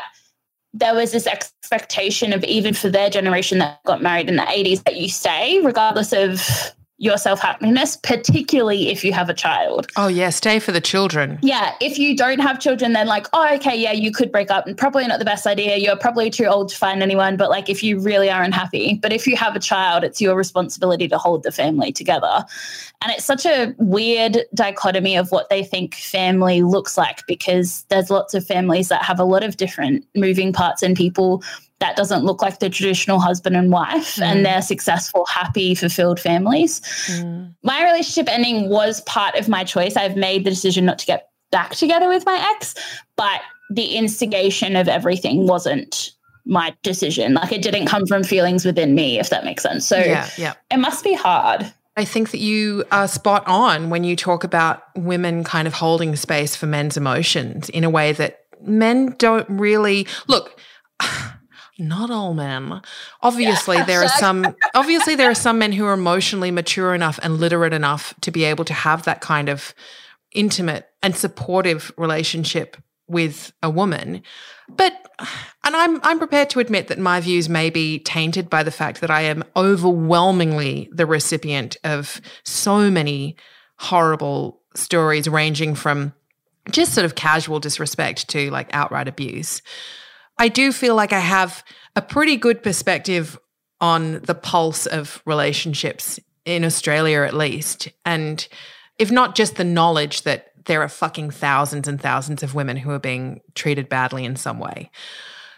there 0.73 0.93
was 0.93 1.11
this 1.11 1.27
expectation 1.27 2.33
of 2.33 2.43
even 2.43 2.73
for 2.73 2.89
their 2.89 3.09
generation 3.09 3.59
that 3.59 3.83
got 3.85 4.01
married 4.01 4.29
in 4.29 4.35
the 4.35 4.43
80s 4.43 4.83
that 4.83 4.97
you 4.97 5.09
stay 5.09 5.59
regardless 5.61 6.13
of 6.13 6.75
your 6.97 7.17
self 7.17 7.39
happiness, 7.41 7.97
particularly 7.97 8.89
if 8.89 9.03
you 9.03 9.11
have 9.11 9.29
a 9.29 9.33
child. 9.33 9.87
Oh, 9.97 10.07
yeah, 10.07 10.29
stay 10.29 10.59
for 10.59 10.71
the 10.71 10.79
children. 10.79 11.37
Yeah, 11.41 11.75
if 11.81 11.97
you 11.97 12.15
don't 12.15 12.39
have 12.39 12.59
children, 12.59 12.93
then 12.93 13.07
like, 13.07 13.27
oh, 13.33 13.53
okay, 13.55 13.75
yeah, 13.75 13.91
you 13.91 14.11
could 14.11 14.31
break 14.31 14.49
up 14.49 14.65
and 14.65 14.77
probably 14.77 15.05
not 15.05 15.19
the 15.19 15.25
best 15.25 15.45
idea. 15.45 15.75
You're 15.75 15.97
probably 15.97 16.29
too 16.29 16.45
old 16.45 16.69
to 16.69 16.77
find 16.77 17.03
anyone, 17.03 17.35
but 17.35 17.49
like 17.49 17.69
if 17.69 17.83
you 17.83 17.99
really 17.99 18.29
are 18.29 18.43
unhappy, 18.43 18.99
but 19.01 19.11
if 19.11 19.27
you 19.27 19.35
have 19.35 19.55
a 19.55 19.59
child, 19.59 20.03
it's 20.03 20.21
your 20.21 20.35
responsibility 20.35 21.07
to 21.09 21.17
hold 21.17 21.43
the 21.43 21.51
family 21.51 21.91
together. 21.91 22.45
And 23.01 23.11
it's 23.11 23.25
such 23.25 23.45
a 23.45 23.75
weird 23.77 24.39
dichotomy 24.53 25.17
of 25.17 25.31
what 25.31 25.49
they 25.49 25.63
think 25.63 25.95
family 25.95 26.61
looks 26.61 26.97
like 26.97 27.25
because 27.27 27.83
there's 27.89 28.09
lots 28.09 28.33
of 28.33 28.45
families 28.45 28.87
that 28.87 29.03
have 29.03 29.19
a 29.19 29.25
lot 29.25 29.43
of 29.43 29.57
different 29.57 30.05
moving 30.15 30.53
parts 30.53 30.81
and 30.81 30.95
people 30.95 31.43
that 31.79 31.95
doesn't 31.95 32.23
look 32.23 32.41
like 32.41 32.59
the 32.59 32.69
traditional 32.69 33.19
husband 33.19 33.55
and 33.55 33.71
wife 33.71 34.15
mm. 34.15 34.23
and 34.23 34.45
they're 34.45 34.61
successful 34.61 35.25
happy 35.25 35.75
fulfilled 35.75 36.19
families 36.19 36.81
mm. 37.09 37.53
my 37.63 37.83
relationship 37.83 38.31
ending 38.31 38.69
was 38.69 39.01
part 39.01 39.35
of 39.35 39.47
my 39.47 39.63
choice 39.63 39.95
i've 39.95 40.15
made 40.15 40.43
the 40.43 40.49
decision 40.49 40.85
not 40.85 40.99
to 40.99 41.05
get 41.05 41.29
back 41.51 41.71
together 41.71 42.07
with 42.07 42.25
my 42.25 42.53
ex 42.55 42.75
but 43.15 43.41
the 43.69 43.95
instigation 43.95 44.75
of 44.75 44.87
everything 44.87 45.47
wasn't 45.47 46.11
my 46.45 46.75
decision 46.83 47.33
like 47.33 47.51
it 47.51 47.61
didn't 47.61 47.87
come 47.87 48.05
from 48.05 48.23
feelings 48.23 48.65
within 48.65 48.93
me 48.93 49.19
if 49.19 49.29
that 49.29 49.43
makes 49.43 49.63
sense 49.63 49.85
so 49.85 49.97
yeah, 49.97 50.29
yeah. 50.37 50.53
it 50.71 50.77
must 50.77 51.03
be 51.03 51.13
hard 51.13 51.71
I 51.97 52.03
think 52.03 52.31
that 52.31 52.39
you 52.39 52.83
are 52.91 53.07
spot 53.07 53.47
on 53.47 53.89
when 53.89 54.03
you 54.03 54.17
talk 54.17 54.43
about 54.43 54.83
women 54.97 55.45
kind 55.45 55.65
of 55.65 55.73
holding 55.73 56.13
space 56.17 56.53
for 56.53 56.65
men's 56.65 56.97
emotions 56.97 57.69
in 57.69 57.85
a 57.85 57.89
way 57.89 58.11
that 58.11 58.39
men 58.61 59.15
don't 59.17 59.49
really 59.49 60.05
look 60.27 60.59
not 61.77 62.09
all 62.09 62.33
men. 62.33 62.81
Obviously, 63.21 63.77
yeah. 63.77 63.85
there 63.85 64.03
are 64.03 64.09
some 64.09 64.55
obviously 64.75 65.15
there 65.15 65.29
are 65.29 65.35
some 65.35 65.59
men 65.59 65.71
who 65.71 65.85
are 65.85 65.93
emotionally 65.93 66.51
mature 66.51 66.93
enough 66.95 67.19
and 67.23 67.37
literate 67.37 67.73
enough 67.73 68.13
to 68.21 68.31
be 68.31 68.43
able 68.43 68.65
to 68.65 68.73
have 68.73 69.03
that 69.03 69.21
kind 69.21 69.49
of 69.49 69.73
intimate 70.31 70.89
and 71.01 71.15
supportive 71.15 71.91
relationship 71.97 72.77
with 73.07 73.53
a 73.61 73.69
woman. 73.69 74.21
But 74.69 74.93
and 75.63 75.75
I'm 75.75 75.99
I'm 76.03 76.17
prepared 76.17 76.49
to 76.51 76.59
admit 76.59 76.87
that 76.87 76.99
my 76.99 77.19
views 77.19 77.49
may 77.49 77.69
be 77.69 77.99
tainted 77.99 78.49
by 78.49 78.63
the 78.63 78.71
fact 78.71 79.01
that 79.01 79.11
I 79.11 79.21
am 79.21 79.43
overwhelmingly 79.55 80.89
the 80.91 81.05
recipient 81.05 81.77
of 81.83 82.19
so 82.43 82.89
many 82.89 83.35
horrible 83.77 84.61
stories 84.75 85.27
ranging 85.27 85.75
from 85.75 86.13
just 86.71 86.93
sort 86.93 87.05
of 87.05 87.15
casual 87.15 87.59
disrespect 87.59 88.27
to 88.29 88.49
like 88.49 88.73
outright 88.73 89.07
abuse. 89.07 89.61
I 90.37 90.47
do 90.47 90.71
feel 90.71 90.95
like 90.95 91.13
I 91.13 91.19
have 91.19 91.63
a 91.95 92.01
pretty 92.01 92.37
good 92.37 92.61
perspective 92.61 93.39
on 93.81 94.19
the 94.19 94.35
pulse 94.35 94.85
of 94.85 95.21
relationships 95.25 96.19
in 96.45 96.63
Australia, 96.63 97.21
at 97.21 97.33
least. 97.33 97.89
And 98.05 98.47
if 98.97 99.11
not 99.11 99.35
just 99.35 99.55
the 99.55 99.63
knowledge 99.63 100.23
that 100.23 100.51
there 100.65 100.81
are 100.81 100.89
fucking 100.89 101.31
thousands 101.31 101.87
and 101.87 102.01
thousands 102.01 102.43
of 102.43 102.55
women 102.55 102.77
who 102.77 102.91
are 102.91 102.99
being 102.99 103.41
treated 103.53 103.87
badly 103.89 104.25
in 104.25 104.35
some 104.35 104.59
way. 104.59 104.89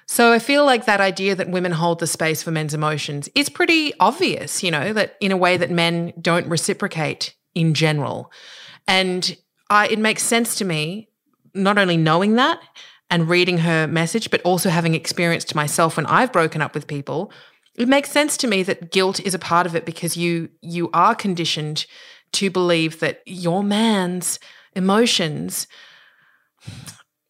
So 0.07 0.31
I 0.31 0.39
feel 0.39 0.65
like 0.65 0.85
that 0.85 1.01
idea 1.01 1.35
that 1.35 1.49
women 1.49 1.73
hold 1.73 1.99
the 1.99 2.07
space 2.07 2.41
for 2.41 2.51
men's 2.51 2.73
emotions 2.73 3.27
is 3.35 3.49
pretty 3.49 3.93
obvious, 3.99 4.63
you 4.63 4.71
know, 4.71 4.93
that 4.93 5.15
in 5.19 5.31
a 5.31 5.37
way 5.37 5.57
that 5.57 5.69
men 5.69 6.13
don't 6.21 6.47
reciprocate 6.47 7.35
in 7.55 7.73
general. 7.73 8.31
And 8.87 9.35
I, 9.69 9.87
it 9.87 9.99
makes 9.99 10.23
sense 10.23 10.55
to 10.55 10.65
me, 10.65 11.09
not 11.53 11.77
only 11.77 11.97
knowing 11.97 12.35
that, 12.35 12.59
and 13.09 13.29
reading 13.29 13.59
her 13.59 13.87
message, 13.87 14.29
but 14.29 14.41
also 14.41 14.69
having 14.69 14.93
experienced 14.93 15.55
myself 15.55 15.97
when 15.97 16.05
I've 16.05 16.33
broken 16.33 16.61
up 16.61 16.73
with 16.73 16.87
people, 16.87 17.31
it 17.75 17.87
makes 17.87 18.11
sense 18.11 18.37
to 18.37 18.47
me 18.47 18.63
that 18.63 18.91
guilt 18.91 19.19
is 19.19 19.33
a 19.33 19.39
part 19.39 19.65
of 19.65 19.75
it 19.75 19.85
because 19.85 20.17
you 20.17 20.49
you 20.61 20.89
are 20.93 21.15
conditioned 21.15 21.85
to 22.33 22.49
believe 22.49 22.99
that 22.99 23.21
your 23.25 23.63
man's 23.63 24.39
emotions 24.75 25.67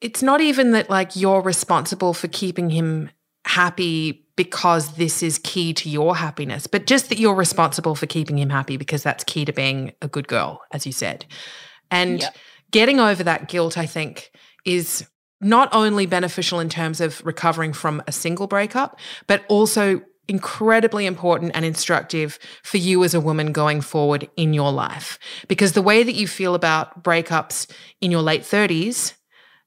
it's 0.02 0.22
not 0.22 0.42
even 0.42 0.72
that 0.72 0.90
like 0.90 1.16
you're 1.16 1.42
responsible 1.42 2.14
for 2.14 2.28
keeping 2.28 2.70
him 2.70 3.10
happy 3.46 4.28
because 4.36 4.94
this 4.96 5.24
is 5.24 5.40
key 5.40 5.74
to 5.74 5.90
your 5.90 6.16
happiness, 6.16 6.68
but 6.68 6.86
just 6.86 7.10
that 7.10 7.18
you're 7.18 7.36
responsible 7.36 7.96
for 7.96 8.06
keeping 8.06 8.38
him 8.38 8.50
happy 8.50 8.78
because 8.78 9.02
that's 9.02 9.24
key 9.24 9.46
to 9.46 9.52
being 9.52 9.94
a 10.02 10.08
good 10.08 10.28
girl, 10.28 10.62
as 10.72 10.86
you 10.86 10.92
said. 10.92 11.26
And 11.90 12.22
yep. 12.22 12.36
getting 12.72 13.00
over 13.00 13.24
that 13.24 13.48
guilt, 13.48 13.78
I 13.78 13.88
think, 13.88 14.32
is 14.64 15.08
not 15.40 15.70
only 15.72 16.06
beneficial 16.06 16.60
in 16.60 16.70
terms 16.70 17.00
of 17.02 17.24
recovering 17.26 17.74
from 17.74 18.02
a 18.08 18.12
single 18.12 18.48
breakup, 18.48 19.00
but 19.28 19.44
also 19.48 20.02
incredibly 20.28 21.06
important 21.06 21.52
and 21.54 21.64
instructive 21.64 22.38
for 22.64 22.78
you 22.78 23.04
as 23.04 23.14
a 23.14 23.22
woman 23.22 23.52
going 23.52 23.82
forward 23.82 24.30
in 24.36 24.54
your 24.54 24.72
life. 24.72 25.18
Because 25.48 25.72
the 25.72 25.82
way 25.82 26.04
that 26.04 26.16
you 26.16 26.28
feel 26.28 26.54
about 26.54 27.04
breakups 27.04 27.70
in 28.02 28.12
your 28.12 28.22
late 28.22 28.42
30s, 28.42 29.14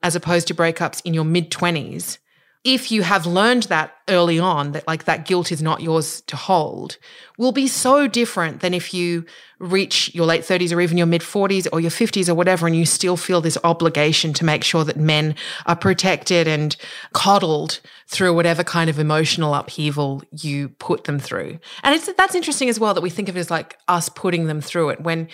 as 0.03 0.17
opposed 0.17 0.49
to 0.49 0.55
breakups 0.55 1.01
in 1.05 1.15
your 1.15 1.25
mid 1.25 1.51
20s, 1.51 2.19
if 2.63 2.93
you 2.93 3.03
have 3.03 3.25
learned 3.25 3.63
that 3.65 3.95
early 4.09 4.39
on 4.39 4.73
that 4.73 4.87
like 4.87 5.05
that 5.05 5.25
guilt 5.25 5.51
is 5.51 5.63
not 5.63 5.81
yours 5.81 6.21
to 6.23 6.37
hold 6.37 6.99
will 7.39 7.53
be 7.53 7.67
so 7.67 8.07
different 8.07 8.61
than 8.61 8.75
if 8.75 8.93
you 8.93 9.25
reach 9.59 10.15
your 10.15 10.27
late 10.27 10.43
30s 10.43 10.75
or 10.75 10.81
even 10.81 10.99
your 10.99 11.07
mid 11.07 11.23
40s 11.23 11.67
or 11.73 11.81
your 11.81 11.91
50s 11.91 12.29
or 12.29 12.35
whatever 12.35 12.67
and 12.67 12.77
you 12.77 12.85
still 12.85 13.17
feel 13.17 13.41
this 13.41 13.57
obligation 13.65 14.35
to 14.35 14.45
make 14.45 14.63
sure 14.63 14.85
that 14.85 14.97
men 14.97 15.35
are 15.65 15.77
protected 15.77 16.47
and 16.47 16.77
coddled 17.13 17.81
through 18.09 18.35
whatever 18.35 18.63
kind 18.63 18.91
of 18.91 18.99
emotional 18.99 19.55
upheaval 19.55 20.23
you 20.33 20.69
put 20.69 21.05
them 21.05 21.19
through. 21.19 21.59
And 21.83 21.95
it's 21.95 22.13
that's 22.15 22.35
interesting 22.35 22.69
as 22.69 22.81
well 22.81 22.93
that 22.93 23.03
we 23.03 23.11
think 23.11 23.29
of 23.29 23.37
it 23.37 23.41
as 23.41 23.51
like 23.51 23.79
us 23.89 24.09
putting 24.09 24.47
them 24.47 24.61
through 24.61 24.91
it 24.91 25.01
when 25.01 25.29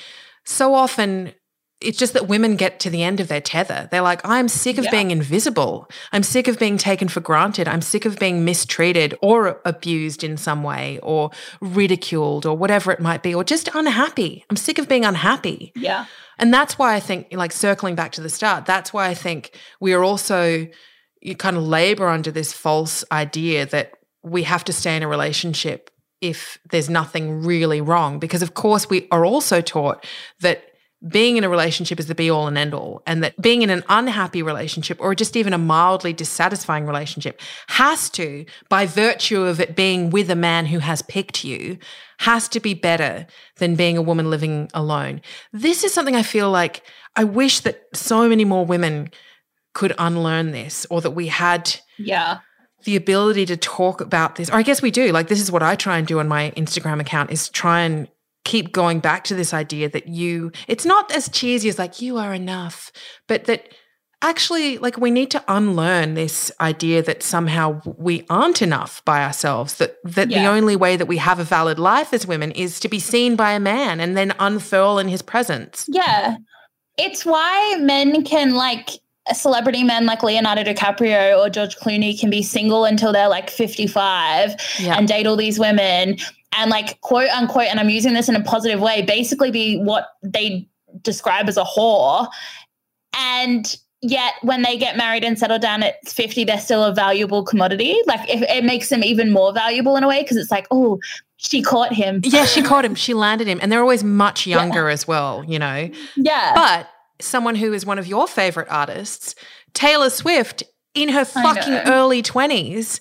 so 0.44 0.74
often 0.74 1.32
it's 1.80 1.98
just 1.98 2.14
that 2.14 2.26
women 2.26 2.56
get 2.56 2.80
to 2.80 2.90
the 2.90 3.02
end 3.02 3.20
of 3.20 3.28
their 3.28 3.40
tether. 3.40 3.86
They're 3.90 4.00
like, 4.00 4.22
I'm 4.24 4.48
sick 4.48 4.78
of 4.78 4.84
Yeah. 4.84 4.90
being 4.90 5.10
invisible. 5.10 5.90
I'm 6.10 6.22
sick 6.22 6.48
of 6.48 6.58
being 6.58 6.78
taken 6.78 7.08
for 7.08 7.20
granted. 7.20 7.68
I'm 7.68 7.82
sick 7.82 8.06
of 8.06 8.18
being 8.18 8.46
mistreated 8.46 9.14
or 9.20 9.60
abused 9.64 10.24
in 10.24 10.38
some 10.38 10.62
way 10.62 10.98
or 11.02 11.30
ridiculed 11.60 12.46
or 12.46 12.56
whatever 12.56 12.92
it 12.92 13.00
might 13.00 13.22
be, 13.22 13.34
or 13.34 13.44
just 13.44 13.68
unhappy. 13.74 14.44
I'm 14.48 14.56
sick 14.56 14.78
of 14.78 14.88
being 14.88 15.04
unhappy. 15.04 15.72
Yeah. 15.76 16.06
And 16.38 16.52
that's 16.52 16.78
why 16.78 16.94
I 16.94 17.00
think, 17.00 17.28
like, 17.32 17.52
circling 17.52 17.94
back 17.94 18.12
to 18.12 18.22
the 18.22 18.30
start, 18.30 18.64
that's 18.64 18.92
why 18.92 19.08
I 19.08 19.14
think 19.14 19.58
we 19.78 19.92
are 19.92 20.02
also, 20.02 20.66
you 21.20 21.36
kind 21.36 21.56
of 21.56 21.62
labor 21.62 22.08
under 22.08 22.30
this 22.30 22.52
false 22.54 23.04
idea 23.12 23.66
that 23.66 23.92
we 24.22 24.44
have 24.44 24.64
to 24.64 24.72
stay 24.72 24.96
in 24.96 25.02
a 25.02 25.08
relationship 25.08 25.90
if 26.22 26.58
there's 26.70 26.88
nothing 26.88 27.42
really 27.42 27.82
wrong. 27.82 28.18
Because, 28.18 28.42
of 28.42 28.54
course, 28.54 28.88
we 28.88 29.08
are 29.10 29.26
also 29.26 29.60
taught 29.60 30.04
that 30.40 30.64
being 31.06 31.36
in 31.36 31.44
a 31.44 31.48
relationship 31.48 32.00
is 32.00 32.06
the 32.06 32.14
be 32.14 32.30
all 32.30 32.46
and 32.46 32.56
end 32.56 32.72
all, 32.74 33.02
and 33.06 33.22
that 33.22 33.40
being 33.40 33.62
in 33.62 33.70
an 33.70 33.84
unhappy 33.88 34.42
relationship 34.42 34.96
or 35.00 35.14
just 35.14 35.36
even 35.36 35.52
a 35.52 35.58
mildly 35.58 36.12
dissatisfying 36.12 36.86
relationship 36.86 37.40
has 37.68 38.08
to, 38.10 38.46
by 38.68 38.86
virtue 38.86 39.42
of 39.42 39.60
it 39.60 39.76
being 39.76 40.10
with 40.10 40.30
a 40.30 40.34
man 40.36 40.66
who 40.66 40.78
has 40.78 41.02
picked 41.02 41.44
you, 41.44 41.78
has 42.20 42.48
to 42.48 42.60
be 42.60 42.72
better 42.74 43.26
than 43.56 43.76
being 43.76 43.96
a 43.96 44.02
woman 44.02 44.30
living 44.30 44.70
alone. 44.72 45.20
This 45.52 45.84
is 45.84 45.92
something 45.92 46.16
I 46.16 46.22
feel 46.22 46.50
like 46.50 46.82
I 47.14 47.24
wish 47.24 47.60
that 47.60 47.82
so 47.92 48.28
many 48.28 48.44
more 48.44 48.64
women 48.64 49.10
could 49.74 49.94
unlearn 49.98 50.52
this 50.52 50.86
or 50.88 51.02
that 51.02 51.10
we 51.10 51.26
had 51.26 51.76
Yeah. 51.98 52.38
the 52.84 52.96
ability 52.96 53.44
to 53.46 53.56
talk 53.56 54.00
about 54.00 54.36
this 54.36 54.48
or 54.48 54.54
i 54.54 54.62
guess 54.62 54.80
we 54.80 54.90
do 54.90 55.10
like 55.12 55.28
this 55.28 55.40
is 55.40 55.50
what 55.52 55.62
i 55.62 55.74
try 55.74 55.98
and 55.98 56.06
do 56.06 56.18
on 56.20 56.28
my 56.28 56.52
instagram 56.56 57.00
account 57.00 57.30
is 57.30 57.48
try 57.48 57.80
and 57.80 58.06
keep 58.46 58.72
going 58.72 59.00
back 59.00 59.24
to 59.24 59.34
this 59.34 59.52
idea 59.52 59.88
that 59.90 60.06
you 60.08 60.52
it's 60.68 60.86
not 60.86 61.10
as 61.10 61.28
cheesy 61.28 61.68
as 61.68 61.78
like 61.78 62.00
you 62.00 62.16
are 62.16 62.32
enough 62.32 62.92
but 63.26 63.44
that 63.44 63.74
actually 64.22 64.78
like 64.78 64.96
we 64.96 65.10
need 65.10 65.30
to 65.30 65.42
unlearn 65.48 66.14
this 66.14 66.50
idea 66.60 67.02
that 67.02 67.22
somehow 67.22 67.80
we 67.98 68.24
aren't 68.30 68.62
enough 68.62 69.04
by 69.04 69.22
ourselves 69.22 69.74
that 69.76 69.96
that 70.04 70.28
the 70.28 70.46
only 70.46 70.76
way 70.76 70.96
that 70.96 71.06
we 71.06 71.18
have 71.18 71.38
a 71.38 71.44
valid 71.44 71.78
life 71.78 72.12
as 72.14 72.26
women 72.26 72.50
is 72.52 72.80
to 72.80 72.88
be 72.88 72.98
seen 72.98 73.36
by 73.36 73.52
a 73.52 73.60
man 73.60 74.00
and 74.00 74.16
then 74.16 74.32
unfurl 74.38 74.98
in 74.98 75.08
his 75.08 75.22
presence. 75.22 75.84
Yeah. 75.88 76.36
It's 76.96 77.26
why 77.26 77.76
men 77.80 78.24
can 78.24 78.54
like 78.54 79.00
celebrity 79.34 79.84
men 79.84 80.06
like 80.06 80.22
Leonardo 80.22 80.62
DiCaprio 80.62 81.38
or 81.38 81.50
George 81.50 81.76
Clooney 81.76 82.18
can 82.18 82.30
be 82.30 82.42
single 82.42 82.84
until 82.84 83.12
they're 83.12 83.28
like 83.28 83.50
55 83.50 84.54
yeah. 84.78 84.96
and 84.96 85.06
date 85.06 85.26
all 85.26 85.36
these 85.36 85.58
women 85.58 86.16
and 86.56 86.70
like 86.70 87.00
quote 87.00 87.28
unquote 87.30 87.66
and 87.66 87.78
I'm 87.78 87.90
using 87.90 88.14
this 88.14 88.28
in 88.28 88.36
a 88.36 88.42
positive 88.42 88.80
way 88.80 89.02
basically 89.02 89.50
be 89.50 89.78
what 89.78 90.08
they 90.22 90.68
describe 91.02 91.48
as 91.48 91.56
a 91.56 91.64
whore. 91.64 92.28
And 93.14 93.76
yet 94.02 94.34
when 94.42 94.62
they 94.62 94.76
get 94.76 94.96
married 94.96 95.24
and 95.24 95.38
settle 95.38 95.58
down 95.58 95.82
at 95.82 95.96
50 96.06 96.44
they're 96.44 96.58
still 96.58 96.84
a 96.84 96.94
valuable 96.94 97.44
commodity. 97.44 98.00
Like 98.06 98.28
if 98.28 98.42
it 98.42 98.64
makes 98.64 98.88
them 98.88 99.04
even 99.04 99.32
more 99.32 99.52
valuable 99.52 99.96
in 99.96 100.04
a 100.04 100.08
way 100.08 100.22
because 100.22 100.36
it's 100.36 100.50
like 100.50 100.66
oh 100.70 100.98
she 101.36 101.62
caught 101.62 101.92
him. 101.92 102.20
Yeah 102.24 102.46
she 102.46 102.62
caught 102.62 102.84
him. 102.84 102.94
She 102.94 103.14
landed 103.14 103.46
him. 103.46 103.58
And 103.62 103.70
they're 103.70 103.80
always 103.80 104.04
much 104.04 104.46
younger 104.46 104.88
as 104.88 105.06
well 105.06 105.44
you 105.46 105.58
know? 105.58 105.90
Yeah. 106.16 106.52
But 106.54 106.88
someone 107.20 107.54
who 107.54 107.72
is 107.72 107.86
one 107.86 107.98
of 107.98 108.06
your 108.06 108.26
favorite 108.26 108.68
artists, 108.70 109.34
Taylor 109.74 110.10
Swift, 110.10 110.62
in 110.94 111.10
her 111.10 111.24
fucking 111.24 111.92
early 111.92 112.22
20s, 112.22 113.00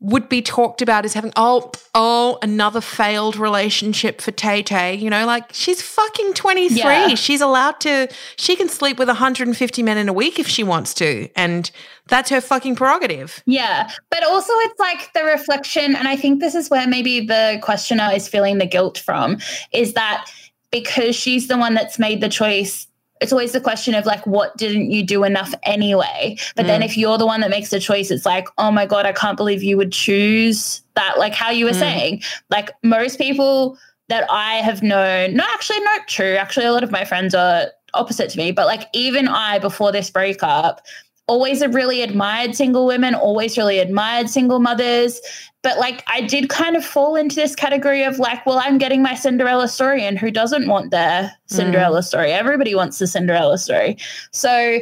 would 0.00 0.28
be 0.28 0.42
talked 0.42 0.82
about 0.82 1.06
as 1.06 1.14
having, 1.14 1.32
oh, 1.36 1.70
oh, 1.94 2.38
another 2.42 2.82
failed 2.82 3.36
relationship 3.36 4.20
for 4.20 4.30
Tay 4.30 4.62
Tay. 4.62 4.94
You 4.94 5.08
know, 5.08 5.24
like 5.24 5.52
she's 5.52 5.80
fucking 5.80 6.34
23. 6.34 6.76
Yeah. 6.76 7.14
She's 7.14 7.40
allowed 7.40 7.80
to, 7.80 8.08
she 8.36 8.56
can 8.56 8.68
sleep 8.68 8.98
with 8.98 9.08
150 9.08 9.82
men 9.82 9.96
in 9.96 10.08
a 10.08 10.12
week 10.12 10.38
if 10.38 10.46
she 10.46 10.62
wants 10.62 10.92
to. 10.94 11.28
And 11.34 11.70
that's 12.08 12.28
her 12.28 12.42
fucking 12.42 12.76
prerogative. 12.76 13.42
Yeah. 13.46 13.90
But 14.10 14.22
also, 14.24 14.52
it's 14.54 14.78
like 14.78 15.12
the 15.14 15.24
reflection. 15.24 15.96
And 15.96 16.06
I 16.06 16.16
think 16.16 16.40
this 16.40 16.54
is 16.54 16.68
where 16.68 16.86
maybe 16.86 17.24
the 17.24 17.58
questioner 17.62 18.10
is 18.12 18.28
feeling 18.28 18.58
the 18.58 18.66
guilt 18.66 18.98
from 18.98 19.38
is 19.72 19.94
that 19.94 20.30
because 20.70 21.16
she's 21.16 21.48
the 21.48 21.56
one 21.56 21.72
that's 21.74 21.98
made 21.98 22.20
the 22.20 22.28
choice. 22.28 22.86
It's 23.20 23.32
always 23.32 23.52
the 23.52 23.60
question 23.60 23.94
of 23.94 24.04
like, 24.04 24.26
what 24.26 24.56
didn't 24.56 24.90
you 24.90 25.02
do 25.02 25.24
enough 25.24 25.54
anyway? 25.62 26.36
But 26.54 26.66
then 26.66 26.82
if 26.82 26.96
you're 26.96 27.18
the 27.18 27.26
one 27.26 27.40
that 27.40 27.50
makes 27.50 27.70
the 27.70 27.80
choice, 27.80 28.10
it's 28.10 28.26
like, 28.26 28.46
oh 28.58 28.70
my 28.70 28.84
God, 28.86 29.06
I 29.06 29.12
can't 29.12 29.36
believe 29.36 29.62
you 29.62 29.76
would 29.76 29.92
choose 29.92 30.82
that. 30.94 31.18
Like 31.18 31.34
how 31.34 31.50
you 31.50 31.64
were 31.64 31.70
Mm. 31.70 31.78
saying, 31.78 32.22
like 32.50 32.70
most 32.82 33.18
people 33.18 33.78
that 34.08 34.30
I 34.30 34.56
have 34.56 34.82
known, 34.82 35.34
no, 35.34 35.44
actually, 35.54 35.80
not 35.80 36.08
true. 36.08 36.36
Actually, 36.36 36.66
a 36.66 36.72
lot 36.72 36.84
of 36.84 36.90
my 36.90 37.04
friends 37.04 37.34
are 37.34 37.68
opposite 37.94 38.30
to 38.30 38.38
me, 38.38 38.52
but 38.52 38.66
like 38.66 38.88
even 38.92 39.28
I, 39.28 39.58
before 39.58 39.92
this 39.92 40.10
breakup, 40.10 40.82
always 41.28 41.60
have 41.60 41.74
really 41.74 42.02
admired 42.02 42.54
single 42.54 42.86
women, 42.86 43.14
always 43.14 43.58
really 43.58 43.78
admired 43.78 44.30
single 44.30 44.60
mothers. 44.60 45.20
But 45.62 45.78
like 45.78 46.04
I 46.06 46.20
did 46.20 46.48
kind 46.48 46.76
of 46.76 46.84
fall 46.84 47.16
into 47.16 47.36
this 47.36 47.56
category 47.56 48.04
of 48.04 48.18
like, 48.18 48.44
well, 48.46 48.60
I'm 48.62 48.78
getting 48.78 49.02
my 49.02 49.14
Cinderella 49.14 49.68
story, 49.68 50.04
and 50.04 50.18
who 50.18 50.30
doesn't 50.30 50.68
want 50.68 50.90
their 50.90 51.22
mm. 51.22 51.30
Cinderella 51.46 52.02
story? 52.02 52.32
Everybody 52.32 52.74
wants 52.74 52.98
the 52.98 53.06
Cinderella 53.06 53.58
story. 53.58 53.96
So 54.30 54.78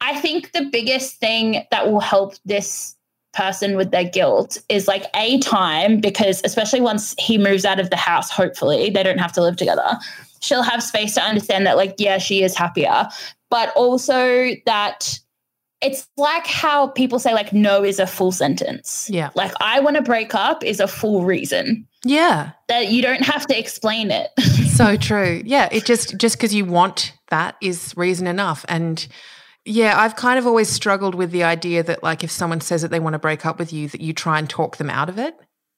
I 0.00 0.20
think 0.20 0.52
the 0.52 0.68
biggest 0.70 1.16
thing 1.16 1.64
that 1.70 1.90
will 1.90 2.00
help 2.00 2.34
this 2.44 2.94
person 3.32 3.76
with 3.76 3.90
their 3.90 4.04
guilt 4.04 4.58
is 4.68 4.88
like 4.88 5.04
a 5.14 5.38
time 5.40 6.00
because 6.00 6.40
especially 6.44 6.80
once 6.80 7.14
he 7.18 7.36
moves 7.36 7.66
out 7.66 7.78
of 7.78 7.90
the 7.90 7.96
house 7.96 8.30
hopefully 8.30 8.88
they 8.88 9.02
don't 9.02 9.18
have 9.18 9.32
to 9.32 9.42
live 9.42 9.56
together 9.56 9.98
she'll 10.40 10.62
have 10.62 10.82
space 10.82 11.12
to 11.12 11.20
understand 11.20 11.66
that 11.66 11.76
like 11.76 11.94
yeah 11.98 12.16
she 12.16 12.42
is 12.42 12.56
happier 12.56 13.06
but 13.50 13.76
also 13.76 14.52
that 14.64 15.20
it's 15.82 16.08
like 16.16 16.46
how 16.46 16.88
people 16.88 17.18
say 17.18 17.34
like 17.34 17.52
no 17.52 17.84
is 17.84 17.98
a 17.98 18.06
full 18.06 18.32
sentence 18.32 19.08
Yeah. 19.10 19.30
like 19.34 19.52
i 19.60 19.78
want 19.80 19.96
to 19.96 20.02
break 20.02 20.34
up 20.34 20.64
is 20.64 20.80
a 20.80 20.88
full 20.88 21.24
reason 21.24 21.86
Yeah. 22.04 22.52
that 22.68 22.88
you 22.90 23.02
don't 23.02 23.22
have 23.24 23.46
to 23.48 23.58
explain 23.58 24.10
it 24.10 24.30
so 24.76 24.96
true. 24.96 25.42
Yeah, 25.44 25.68
it 25.72 25.84
just 25.86 26.16
just 26.18 26.36
because 26.36 26.54
you 26.54 26.64
want 26.66 27.14
that 27.30 27.56
is 27.62 27.94
reason 27.96 28.26
enough. 28.26 28.64
And 28.68 29.06
yeah, 29.64 29.98
I've 29.98 30.16
kind 30.16 30.38
of 30.38 30.46
always 30.46 30.68
struggled 30.68 31.14
with 31.14 31.30
the 31.30 31.44
idea 31.44 31.82
that 31.82 32.02
like 32.02 32.22
if 32.22 32.30
someone 32.30 32.60
says 32.60 32.82
that 32.82 32.90
they 32.90 33.00
want 33.00 33.14
to 33.14 33.18
break 33.18 33.46
up 33.46 33.58
with 33.58 33.72
you, 33.72 33.88
that 33.88 34.02
you 34.02 34.12
try 34.12 34.38
and 34.38 34.48
talk 34.50 34.76
them 34.76 34.90
out 34.90 35.08
of 35.08 35.18
it. 35.18 35.34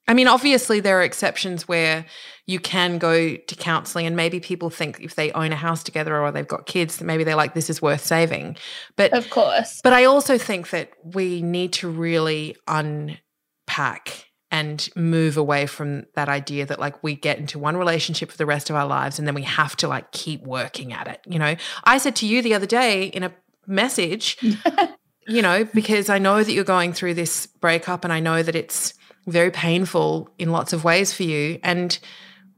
I 0.08 0.14
mean, 0.14 0.26
obviously 0.26 0.80
there 0.80 0.98
are 0.98 1.02
exceptions 1.04 1.68
where 1.68 2.06
you 2.48 2.58
can 2.58 2.96
go 2.96 3.36
to 3.36 3.54
counseling 3.54 4.06
and 4.06 4.16
maybe 4.16 4.40
people 4.40 4.70
think 4.70 4.98
if 5.00 5.14
they 5.14 5.30
own 5.32 5.52
a 5.52 5.56
house 5.56 5.82
together 5.82 6.18
or 6.18 6.32
they've 6.32 6.48
got 6.48 6.64
kids, 6.64 6.96
that 6.96 7.04
maybe 7.04 7.22
they're 7.22 7.36
like, 7.36 7.52
this 7.52 7.68
is 7.68 7.82
worth 7.82 8.02
saving. 8.02 8.56
But 8.96 9.12
of 9.12 9.28
course 9.30 9.80
but 9.84 9.92
I 9.92 10.04
also 10.04 10.38
think 10.38 10.70
that 10.70 10.90
we 11.04 11.42
need 11.42 11.74
to 11.74 11.88
really 11.88 12.56
unpack 12.66 14.24
and 14.50 14.88
move 14.96 15.36
away 15.36 15.66
from 15.66 16.06
that 16.14 16.30
idea 16.30 16.64
that 16.64 16.80
like 16.80 17.02
we 17.02 17.14
get 17.14 17.38
into 17.38 17.58
one 17.58 17.76
relationship 17.76 18.30
for 18.30 18.38
the 18.38 18.46
rest 18.46 18.70
of 18.70 18.76
our 18.76 18.86
lives 18.86 19.18
and 19.18 19.28
then 19.28 19.34
we 19.34 19.42
have 19.42 19.76
to 19.76 19.86
like 19.86 20.10
keep 20.12 20.42
working 20.44 20.94
at 20.94 21.06
it. 21.06 21.20
You 21.26 21.38
know, 21.38 21.54
I 21.84 21.98
said 21.98 22.16
to 22.16 22.26
you 22.26 22.40
the 22.40 22.54
other 22.54 22.64
day 22.64 23.04
in 23.04 23.24
a 23.24 23.32
message, 23.66 24.38
you 25.28 25.42
know, 25.42 25.64
because 25.64 26.08
I 26.08 26.18
know 26.18 26.42
that 26.42 26.52
you're 26.52 26.64
going 26.64 26.94
through 26.94 27.12
this 27.12 27.46
breakup 27.46 28.04
and 28.04 28.12
I 28.12 28.20
know 28.20 28.42
that 28.42 28.56
it's 28.56 28.94
very 29.26 29.50
painful 29.50 30.30
in 30.38 30.50
lots 30.50 30.72
of 30.72 30.82
ways 30.82 31.12
for 31.12 31.24
you. 31.24 31.60
And 31.62 31.98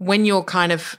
when 0.00 0.24
you're 0.24 0.42
kind 0.42 0.72
of 0.72 0.96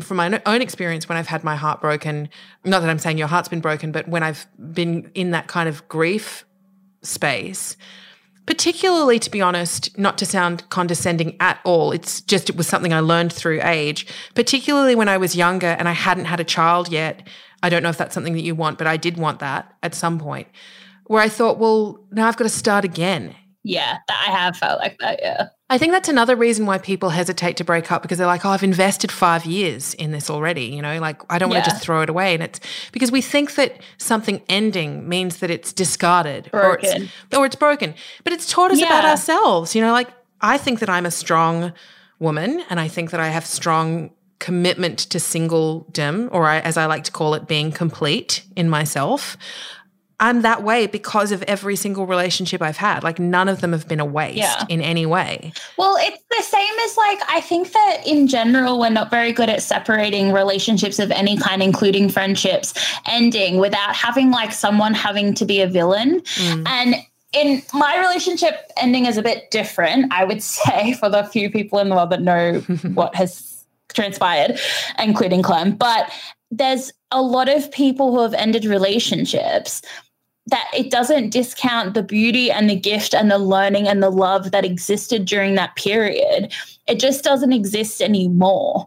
from 0.00 0.16
my 0.16 0.40
own 0.46 0.62
experience, 0.62 1.08
when 1.08 1.18
I've 1.18 1.26
had 1.26 1.44
my 1.44 1.56
heart 1.56 1.80
broken, 1.80 2.28
not 2.64 2.80
that 2.80 2.88
I'm 2.88 2.98
saying 2.98 3.18
your 3.18 3.26
heart's 3.26 3.48
been 3.48 3.60
broken, 3.60 3.92
but 3.92 4.08
when 4.08 4.22
I've 4.22 4.46
been 4.72 5.10
in 5.14 5.32
that 5.32 5.48
kind 5.48 5.68
of 5.68 5.86
grief 5.88 6.46
space, 7.02 7.76
particularly 8.46 9.18
to 9.18 9.30
be 9.30 9.42
honest, 9.42 9.98
not 9.98 10.16
to 10.18 10.24
sound 10.24 10.68
condescending 10.70 11.36
at 11.40 11.58
all, 11.64 11.90
it's 11.90 12.20
just 12.22 12.48
it 12.48 12.56
was 12.56 12.68
something 12.68 12.94
I 12.94 13.00
learned 13.00 13.32
through 13.32 13.60
age, 13.62 14.06
particularly 14.34 14.94
when 14.94 15.08
I 15.08 15.18
was 15.18 15.34
younger 15.34 15.66
and 15.78 15.88
I 15.88 15.92
hadn't 15.92 16.26
had 16.26 16.38
a 16.38 16.44
child 16.44 16.88
yet. 16.88 17.26
I 17.64 17.68
don't 17.68 17.82
know 17.82 17.90
if 17.90 17.98
that's 17.98 18.14
something 18.14 18.34
that 18.34 18.42
you 18.44 18.54
want, 18.54 18.78
but 18.78 18.86
I 18.86 18.96
did 18.96 19.18
want 19.18 19.40
that 19.40 19.74
at 19.82 19.94
some 19.94 20.18
point 20.20 20.46
where 21.06 21.20
I 21.20 21.28
thought, 21.28 21.58
well, 21.58 21.98
now 22.12 22.28
I've 22.28 22.36
got 22.36 22.44
to 22.44 22.50
start 22.50 22.84
again. 22.84 23.34
yeah 23.64 23.98
i 24.08 24.30
have 24.30 24.56
felt 24.56 24.78
like 24.78 24.96
that 25.00 25.18
yeah 25.20 25.48
I 25.68 25.78
think 25.78 25.92
that's 25.92 26.08
another 26.08 26.36
reason 26.36 26.64
why 26.64 26.78
people 26.78 27.10
hesitate 27.10 27.56
to 27.56 27.64
break 27.64 27.90
up 27.90 28.02
because 28.02 28.18
they're 28.18 28.26
like, 28.26 28.44
oh, 28.44 28.50
I've 28.50 28.62
invested 28.62 29.10
five 29.10 29.44
years 29.44 29.94
in 29.94 30.12
this 30.12 30.30
already. 30.30 30.66
You 30.66 30.80
know, 30.80 31.00
like 31.00 31.20
I 31.28 31.38
don't 31.38 31.50
want 31.50 31.64
to 31.64 31.70
just 31.70 31.82
throw 31.82 32.02
it 32.02 32.08
away. 32.08 32.34
And 32.34 32.42
it's 32.42 32.60
because 32.92 33.10
we 33.10 33.20
think 33.20 33.56
that 33.56 33.80
something 33.98 34.40
ending 34.48 35.08
means 35.08 35.38
that 35.38 35.50
it's 35.50 35.72
discarded 35.72 36.50
or 36.52 36.78
it's, 36.80 37.12
or 37.36 37.46
it's 37.46 37.56
broken. 37.56 37.94
But 38.22 38.32
it's 38.32 38.48
taught 38.48 38.70
us 38.70 38.78
about 38.86 39.04
ourselves. 39.10 39.74
You 39.74 39.82
know, 39.82 39.92
like 39.92 40.08
I 40.40 40.56
think 40.56 40.78
that 40.78 40.88
I'm 40.88 41.04
a 41.04 41.10
strong 41.10 41.72
woman 42.20 42.62
and 42.70 42.78
I 42.78 42.86
think 42.86 43.10
that 43.10 43.18
I 43.18 43.28
have 43.28 43.44
strong 43.44 44.10
commitment 44.38 44.98
to 44.98 45.18
singledom, 45.18 46.28
or 46.30 46.46
I, 46.46 46.60
as 46.60 46.76
I 46.76 46.86
like 46.86 47.04
to 47.04 47.10
call 47.10 47.34
it, 47.34 47.48
being 47.48 47.72
complete 47.72 48.44
in 48.54 48.68
myself. 48.68 49.36
I'm 50.18 50.42
that 50.42 50.62
way 50.62 50.86
because 50.86 51.30
of 51.30 51.42
every 51.42 51.76
single 51.76 52.06
relationship 52.06 52.62
I've 52.62 52.78
had. 52.78 53.02
Like 53.02 53.18
none 53.18 53.48
of 53.48 53.60
them 53.60 53.72
have 53.72 53.86
been 53.86 54.00
a 54.00 54.04
waste 54.04 54.38
Yeah. 54.38 54.64
in 54.68 54.80
any 54.80 55.04
way. 55.04 55.52
Well, 55.76 55.96
it's 56.00 56.22
the 56.30 56.42
same 56.42 56.74
as 56.86 56.96
like 56.96 57.18
I 57.28 57.40
think 57.42 57.72
that 57.72 57.98
in 58.06 58.26
general 58.26 58.78
we're 58.80 58.88
not 58.90 59.10
very 59.10 59.32
good 59.32 59.50
at 59.50 59.62
separating 59.62 60.32
relationships 60.32 60.98
of 60.98 61.10
any 61.10 61.36
kind, 61.36 61.62
including 61.62 62.08
friendships, 62.08 62.72
ending 63.06 63.58
without 63.58 63.94
having 63.94 64.30
like 64.30 64.52
someone 64.52 64.94
having 64.94 65.34
to 65.34 65.44
be 65.44 65.60
a 65.60 65.66
villain. 65.66 66.20
Mm. 66.20 66.66
And 66.68 66.94
in 67.34 67.60
my 67.74 67.98
relationship 67.98 68.54
ending 68.78 69.04
is 69.04 69.18
a 69.18 69.22
bit 69.22 69.50
different, 69.50 70.10
I 70.14 70.24
would 70.24 70.42
say, 70.56 70.94
for 70.94 71.10
the 71.10 71.24
few 71.24 71.50
people 71.50 71.78
in 71.78 71.90
the 71.90 71.94
world 71.94 72.10
that 72.10 72.22
know 72.22 72.60
what 72.94 73.14
has 73.16 73.64
transpired, 73.92 74.58
including 74.98 75.42
Clem. 75.42 75.72
But 75.76 76.10
there's 76.50 76.92
a 77.10 77.20
lot 77.20 77.48
of 77.48 77.70
people 77.72 78.12
who 78.12 78.22
have 78.22 78.34
ended 78.34 78.64
relationships 78.64 79.82
that 80.48 80.70
it 80.74 80.90
doesn't 80.90 81.30
discount 81.30 81.94
the 81.94 82.02
beauty 82.02 82.50
and 82.50 82.70
the 82.70 82.76
gift 82.76 83.14
and 83.14 83.30
the 83.30 83.38
learning 83.38 83.88
and 83.88 84.02
the 84.02 84.10
love 84.10 84.52
that 84.52 84.64
existed 84.64 85.24
during 85.24 85.54
that 85.56 85.74
period. 85.76 86.52
It 86.86 87.00
just 87.00 87.24
doesn't 87.24 87.52
exist 87.52 88.00
anymore. 88.00 88.86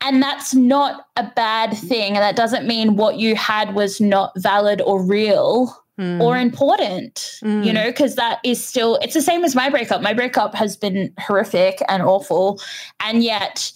And 0.00 0.22
that's 0.22 0.54
not 0.54 1.06
a 1.16 1.30
bad 1.36 1.76
thing. 1.76 2.16
And 2.16 2.22
that 2.22 2.34
doesn't 2.34 2.66
mean 2.66 2.96
what 2.96 3.16
you 3.16 3.36
had 3.36 3.74
was 3.74 4.00
not 4.00 4.32
valid 4.36 4.80
or 4.80 5.02
real 5.02 5.76
mm. 5.98 6.20
or 6.20 6.38
important, 6.38 7.38
mm. 7.44 7.64
you 7.64 7.72
know, 7.72 7.86
because 7.86 8.16
that 8.16 8.40
is 8.42 8.64
still, 8.64 8.96
it's 9.02 9.14
the 9.14 9.22
same 9.22 9.44
as 9.44 9.54
my 9.54 9.68
breakup. 9.68 10.00
My 10.00 10.14
breakup 10.14 10.54
has 10.54 10.76
been 10.76 11.12
horrific 11.18 11.82
and 11.88 12.02
awful. 12.02 12.60
And 13.00 13.22
yet, 13.22 13.72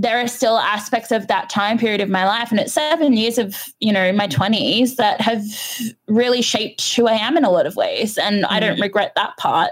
there 0.00 0.18
are 0.18 0.28
still 0.28 0.56
aspects 0.56 1.10
of 1.10 1.26
that 1.26 1.50
time 1.50 1.76
period 1.76 2.00
of 2.00 2.08
my 2.08 2.26
life 2.26 2.50
and 2.50 2.58
it's 2.58 2.72
seven 2.72 3.12
years 3.12 3.36
of 3.36 3.54
you 3.80 3.92
know 3.92 4.12
my 4.12 4.26
20s 4.26 4.96
that 4.96 5.20
have 5.20 5.44
really 6.08 6.40
shaped 6.40 6.94
who 6.94 7.06
i 7.06 7.12
am 7.12 7.36
in 7.36 7.44
a 7.44 7.50
lot 7.50 7.66
of 7.66 7.76
ways 7.76 8.16
and 8.16 8.44
mm. 8.44 8.46
i 8.50 8.58
don't 8.58 8.78
mm. 8.78 8.82
regret 8.82 9.12
that 9.14 9.36
part 9.36 9.70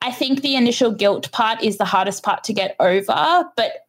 i 0.00 0.10
think 0.10 0.40
the 0.40 0.56
initial 0.56 0.90
guilt 0.90 1.30
part 1.32 1.62
is 1.62 1.76
the 1.76 1.84
hardest 1.84 2.22
part 2.22 2.42
to 2.42 2.54
get 2.54 2.74
over 2.80 3.44
but 3.56 3.86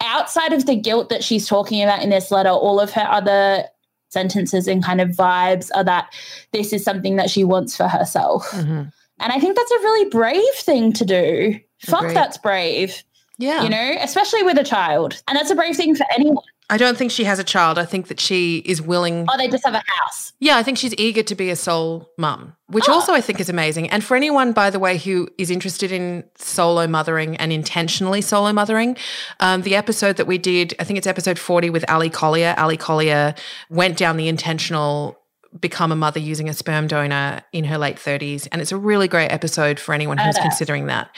outside 0.00 0.52
of 0.52 0.66
the 0.66 0.76
guilt 0.76 1.08
that 1.08 1.24
she's 1.24 1.48
talking 1.48 1.82
about 1.82 2.02
in 2.02 2.10
this 2.10 2.30
letter 2.30 2.50
all 2.50 2.78
of 2.78 2.92
her 2.92 3.06
other 3.10 3.64
sentences 4.10 4.68
and 4.68 4.84
kind 4.84 5.00
of 5.00 5.10
vibes 5.10 5.70
are 5.74 5.84
that 5.84 6.14
this 6.52 6.72
is 6.72 6.84
something 6.84 7.16
that 7.16 7.28
she 7.28 7.42
wants 7.42 7.76
for 7.76 7.88
herself 7.88 8.48
mm-hmm. 8.50 8.82
and 9.20 9.32
i 9.32 9.40
think 9.40 9.56
that's 9.56 9.72
a 9.72 9.78
really 9.78 10.08
brave 10.10 10.54
thing 10.60 10.92
to 10.92 11.04
do 11.04 11.14
Agreed. 11.14 11.62
fuck 11.80 12.14
that's 12.14 12.38
brave 12.38 13.02
yeah. 13.38 13.62
You 13.62 13.70
know, 13.70 13.96
especially 14.00 14.42
with 14.42 14.58
a 14.58 14.64
child. 14.64 15.22
And 15.28 15.36
that's 15.36 15.50
a 15.50 15.54
brave 15.54 15.76
thing 15.76 15.94
for 15.94 16.04
anyone. 16.12 16.44
I 16.70 16.76
don't 16.76 16.98
think 16.98 17.10
she 17.10 17.24
has 17.24 17.38
a 17.38 17.44
child. 17.44 17.78
I 17.78 17.86
think 17.86 18.08
that 18.08 18.20
she 18.20 18.58
is 18.58 18.82
willing. 18.82 19.26
Oh, 19.30 19.38
they 19.38 19.48
just 19.48 19.64
have 19.64 19.74
a 19.74 19.82
house. 19.86 20.34
Yeah, 20.38 20.58
I 20.58 20.62
think 20.62 20.76
she's 20.76 20.94
eager 20.98 21.22
to 21.22 21.34
be 21.34 21.48
a 21.48 21.56
sole 21.56 22.10
mum, 22.18 22.56
which 22.66 22.88
oh. 22.88 22.92
also 22.92 23.14
I 23.14 23.22
think 23.22 23.40
is 23.40 23.48
amazing. 23.48 23.88
And 23.88 24.04
for 24.04 24.16
anyone, 24.16 24.52
by 24.52 24.68
the 24.68 24.78
way, 24.78 24.98
who 24.98 25.28
is 25.38 25.50
interested 25.50 25.92
in 25.92 26.24
solo 26.36 26.86
mothering 26.86 27.36
and 27.36 27.52
intentionally 27.52 28.20
solo 28.20 28.52
mothering, 28.52 28.98
um, 29.40 29.62
the 29.62 29.76
episode 29.76 30.16
that 30.16 30.26
we 30.26 30.36
did, 30.36 30.74
I 30.78 30.84
think 30.84 30.98
it's 30.98 31.06
episode 31.06 31.38
40 31.38 31.70
with 31.70 31.88
Ali 31.88 32.10
Collier. 32.10 32.54
Ali 32.58 32.76
Collier 32.76 33.34
went 33.70 33.96
down 33.96 34.18
the 34.18 34.28
intentional 34.28 35.18
become 35.58 35.90
a 35.90 35.96
mother 35.96 36.20
using 36.20 36.50
a 36.50 36.54
sperm 36.54 36.86
donor 36.86 37.40
in 37.52 37.64
her 37.64 37.78
late 37.78 37.96
30s. 37.96 38.46
And 38.52 38.60
it's 38.60 38.72
a 38.72 38.76
really 38.76 39.08
great 39.08 39.32
episode 39.32 39.80
for 39.80 39.94
anyone 39.94 40.18
who's 40.18 40.36
considering 40.36 40.86
that. 40.86 41.10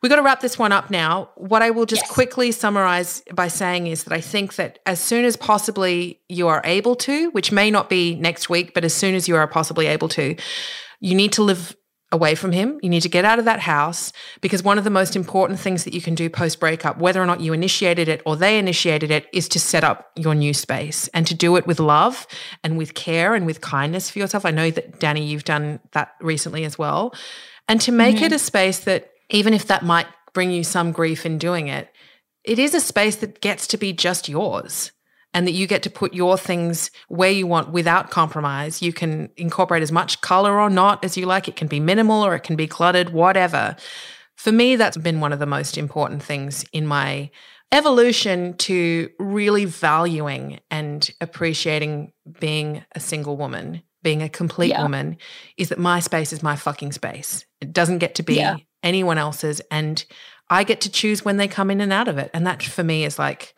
We've 0.00 0.10
got 0.10 0.16
to 0.16 0.22
wrap 0.22 0.40
this 0.40 0.58
one 0.58 0.70
up 0.70 0.90
now. 0.90 1.30
What 1.34 1.60
I 1.60 1.70
will 1.70 1.86
just 1.86 2.02
yes. 2.02 2.10
quickly 2.12 2.52
summarize 2.52 3.22
by 3.34 3.48
saying 3.48 3.88
is 3.88 4.04
that 4.04 4.12
I 4.12 4.20
think 4.20 4.54
that 4.54 4.78
as 4.86 5.00
soon 5.00 5.24
as 5.24 5.36
possibly 5.36 6.20
you 6.28 6.46
are 6.46 6.60
able 6.64 6.94
to, 6.96 7.30
which 7.30 7.50
may 7.50 7.70
not 7.70 7.90
be 7.90 8.14
next 8.14 8.48
week, 8.48 8.74
but 8.74 8.84
as 8.84 8.94
soon 8.94 9.16
as 9.16 9.26
you 9.26 9.34
are 9.34 9.46
possibly 9.48 9.86
able 9.86 10.08
to, 10.10 10.36
you 11.00 11.14
need 11.16 11.32
to 11.32 11.42
live 11.42 11.74
away 12.10 12.34
from 12.34 12.52
him. 12.52 12.78
You 12.82 12.88
need 12.88 13.02
to 13.02 13.08
get 13.08 13.24
out 13.24 13.38
of 13.38 13.44
that 13.44 13.60
house 13.60 14.12
because 14.40 14.62
one 14.62 14.78
of 14.78 14.84
the 14.84 14.90
most 14.90 15.14
important 15.14 15.58
things 15.58 15.84
that 15.84 15.92
you 15.92 16.00
can 16.00 16.14
do 16.14 16.30
post 16.30 16.58
breakup, 16.58 16.98
whether 16.98 17.20
or 17.20 17.26
not 17.26 17.40
you 17.40 17.52
initiated 17.52 18.08
it 18.08 18.22
or 18.24 18.36
they 18.36 18.58
initiated 18.58 19.10
it, 19.10 19.26
is 19.32 19.48
to 19.48 19.60
set 19.60 19.84
up 19.84 20.10
your 20.16 20.34
new 20.34 20.54
space 20.54 21.08
and 21.08 21.26
to 21.26 21.34
do 21.34 21.56
it 21.56 21.66
with 21.66 21.80
love 21.80 22.26
and 22.64 22.78
with 22.78 22.94
care 22.94 23.34
and 23.34 23.44
with 23.44 23.60
kindness 23.60 24.10
for 24.10 24.20
yourself. 24.20 24.46
I 24.46 24.52
know 24.52 24.70
that, 24.70 25.00
Dani, 25.00 25.26
you've 25.26 25.44
done 25.44 25.80
that 25.92 26.14
recently 26.20 26.64
as 26.64 26.78
well. 26.78 27.14
And 27.66 27.80
to 27.82 27.92
make 27.92 28.16
mm-hmm. 28.16 28.26
it 28.26 28.32
a 28.32 28.38
space 28.38 28.80
that 28.80 29.10
even 29.30 29.54
if 29.54 29.66
that 29.66 29.84
might 29.84 30.06
bring 30.32 30.50
you 30.50 30.64
some 30.64 30.92
grief 30.92 31.26
in 31.26 31.38
doing 31.38 31.68
it, 31.68 31.92
it 32.44 32.58
is 32.58 32.74
a 32.74 32.80
space 32.80 33.16
that 33.16 33.40
gets 33.40 33.66
to 33.68 33.76
be 33.76 33.92
just 33.92 34.28
yours 34.28 34.92
and 35.34 35.46
that 35.46 35.52
you 35.52 35.66
get 35.66 35.82
to 35.82 35.90
put 35.90 36.14
your 36.14 36.38
things 36.38 36.90
where 37.08 37.30
you 37.30 37.46
want 37.46 37.70
without 37.70 38.10
compromise. 38.10 38.80
You 38.80 38.92
can 38.92 39.30
incorporate 39.36 39.82
as 39.82 39.92
much 39.92 40.20
color 40.20 40.58
or 40.58 40.70
not 40.70 41.04
as 41.04 41.16
you 41.16 41.26
like. 41.26 41.48
It 41.48 41.56
can 41.56 41.68
be 41.68 41.80
minimal 41.80 42.24
or 42.24 42.34
it 42.34 42.40
can 42.40 42.56
be 42.56 42.66
cluttered, 42.66 43.10
whatever. 43.10 43.76
For 44.36 44.52
me, 44.52 44.76
that's 44.76 44.96
been 44.96 45.20
one 45.20 45.32
of 45.32 45.38
the 45.38 45.46
most 45.46 45.76
important 45.76 46.22
things 46.22 46.64
in 46.72 46.86
my 46.86 47.30
evolution 47.70 48.56
to 48.56 49.10
really 49.18 49.66
valuing 49.66 50.60
and 50.70 51.10
appreciating 51.20 52.12
being 52.40 52.84
a 52.94 53.00
single 53.00 53.36
woman, 53.36 53.82
being 54.02 54.22
a 54.22 54.28
complete 54.28 54.70
yeah. 54.70 54.82
woman, 54.82 55.18
is 55.58 55.68
that 55.68 55.78
my 55.78 56.00
space 56.00 56.32
is 56.32 56.42
my 56.42 56.56
fucking 56.56 56.92
space. 56.92 57.44
It 57.60 57.74
doesn't 57.74 57.98
get 57.98 58.14
to 58.14 58.22
be 58.22 58.36
yeah 58.36 58.56
anyone 58.82 59.18
else's 59.18 59.60
and 59.70 60.04
I 60.50 60.64
get 60.64 60.80
to 60.82 60.90
choose 60.90 61.24
when 61.24 61.36
they 61.36 61.48
come 61.48 61.70
in 61.70 61.80
and 61.80 61.92
out 61.92 62.08
of 62.08 62.18
it. 62.18 62.30
And 62.32 62.46
that 62.46 62.62
for 62.62 62.82
me 62.82 63.04
is 63.04 63.18
like, 63.18 63.54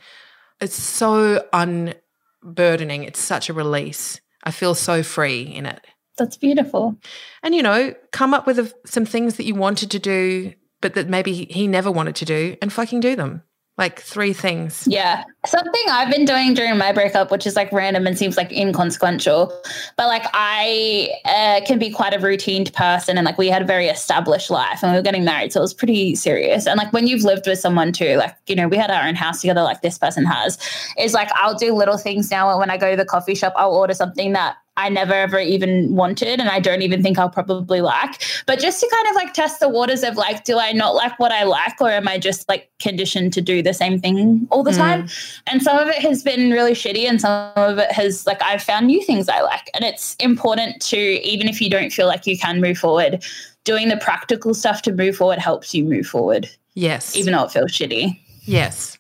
it's 0.60 0.74
so 0.74 1.46
unburdening. 1.52 3.04
It's 3.04 3.20
such 3.20 3.48
a 3.48 3.54
release. 3.54 4.20
I 4.42 4.50
feel 4.50 4.74
so 4.74 5.02
free 5.02 5.42
in 5.42 5.66
it. 5.66 5.80
That's 6.18 6.36
beautiful. 6.36 6.96
And, 7.42 7.54
you 7.54 7.62
know, 7.62 7.94
come 8.12 8.34
up 8.34 8.46
with 8.46 8.58
a, 8.58 8.72
some 8.84 9.06
things 9.06 9.36
that 9.36 9.44
you 9.44 9.54
wanted 9.54 9.90
to 9.92 9.98
do, 9.98 10.52
but 10.80 10.94
that 10.94 11.08
maybe 11.08 11.32
he 11.32 11.66
never 11.66 11.90
wanted 11.90 12.16
to 12.16 12.24
do 12.24 12.56
and 12.60 12.72
fucking 12.72 13.00
do 13.00 13.16
them 13.16 13.42
like 13.80 13.98
three 13.98 14.34
things. 14.34 14.86
Yeah. 14.86 15.24
Something 15.46 15.82
I've 15.88 16.10
been 16.10 16.26
doing 16.26 16.52
during 16.52 16.76
my 16.76 16.92
breakup, 16.92 17.30
which 17.30 17.46
is 17.46 17.56
like 17.56 17.72
random 17.72 18.06
and 18.06 18.16
seems 18.16 18.36
like 18.36 18.52
inconsequential, 18.52 19.58
but 19.96 20.06
like 20.06 20.26
I 20.34 21.08
uh, 21.24 21.66
can 21.66 21.78
be 21.78 21.90
quite 21.90 22.12
a 22.12 22.18
routine 22.18 22.66
person. 22.66 23.16
And 23.16 23.24
like 23.24 23.38
we 23.38 23.48
had 23.48 23.62
a 23.62 23.64
very 23.64 23.86
established 23.86 24.50
life 24.50 24.82
and 24.82 24.92
we 24.92 24.98
were 24.98 25.02
getting 25.02 25.24
married. 25.24 25.54
So 25.54 25.60
it 25.60 25.62
was 25.62 25.72
pretty 25.72 26.14
serious. 26.14 26.66
And 26.66 26.76
like 26.76 26.92
when 26.92 27.06
you've 27.06 27.24
lived 27.24 27.46
with 27.46 27.58
someone 27.58 27.90
too, 27.92 28.16
like, 28.16 28.36
you 28.46 28.54
know, 28.54 28.68
we 28.68 28.76
had 28.76 28.90
our 28.90 29.08
own 29.08 29.14
house 29.14 29.40
together, 29.40 29.62
like 29.62 29.80
this 29.80 29.96
person 29.96 30.26
has, 30.26 30.58
is 30.98 31.14
like 31.14 31.30
I'll 31.34 31.56
do 31.56 31.74
little 31.74 31.96
things 31.96 32.30
now. 32.30 32.50
And 32.50 32.60
when 32.60 32.70
I 32.70 32.76
go 32.76 32.90
to 32.90 32.96
the 32.98 33.06
coffee 33.06 33.34
shop, 33.34 33.54
I'll 33.56 33.74
order 33.74 33.94
something 33.94 34.34
that 34.34 34.58
I 34.80 34.88
never 34.88 35.12
ever 35.12 35.38
even 35.38 35.94
wanted 35.94 36.40
and 36.40 36.48
I 36.48 36.58
don't 36.58 36.80
even 36.80 37.02
think 37.02 37.18
I'll 37.18 37.28
probably 37.28 37.82
like. 37.82 38.22
But 38.46 38.58
just 38.58 38.80
to 38.80 38.88
kind 38.90 39.08
of 39.08 39.14
like 39.14 39.34
test 39.34 39.60
the 39.60 39.68
waters 39.68 40.02
of 40.02 40.16
like, 40.16 40.44
do 40.44 40.58
I 40.58 40.72
not 40.72 40.94
like 40.94 41.18
what 41.18 41.32
I 41.32 41.44
like 41.44 41.80
or 41.80 41.90
am 41.90 42.08
I 42.08 42.18
just 42.18 42.48
like 42.48 42.70
conditioned 42.78 43.34
to 43.34 43.42
do 43.42 43.62
the 43.62 43.74
same 43.74 44.00
thing 44.00 44.48
all 44.50 44.62
the 44.62 44.70
mm. 44.70 44.78
time? 44.78 45.08
And 45.46 45.62
some 45.62 45.78
of 45.78 45.88
it 45.88 45.98
has 45.98 46.22
been 46.22 46.50
really 46.50 46.72
shitty 46.72 47.06
and 47.06 47.20
some 47.20 47.52
of 47.56 47.78
it 47.78 47.92
has 47.92 48.26
like 48.26 48.42
I've 48.42 48.62
found 48.62 48.86
new 48.86 49.04
things 49.04 49.28
I 49.28 49.42
like. 49.42 49.68
And 49.74 49.84
it's 49.84 50.16
important 50.16 50.80
to, 50.82 50.96
even 50.96 51.46
if 51.46 51.60
you 51.60 51.68
don't 51.68 51.92
feel 51.92 52.06
like 52.06 52.26
you 52.26 52.38
can 52.38 52.60
move 52.60 52.78
forward, 52.78 53.22
doing 53.64 53.88
the 53.88 53.98
practical 53.98 54.54
stuff 54.54 54.80
to 54.82 54.92
move 54.92 55.16
forward 55.16 55.38
helps 55.38 55.74
you 55.74 55.84
move 55.84 56.06
forward. 56.06 56.48
Yes. 56.74 57.14
Even 57.16 57.34
though 57.34 57.44
it 57.44 57.52
feels 57.52 57.72
shitty. 57.72 58.18
Yes. 58.42 58.98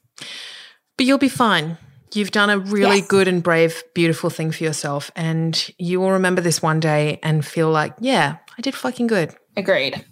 But 0.98 1.06
you'll 1.06 1.16
be 1.16 1.30
fine. 1.30 1.78
You've 2.14 2.30
done 2.30 2.50
a 2.50 2.58
really 2.58 2.98
yes. 2.98 3.08
good 3.08 3.28
and 3.28 3.42
brave, 3.42 3.82
beautiful 3.94 4.30
thing 4.30 4.50
for 4.52 4.64
yourself. 4.64 5.10
And 5.14 5.70
you 5.78 6.00
will 6.00 6.12
remember 6.12 6.40
this 6.40 6.62
one 6.62 6.80
day 6.80 7.18
and 7.22 7.44
feel 7.44 7.70
like, 7.70 7.94
yeah, 8.00 8.38
I 8.58 8.62
did 8.62 8.74
fucking 8.74 9.06
good. 9.06 9.34
Agreed. 9.56 10.04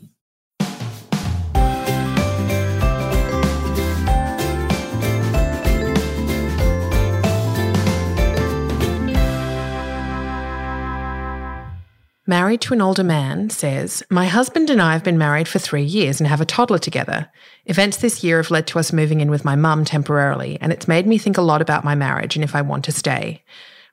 Married 12.29 12.61
to 12.61 12.75
an 12.75 12.83
older 12.83 13.03
man 13.03 13.49
says, 13.49 14.03
My 14.11 14.27
husband 14.27 14.69
and 14.69 14.83
I 14.83 14.93
have 14.93 15.03
been 15.03 15.17
married 15.17 15.49
for 15.49 15.59
three 15.59 15.83
years 15.83 16.21
and 16.21 16.27
have 16.27 16.43
a 16.43 16.45
toddler 16.45 16.79
together. 16.79 17.31
Events 17.65 17.97
this 17.97 18.23
year 18.23 18.37
have 18.37 18.51
led 18.51 18.67
to 18.67 18.79
us 18.79 18.93
moving 18.93 19.23
in 19.23 19.31
with 19.31 19.47
my 19.47 19.57
mum 19.57 19.87
temporarily, 19.87 20.59
and 20.61 20.71
it's 20.71 20.87
made 20.87 21.07
me 21.07 21.17
think 21.17 21.39
a 21.39 21.43
lot 21.43 21.63
about 21.63 21.87
my 21.87 21.95
marriage 21.95 22.37
and 22.37 22.45
if 22.45 22.55
I 22.55 22.61
want 22.61 22.85
to 22.85 22.93
stay. 22.93 23.43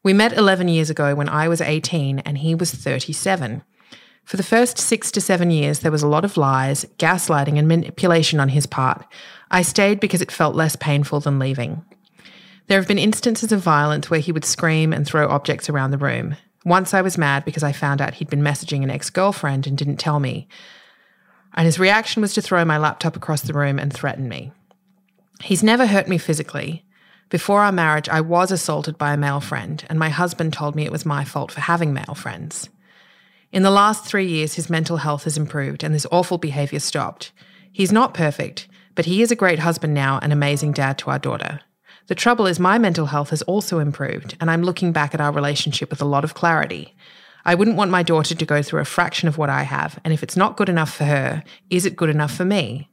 We 0.03 0.11
met 0.11 0.33
11 0.33 0.67
years 0.67 0.89
ago 0.89 1.15
when 1.15 1.29
I 1.29 1.47
was 1.47 1.61
18 1.61 2.19
and 2.19 2.39
he 2.39 2.53
was 2.55 2.71
37. 2.71 3.63
For 4.25 4.35
the 4.35 4.43
first 4.43 4.79
six 4.79 5.11
to 5.11 5.21
seven 5.21 5.49
years, 5.49 5.79
there 5.79 5.91
was 5.91 6.03
a 6.03 6.07
lot 6.07 6.25
of 6.25 6.35
lies, 6.35 6.83
gaslighting, 6.97 7.57
and 7.57 7.69
manipulation 7.69 8.41
on 8.41 8.49
his 8.49 8.65
part. 8.65 9.05
I 9.49 9.61
stayed 9.61 10.01
because 10.01 10.21
it 10.21 10.29
felt 10.29 10.57
less 10.57 10.75
painful 10.75 11.21
than 11.21 11.39
leaving. 11.39 11.85
There 12.67 12.79
have 12.79 12.87
been 12.89 12.99
instances 12.99 13.53
of 13.53 13.61
violence 13.61 14.09
where 14.09 14.19
he 14.19 14.33
would 14.33 14.43
scream 14.43 14.91
and 14.91 15.07
throw 15.07 15.29
objects 15.29 15.69
around 15.69 15.91
the 15.91 15.97
room. 15.97 16.35
Once 16.65 16.95
I 16.95 17.01
was 17.01 17.17
mad 17.17 17.45
because 17.45 17.63
I 17.63 17.71
found 17.71 18.01
out 18.01 18.15
he'd 18.15 18.29
been 18.29 18.41
messaging 18.41 18.83
an 18.83 18.89
ex 18.89 19.09
girlfriend 19.09 19.67
and 19.67 19.77
didn't 19.77 19.97
tell 19.97 20.19
me. 20.19 20.47
And 21.53 21.65
his 21.65 21.79
reaction 21.79 22.21
was 22.21 22.33
to 22.33 22.41
throw 22.41 22.65
my 22.65 22.77
laptop 22.77 23.15
across 23.15 23.41
the 23.41 23.53
room 23.53 23.79
and 23.79 23.93
threaten 23.93 24.27
me. 24.27 24.51
He's 25.41 25.63
never 25.63 25.85
hurt 25.85 26.07
me 26.07 26.17
physically. 26.17 26.83
Before 27.29 27.61
our 27.61 27.71
marriage, 27.71 28.09
I 28.09 28.21
was 28.21 28.51
assaulted 28.51 28.97
by 28.97 29.13
a 29.13 29.17
male 29.17 29.39
friend, 29.39 29.83
and 29.89 29.97
my 29.97 30.09
husband 30.09 30.53
told 30.53 30.75
me 30.75 30.85
it 30.85 30.91
was 30.91 31.05
my 31.05 31.23
fault 31.23 31.51
for 31.51 31.61
having 31.61 31.93
male 31.93 32.15
friends. 32.15 32.69
In 33.51 33.63
the 33.63 33.71
last 33.71 34.05
three 34.05 34.27
years, 34.27 34.55
his 34.55 34.69
mental 34.69 34.97
health 34.97 35.23
has 35.23 35.37
improved 35.37 35.83
and 35.83 35.93
this 35.93 36.07
awful 36.11 36.37
behaviour 36.37 36.79
stopped. 36.79 37.31
He's 37.71 37.91
not 37.91 38.13
perfect, 38.13 38.67
but 38.95 39.05
he 39.05 39.21
is 39.21 39.31
a 39.31 39.35
great 39.35 39.59
husband 39.59 39.93
now 39.93 40.19
and 40.21 40.33
amazing 40.33 40.73
dad 40.73 40.97
to 40.99 41.11
our 41.11 41.19
daughter. 41.19 41.61
The 42.07 42.15
trouble 42.15 42.45
is, 42.45 42.59
my 42.59 42.77
mental 42.77 43.07
health 43.07 43.31
has 43.31 43.41
also 43.43 43.79
improved, 43.79 44.37
and 44.39 44.51
I'm 44.51 44.61
looking 44.61 44.91
back 44.91 45.13
at 45.13 45.21
our 45.21 45.31
relationship 45.31 45.89
with 45.89 46.01
a 46.01 46.05
lot 46.05 46.23
of 46.23 46.35
clarity. 46.35 46.95
I 47.45 47.55
wouldn't 47.55 47.77
want 47.77 47.91
my 47.91 48.03
daughter 48.03 48.35
to 48.35 48.45
go 48.45 48.61
through 48.61 48.81
a 48.81 48.85
fraction 48.85 49.27
of 49.27 49.37
what 49.37 49.49
I 49.49 49.63
have, 49.63 49.99
and 50.03 50.13
if 50.13 50.21
it's 50.21 50.37
not 50.37 50.57
good 50.57 50.69
enough 50.69 50.93
for 50.93 51.05
her, 51.05 51.43
is 51.69 51.85
it 51.85 51.95
good 51.95 52.09
enough 52.09 52.33
for 52.33 52.45
me? 52.45 52.89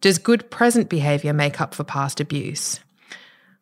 Does 0.00 0.18
good 0.18 0.50
present 0.50 0.88
behaviour 0.88 1.32
make 1.32 1.60
up 1.60 1.74
for 1.74 1.84
past 1.84 2.20
abuse? 2.20 2.80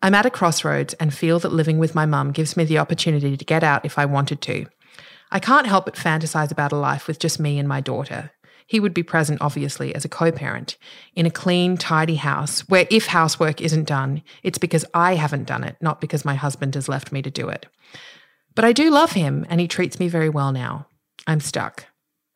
I'm 0.02 0.14
at 0.14 0.26
a 0.26 0.30
crossroads 0.30 0.94
and 0.94 1.12
feel 1.12 1.40
that 1.40 1.52
living 1.52 1.78
with 1.78 1.94
my 1.94 2.06
mum 2.06 2.30
gives 2.30 2.56
me 2.56 2.64
the 2.64 2.78
opportunity 2.78 3.36
to 3.36 3.44
get 3.44 3.64
out 3.64 3.84
if 3.84 3.98
I 3.98 4.04
wanted 4.04 4.40
to. 4.42 4.66
I 5.30 5.40
can't 5.40 5.66
help 5.66 5.86
but 5.86 5.96
fantasize 5.96 6.52
about 6.52 6.72
a 6.72 6.76
life 6.76 7.08
with 7.08 7.18
just 7.18 7.40
me 7.40 7.58
and 7.58 7.68
my 7.68 7.80
daughter. 7.80 8.30
He 8.68 8.80
would 8.80 8.92
be 8.92 9.02
present, 9.02 9.40
obviously, 9.40 9.94
as 9.94 10.04
a 10.04 10.10
co 10.10 10.30
parent 10.30 10.76
in 11.16 11.24
a 11.24 11.30
clean, 11.30 11.78
tidy 11.78 12.16
house 12.16 12.60
where 12.68 12.86
if 12.90 13.06
housework 13.06 13.62
isn't 13.62 13.84
done, 13.88 14.22
it's 14.42 14.58
because 14.58 14.84
I 14.92 15.14
haven't 15.14 15.46
done 15.46 15.64
it, 15.64 15.76
not 15.80 16.02
because 16.02 16.26
my 16.26 16.34
husband 16.34 16.74
has 16.74 16.86
left 16.86 17.10
me 17.10 17.22
to 17.22 17.30
do 17.30 17.48
it. 17.48 17.64
But 18.54 18.66
I 18.66 18.74
do 18.74 18.90
love 18.90 19.12
him 19.12 19.46
and 19.48 19.58
he 19.58 19.66
treats 19.68 19.98
me 19.98 20.06
very 20.08 20.28
well 20.28 20.52
now. 20.52 20.86
I'm 21.26 21.40
stuck. 21.40 21.86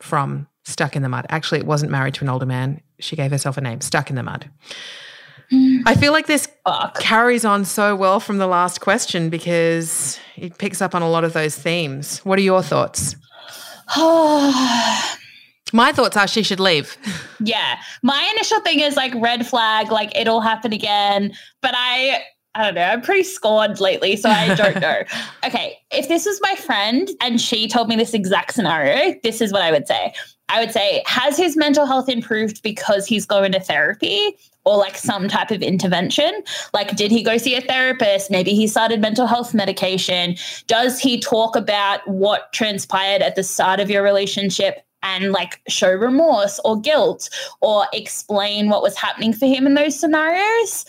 From 0.01 0.49
Stuck 0.65 0.97
in 0.97 1.03
the 1.03 1.09
Mud. 1.11 1.27
Actually, 1.29 1.61
it 1.61 1.67
wasn't 1.67 1.93
married 1.93 2.15
to 2.15 2.25
an 2.25 2.31
older 2.31 2.47
man. 2.47 2.81
She 2.99 3.15
gave 3.15 3.31
herself 3.31 3.59
a 3.59 3.61
name, 3.61 3.83
Stuck 3.83 4.09
in 4.09 4.17
the 4.17 4.23
Mud. 4.23 4.49
Mm. 5.53 5.83
I 5.85 5.95
feel 5.97 6.13
like 6.13 6.27
this 6.27 6.49
Fuck. 6.65 6.99
carries 6.99 7.45
on 7.45 7.67
so 7.67 7.95
well 7.95 8.21
from 8.21 8.39
the 8.39 8.47
last 8.47 8.81
question 8.81 9.29
because 9.29 10.19
it 10.37 10.57
picks 10.57 10.81
up 10.81 10.95
on 10.95 11.03
a 11.03 11.11
lot 11.11 11.25
of 11.25 11.35
those 11.35 11.57
themes. 11.57 12.21
What 12.21 12.39
are 12.39 12.43
your 12.43 12.63
thoughts? 12.63 13.17
Oh, 13.95 15.12
My 15.73 15.93
thoughts 15.93 16.17
are 16.17 16.29
she 16.29 16.43
should 16.43 16.61
leave. 16.61 16.97
yeah. 17.41 17.79
My 18.03 18.31
initial 18.35 18.61
thing 18.61 18.81
is 18.81 18.97
like 18.97 19.13
red 19.17 19.47
flag, 19.47 19.91
like 19.91 20.17
it'll 20.17 20.41
happen 20.41 20.73
again. 20.73 21.33
But 21.61 21.75
I 21.77 22.23
I 22.55 22.65
don't 22.65 22.75
know. 22.75 22.83
I'm 22.83 23.01
pretty 23.01 23.23
scorned 23.23 23.81
lately, 23.81 24.15
so 24.17 24.29
I 24.29 24.55
don't 24.55 24.79
know. 24.79 25.03
okay, 25.45 25.79
if 25.91 26.09
this 26.09 26.27
was 26.27 26.39
my 26.43 26.55
friend 26.55 27.09
and 27.23 27.41
she 27.41 27.67
told 27.67 27.89
me 27.89 27.97
this 27.97 28.13
exact 28.13 28.53
scenario, 28.53 29.15
this 29.23 29.41
is 29.41 29.53
what 29.53 29.63
I 29.63 29.71
would 29.73 29.87
say. 29.87 30.13
I 30.51 30.61
would 30.61 30.71
say, 30.71 31.03
has 31.07 31.39
his 31.39 31.57
mental 31.57 31.87
health 31.87 32.11
improved 32.11 32.63
because 32.63 33.07
he's 33.07 33.25
going 33.25 33.53
to 33.53 33.61
therapy 33.61 34.37
or 34.65 34.77
like 34.77 34.99
some 34.99 35.27
type 35.29 35.51
of 35.51 35.63
intervention? 35.63 36.43
Like, 36.75 36.95
did 36.95 37.11
he 37.11 37.23
go 37.23 37.39
see 37.39 37.55
a 37.55 37.63
therapist? 37.63 38.31
Maybe 38.31 38.55
he 38.55 38.67
started 38.67 39.01
mental 39.01 39.27
health 39.27 39.55
medication. 39.55 40.37
Does 40.67 41.01
he 41.01 41.19
talk 41.19 41.57
about 41.57 42.07
what 42.07 42.53
transpired 42.53 43.23
at 43.23 43.35
the 43.35 43.43
start 43.43 43.81
of 43.81 43.89
your 43.89 44.03
relationship 44.03 44.85
and 45.03 45.33
like 45.33 45.61
show 45.69 45.93
remorse 45.93 46.61
or 46.65 46.81
guilt 46.81 47.31
or 47.61 47.87
explain 47.93 48.69
what 48.69 48.83
was 48.83 48.97
happening 48.97 49.33
for 49.33 49.47
him 49.47 49.67
in 49.67 49.75
those 49.75 49.99
scenarios? 49.99 50.85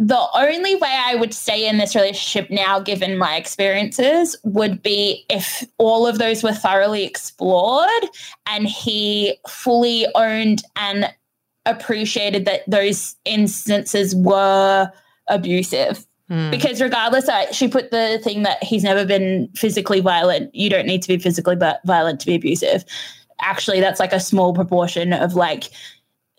the 0.00 0.26
only 0.32 0.76
way 0.76 0.98
I 0.98 1.14
would 1.14 1.34
stay 1.34 1.68
in 1.68 1.76
this 1.76 1.94
relationship 1.94 2.50
now, 2.50 2.80
given 2.80 3.18
my 3.18 3.36
experiences, 3.36 4.34
would 4.44 4.82
be 4.82 5.26
if 5.28 5.62
all 5.76 6.06
of 6.06 6.18
those 6.18 6.42
were 6.42 6.54
thoroughly 6.54 7.04
explored 7.04 8.08
and 8.46 8.66
he 8.66 9.36
fully 9.46 10.06
owned 10.14 10.62
and 10.76 11.12
appreciated 11.66 12.46
that 12.46 12.62
those 12.66 13.14
instances 13.26 14.16
were 14.16 14.90
abusive. 15.28 16.06
Hmm. 16.28 16.50
Because 16.50 16.80
regardless, 16.80 17.28
I, 17.28 17.50
she 17.50 17.68
put 17.68 17.90
the 17.90 18.20
thing 18.24 18.42
that 18.44 18.64
he's 18.64 18.84
never 18.84 19.04
been 19.04 19.50
physically 19.54 20.00
violent. 20.00 20.54
You 20.54 20.70
don't 20.70 20.86
need 20.86 21.02
to 21.02 21.08
be 21.08 21.18
physically 21.18 21.56
violent 21.84 22.20
to 22.20 22.26
be 22.26 22.36
abusive. 22.36 22.86
Actually, 23.42 23.80
that's 23.80 24.00
like 24.00 24.12
a 24.12 24.20
small 24.20 24.54
proportion 24.54 25.12
of 25.12 25.34
like 25.34 25.70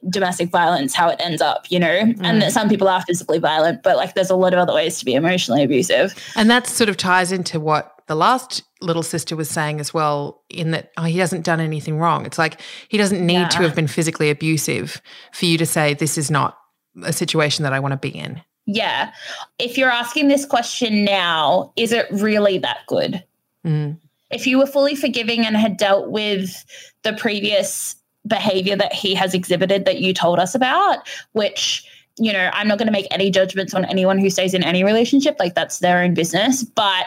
domestic 0.10 0.50
violence 0.50 0.96
how 0.96 1.08
it 1.10 1.22
ends 1.24 1.44
up 1.44 1.70
you 1.70 1.78
know 1.78 2.12
and 2.22 2.42
that 2.42 2.52
some 2.52 2.68
people 2.68 2.88
are 2.88 3.04
physically 3.04 3.38
violent 3.38 3.84
but 3.84 3.98
like 3.98 4.16
there's 4.16 4.32
a 4.32 4.36
lot 4.36 4.52
of 4.52 4.58
other 4.58 4.74
ways 4.74 4.98
to 4.98 5.06
be 5.06 5.14
emotionally 5.14 5.62
abusive 5.64 6.16
And 6.36 6.50
that 6.50 6.66
sort 6.66 6.90
of 6.90 6.98
ties 6.98 7.32
into 7.32 7.60
what 7.60 7.94
the 8.08 8.16
last 8.16 8.64
little 8.82 9.04
sister 9.04 9.36
was 9.36 9.48
saying 9.48 9.80
as 9.80 9.94
well, 9.94 10.42
in 10.50 10.72
that 10.72 10.92
oh, 10.98 11.04
he 11.04 11.20
hasn't 11.20 11.46
done 11.46 11.60
anything 11.60 12.00
wrong. 12.00 12.26
It's 12.26 12.40
like 12.40 12.60
he 12.90 12.98
doesn't 12.98 13.24
need 13.24 13.52
to 13.52 13.60
have 13.60 13.76
been 13.76 13.88
physically 13.88 14.32
abusive 14.32 15.02
for 15.34 15.46
you 15.46 15.58
to 15.60 15.68
say, 15.68 15.94
this 15.94 16.18
is 16.18 16.32
not 16.32 16.58
a 17.04 17.14
situation 17.14 17.62
that 17.62 17.72
I 17.72 17.80
want 17.80 17.92
to 17.92 17.98
be 17.98 18.10
in. 18.10 18.42
yeah 18.66 19.12
if 19.60 19.78
you're 19.78 19.92
asking 19.92 20.30
this 20.30 20.48
question 20.48 21.06
now 21.06 21.72
is 21.76 21.92
it 21.92 22.08
really 22.12 22.58
that 22.58 22.80
good 22.88 23.24
Mm. 23.64 24.00
If 24.34 24.48
you 24.48 24.58
were 24.58 24.66
fully 24.66 24.96
forgiving 24.96 25.46
and 25.46 25.56
had 25.56 25.78
dealt 25.78 26.10
with 26.10 26.66
the 27.04 27.14
previous 27.14 27.96
behavior 28.28 28.76
that 28.76 28.94
he 28.94 29.16
has 29.16 29.34
exhibited 29.34 29.86
that 29.86 30.00
you 30.00 30.14
told 30.14 30.40
us 30.40 30.54
about, 30.56 31.08
which, 31.34 31.84
you 32.18 32.32
know, 32.32 32.50
I'm 32.54 32.68
not 32.68 32.78
going 32.78 32.88
to 32.88 32.92
make 32.92 33.08
any 33.12 33.32
judgments 33.32 33.74
on 33.74 33.86
anyone 33.86 34.20
who 34.20 34.30
stays 34.30 34.54
in 34.54 34.64
any 34.64 34.84
relationship, 34.84 35.38
like 35.40 35.56
that's 35.56 35.80
their 35.80 36.04
own 36.04 36.14
business. 36.14 36.64
But 36.64 37.06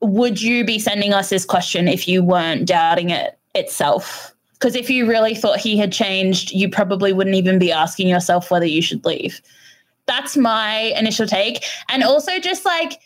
would 0.00 0.40
you 0.40 0.64
be 0.64 0.78
sending 0.78 1.12
us 1.12 1.30
this 1.30 1.44
question 1.44 1.88
if 1.88 2.06
you 2.06 2.22
weren't 2.22 2.66
doubting 2.66 3.10
it 3.10 3.38
itself? 3.54 4.34
Because 4.54 4.76
if 4.76 4.88
you 4.88 5.08
really 5.08 5.34
thought 5.34 5.58
he 5.58 5.76
had 5.76 5.92
changed, 5.92 6.52
you 6.52 6.68
probably 6.68 7.12
wouldn't 7.12 7.34
even 7.34 7.58
be 7.58 7.72
asking 7.72 8.08
yourself 8.08 8.50
whether 8.50 8.66
you 8.66 8.80
should 8.80 9.04
leave. 9.04 9.40
That's 10.06 10.36
my 10.36 10.92
initial 10.96 11.26
take. 11.26 11.64
And 11.88 12.04
also, 12.04 12.38
just 12.38 12.64
like, 12.64 13.00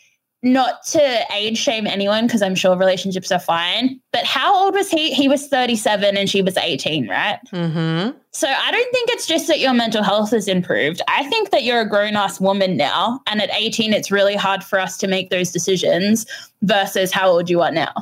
not 0.53 0.83
to 0.87 1.25
age 1.33 1.57
shame 1.57 1.87
anyone 1.87 2.27
because 2.27 2.41
I'm 2.41 2.55
sure 2.55 2.75
relationships 2.75 3.31
are 3.31 3.39
fine. 3.39 3.99
But 4.11 4.25
how 4.25 4.55
old 4.55 4.73
was 4.73 4.89
he? 4.89 5.13
He 5.13 5.27
was 5.27 5.47
37 5.47 6.17
and 6.17 6.29
she 6.29 6.41
was 6.41 6.57
18, 6.57 7.07
right? 7.07 7.39
Mm-hmm. 7.53 8.17
So 8.31 8.47
I 8.47 8.71
don't 8.71 8.91
think 8.91 9.09
it's 9.09 9.25
just 9.25 9.47
that 9.47 9.59
your 9.59 9.73
mental 9.73 10.03
health 10.03 10.31
has 10.31 10.47
improved. 10.47 11.01
I 11.07 11.23
think 11.29 11.51
that 11.51 11.63
you're 11.63 11.81
a 11.81 11.89
grown 11.89 12.15
ass 12.15 12.39
woman 12.39 12.77
now. 12.77 13.21
And 13.27 13.41
at 13.41 13.49
18, 13.53 13.93
it's 13.93 14.11
really 14.11 14.35
hard 14.35 14.63
for 14.63 14.79
us 14.79 14.97
to 14.97 15.07
make 15.07 15.29
those 15.29 15.51
decisions 15.51 16.25
versus 16.61 17.11
how 17.11 17.29
old 17.29 17.49
you 17.49 17.61
are 17.61 17.71
now. 17.71 17.93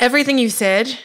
Everything 0.00 0.38
you've 0.38 0.52
said 0.52 0.98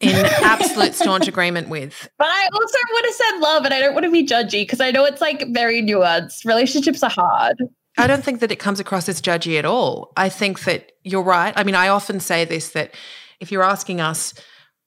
in 0.00 0.26
absolute 0.42 0.94
staunch 0.94 1.26
agreement 1.28 1.68
with. 1.68 2.08
But 2.18 2.28
I 2.28 2.48
also 2.52 2.78
would 2.92 3.04
have 3.04 3.14
said 3.14 3.38
love 3.40 3.64
and 3.64 3.74
I 3.74 3.80
don't 3.80 3.94
want 3.94 4.04
to 4.04 4.12
be 4.12 4.26
judgy 4.26 4.62
because 4.62 4.80
I 4.80 4.90
know 4.90 5.04
it's 5.04 5.20
like 5.20 5.44
very 5.50 5.82
nuanced. 5.82 6.44
Relationships 6.44 7.02
are 7.02 7.10
hard. 7.10 7.56
I 7.98 8.06
don't 8.06 8.24
think 8.24 8.40
that 8.40 8.52
it 8.52 8.56
comes 8.56 8.80
across 8.80 9.08
as 9.08 9.22
judgy 9.22 9.58
at 9.58 9.64
all. 9.64 10.12
I 10.16 10.28
think 10.28 10.64
that 10.64 10.92
you're 11.02 11.22
right. 11.22 11.54
I 11.56 11.64
mean, 11.64 11.74
I 11.74 11.88
often 11.88 12.20
say 12.20 12.44
this 12.44 12.70
that 12.70 12.94
if 13.40 13.50
you're 13.50 13.62
asking 13.62 14.00
us 14.00 14.34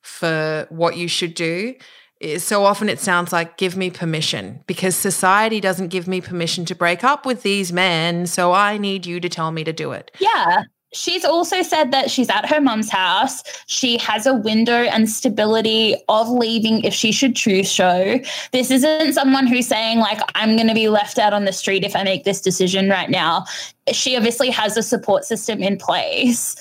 for 0.02 0.68
what 0.70 0.96
you 0.96 1.08
should 1.08 1.34
do, 1.34 1.76
eh, 2.22 2.38
so 2.38 2.66
often 2.66 2.90
it 2.90 3.00
sounds 3.00 3.34
like 3.34 3.58
give 3.58 3.76
me 3.76 3.90
permission 3.90 4.64
because 4.68 4.96
society 4.96 5.60
doesn't 5.60 5.88
give 5.88 6.08
me 6.08 6.22
permission 6.22 6.66
to 6.66 6.76
break 6.76 7.04
up 7.04 7.26
with 7.26 7.42
these 7.44 7.74
men. 7.74 8.28
So 8.28 8.54
I 8.54 8.78
need 8.78 9.06
you 9.06 9.20
to 9.20 9.30
tell 9.30 9.52
me 9.52 9.64
to 9.64 9.74
do 9.74 9.92
it. 9.92 10.12
Yeah. 10.20 10.64
She's 10.92 11.24
also 11.24 11.62
said 11.62 11.92
that 11.92 12.10
she's 12.10 12.30
at 12.30 12.50
her 12.50 12.60
mum's 12.60 12.90
house. 12.90 13.44
She 13.68 13.98
has 14.00 14.26
a 14.26 14.34
window 14.34 14.74
and 14.84 15.08
stability 15.10 15.96
of 16.10 16.30
leaving 16.30 16.84
if 16.84 16.94
she 16.96 17.12
should 17.12 17.36
choose 17.36 17.72
so. 17.72 18.20
This 18.52 18.72
isn't 18.72 19.14
someone 19.14 19.46
who's 19.46 19.68
saying, 19.68 20.00
like, 20.00 20.20
I'm 20.34 20.56
going 20.56 20.68
to 20.68 20.74
be 20.74 20.90
left 20.90 21.20
out 21.20 21.32
on 21.32 21.46
the 21.46 21.54
street 21.54 21.84
if 21.84 21.96
I 21.96 22.04
make 22.04 22.24
this 22.24 22.42
decision 22.42 22.90
right 22.90 23.10
now. 23.10 23.46
She 23.92 24.16
obviously 24.18 24.50
has 24.50 24.78
a 24.78 24.84
support 24.84 25.26
system 25.26 25.62
in 25.62 25.78
place. 25.78 26.56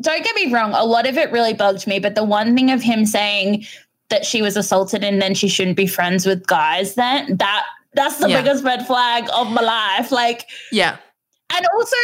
Don't 0.00 0.22
get 0.24 0.36
me 0.36 0.52
wrong, 0.52 0.72
a 0.74 0.84
lot 0.84 1.08
of 1.08 1.16
it 1.16 1.32
really 1.32 1.54
bugged 1.54 1.86
me. 1.86 1.98
But 1.98 2.14
the 2.14 2.24
one 2.24 2.54
thing 2.54 2.70
of 2.70 2.80
him 2.82 3.04
saying 3.06 3.64
that 4.08 4.24
she 4.24 4.40
was 4.42 4.56
assaulted 4.56 5.02
and 5.02 5.20
then 5.20 5.34
she 5.34 5.48
shouldn't 5.48 5.76
be 5.76 5.86
friends 5.86 6.26
with 6.26 6.46
guys, 6.46 6.94
then 6.94 7.36
that 7.38 7.64
that's 7.94 8.18
the 8.18 8.28
Yeah. 8.28 8.42
biggest 8.42 8.62
red 8.64 8.86
flag 8.86 9.24
of 9.32 9.50
my 9.50 9.62
life. 9.62 10.10
Like, 10.12 10.46
Yeah. 10.72 10.96
and 11.56 11.66
also, 11.76 11.96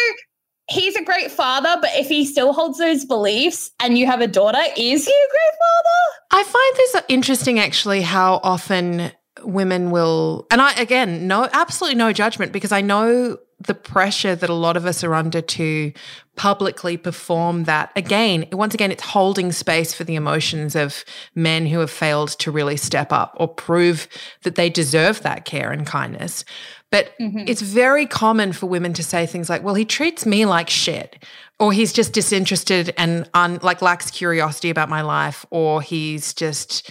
he's 0.70 0.96
a 0.96 1.04
great 1.04 1.30
father, 1.30 1.76
but 1.80 1.90
if 1.94 2.08
he 2.08 2.24
still 2.24 2.52
holds 2.52 2.78
those 2.78 3.04
beliefs 3.04 3.70
and 3.80 3.98
you 3.98 4.06
have 4.06 4.20
a 4.20 4.26
daughter, 4.26 4.60
is 4.76 5.04
he 5.04 5.12
a 5.12 5.30
great 5.30 5.58
father? 5.58 6.20
I 6.30 6.42
find 6.44 6.76
this 6.76 7.02
interesting 7.08 7.58
actually 7.58 8.02
how 8.02 8.40
often 8.42 9.12
women 9.42 9.90
will 9.90 10.46
and 10.50 10.60
I 10.60 10.72
again 10.74 11.26
no 11.26 11.48
absolutely 11.52 11.96
no 11.96 12.12
judgment 12.12 12.52
because 12.52 12.72
I 12.72 12.82
know 12.82 13.38
the 13.58 13.74
pressure 13.74 14.34
that 14.34 14.50
a 14.50 14.54
lot 14.54 14.76
of 14.76 14.86
us 14.86 15.04
are 15.04 15.14
under 15.14 15.40
to 15.40 15.92
publicly 16.36 16.96
perform 16.96 17.64
that 17.64 17.90
again 17.96 18.46
once 18.52 18.74
again 18.74 18.90
it's 18.90 19.02
holding 19.02 19.52
space 19.52 19.94
for 19.94 20.04
the 20.04 20.14
emotions 20.14 20.74
of 20.74 21.04
men 21.34 21.66
who 21.66 21.78
have 21.78 21.90
failed 21.90 22.30
to 22.40 22.50
really 22.50 22.76
step 22.76 23.12
up 23.12 23.34
or 23.38 23.48
prove 23.48 24.08
that 24.42 24.56
they 24.56 24.68
deserve 24.68 25.22
that 25.22 25.44
care 25.44 25.70
and 25.70 25.86
kindness 25.86 26.44
but 26.90 27.16
mm-hmm. 27.18 27.44
it's 27.46 27.62
very 27.62 28.06
common 28.06 28.52
for 28.52 28.66
women 28.66 28.92
to 28.92 29.02
say 29.02 29.26
things 29.26 29.48
like 29.48 29.62
well 29.62 29.74
he 29.74 29.84
treats 29.84 30.26
me 30.26 30.46
like 30.46 30.68
shit 30.68 31.24
or 31.58 31.72
he's 31.72 31.92
just 31.92 32.12
disinterested 32.12 32.92
and 32.96 33.28
un, 33.34 33.58
like 33.62 33.82
lacks 33.82 34.10
curiosity 34.10 34.70
about 34.70 34.88
my 34.88 35.02
life 35.02 35.44
or 35.50 35.82
he's 35.82 36.34
just 36.34 36.90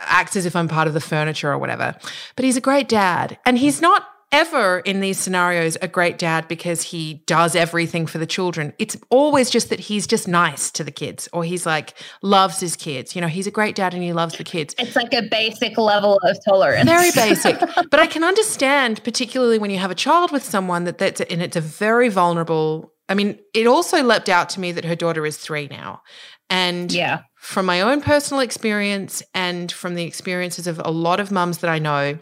acts 0.00 0.36
as 0.36 0.46
if 0.46 0.56
I'm 0.56 0.68
part 0.68 0.88
of 0.88 0.94
the 0.94 1.00
furniture 1.00 1.50
or 1.50 1.58
whatever. 1.58 1.94
But 2.36 2.44
he's 2.44 2.56
a 2.56 2.60
great 2.60 2.88
dad 2.88 3.38
and 3.44 3.58
he's 3.58 3.80
not 3.80 4.06
ever 4.32 4.80
in 4.80 5.00
these 5.00 5.18
scenarios 5.18 5.76
a 5.82 5.88
great 5.88 6.18
dad 6.18 6.46
because 6.48 6.82
he 6.82 7.22
does 7.26 7.56
everything 7.56 8.06
for 8.06 8.18
the 8.18 8.26
children. 8.26 8.72
It's 8.78 8.96
always 9.10 9.50
just 9.50 9.70
that 9.70 9.80
he's 9.80 10.06
just 10.06 10.28
nice 10.28 10.70
to 10.72 10.84
the 10.84 10.90
kids 10.90 11.28
or 11.32 11.44
he's 11.44 11.66
like 11.66 11.94
loves 12.22 12.60
his 12.60 12.76
kids. 12.76 13.14
You 13.14 13.20
know, 13.20 13.28
he's 13.28 13.46
a 13.46 13.50
great 13.50 13.74
dad 13.74 13.94
and 13.94 14.02
he 14.02 14.12
loves 14.12 14.36
the 14.36 14.44
kids. 14.44 14.74
It's 14.78 14.96
like 14.96 15.12
a 15.12 15.22
basic 15.22 15.76
level 15.76 16.18
of 16.22 16.36
tolerance. 16.44 16.88
Very 16.88 17.10
basic. 17.14 17.58
but 17.90 18.00
I 18.00 18.06
can 18.06 18.24
understand, 18.24 19.02
particularly 19.02 19.58
when 19.58 19.70
you 19.70 19.78
have 19.78 19.90
a 19.90 19.96
child 19.96 20.30
with 20.30 20.44
someone 20.44 20.84
that 20.84 20.98
that's 20.98 21.20
and 21.20 21.42
it's 21.42 21.56
a 21.56 21.60
very 21.60 22.08
vulnerable. 22.08 22.92
I 23.08 23.14
mean, 23.14 23.38
it 23.54 23.66
also 23.66 24.02
leapt 24.04 24.28
out 24.28 24.48
to 24.50 24.60
me 24.60 24.70
that 24.72 24.84
her 24.84 24.94
daughter 24.94 25.26
is 25.26 25.36
three 25.36 25.66
now. 25.66 26.02
And 26.48 26.92
yeah. 26.92 27.22
from 27.36 27.66
my 27.66 27.80
own 27.80 28.00
personal 28.00 28.40
experience 28.40 29.22
and 29.34 29.70
from 29.70 29.94
the 29.94 30.04
experiences 30.04 30.66
of 30.66 30.80
a 30.84 30.90
lot 30.90 31.20
of 31.20 31.30
mums 31.30 31.58
that 31.58 31.70
I 31.70 31.78
know, 31.78 32.18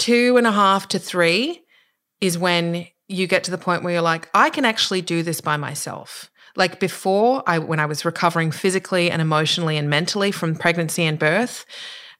two 0.00 0.38
and 0.38 0.46
a 0.46 0.52
half 0.52 0.88
to 0.88 0.98
three 0.98 1.62
is 2.22 2.38
when 2.38 2.86
you 3.06 3.26
get 3.26 3.44
to 3.44 3.50
the 3.50 3.58
point 3.58 3.82
where 3.82 3.92
you're 3.92 4.02
like, 4.02 4.30
I 4.34 4.48
can 4.48 4.64
actually 4.64 5.02
do 5.02 5.22
this 5.22 5.42
by 5.42 5.58
myself. 5.58 6.30
Like 6.56 6.80
before, 6.80 7.42
I 7.46 7.58
when 7.58 7.78
I 7.78 7.86
was 7.86 8.04
recovering 8.04 8.50
physically 8.50 9.10
and 9.10 9.20
emotionally 9.20 9.76
and 9.76 9.90
mentally 9.90 10.32
from 10.32 10.56
pregnancy 10.56 11.04
and 11.04 11.18
birth, 11.18 11.66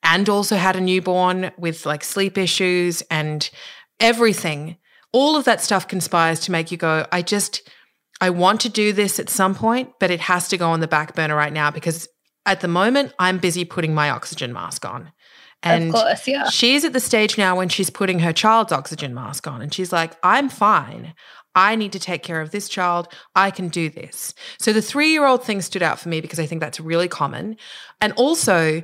and 0.02 0.28
also 0.28 0.56
had 0.56 0.76
a 0.76 0.80
newborn 0.80 1.52
with 1.56 1.86
like 1.86 2.04
sleep 2.04 2.36
issues 2.36 3.02
and 3.10 3.48
everything, 3.98 4.76
all 5.12 5.34
of 5.36 5.46
that 5.46 5.62
stuff 5.62 5.88
conspires 5.88 6.40
to 6.40 6.52
make 6.52 6.70
you 6.70 6.76
go, 6.76 7.06
I 7.10 7.22
just, 7.22 7.68
I 8.20 8.28
want 8.30 8.60
to 8.60 8.68
do 8.68 8.92
this 8.92 9.18
at 9.18 9.30
some 9.30 9.54
point, 9.54 9.94
but 9.98 10.10
it 10.10 10.20
has 10.20 10.48
to 10.48 10.58
go 10.58 10.70
on 10.70 10.80
the 10.80 10.88
back 10.88 11.14
burner 11.14 11.34
right 11.34 11.52
now 11.52 11.70
because 11.70 12.08
at 12.46 12.60
the 12.60 12.68
moment, 12.68 13.12
I'm 13.18 13.38
busy 13.38 13.64
putting 13.64 13.94
my 13.94 14.10
oxygen 14.10 14.52
mask 14.52 14.84
on. 14.84 15.12
And 15.62 15.88
of 15.88 15.94
course, 15.94 16.26
yeah. 16.26 16.48
she's 16.48 16.84
at 16.84 16.92
the 16.92 17.00
stage 17.00 17.36
now 17.36 17.56
when 17.56 17.68
she's 17.68 17.90
putting 17.90 18.20
her 18.20 18.32
child's 18.32 18.72
oxygen 18.72 19.14
mask 19.14 19.46
on 19.46 19.60
and 19.60 19.72
she's 19.72 19.92
like, 19.92 20.16
I'm 20.22 20.48
fine. 20.48 21.14
I 21.54 21.74
need 21.74 21.92
to 21.92 21.98
take 21.98 22.22
care 22.22 22.40
of 22.40 22.50
this 22.50 22.68
child. 22.68 23.08
I 23.34 23.50
can 23.50 23.68
do 23.68 23.90
this. 23.90 24.34
So 24.58 24.72
the 24.72 24.82
three 24.82 25.10
year 25.10 25.26
old 25.26 25.44
thing 25.44 25.60
stood 25.60 25.82
out 25.82 25.98
for 25.98 26.08
me 26.08 26.20
because 26.20 26.38
I 26.38 26.46
think 26.46 26.60
that's 26.60 26.80
really 26.80 27.08
common. 27.08 27.56
And 28.00 28.12
also, 28.14 28.82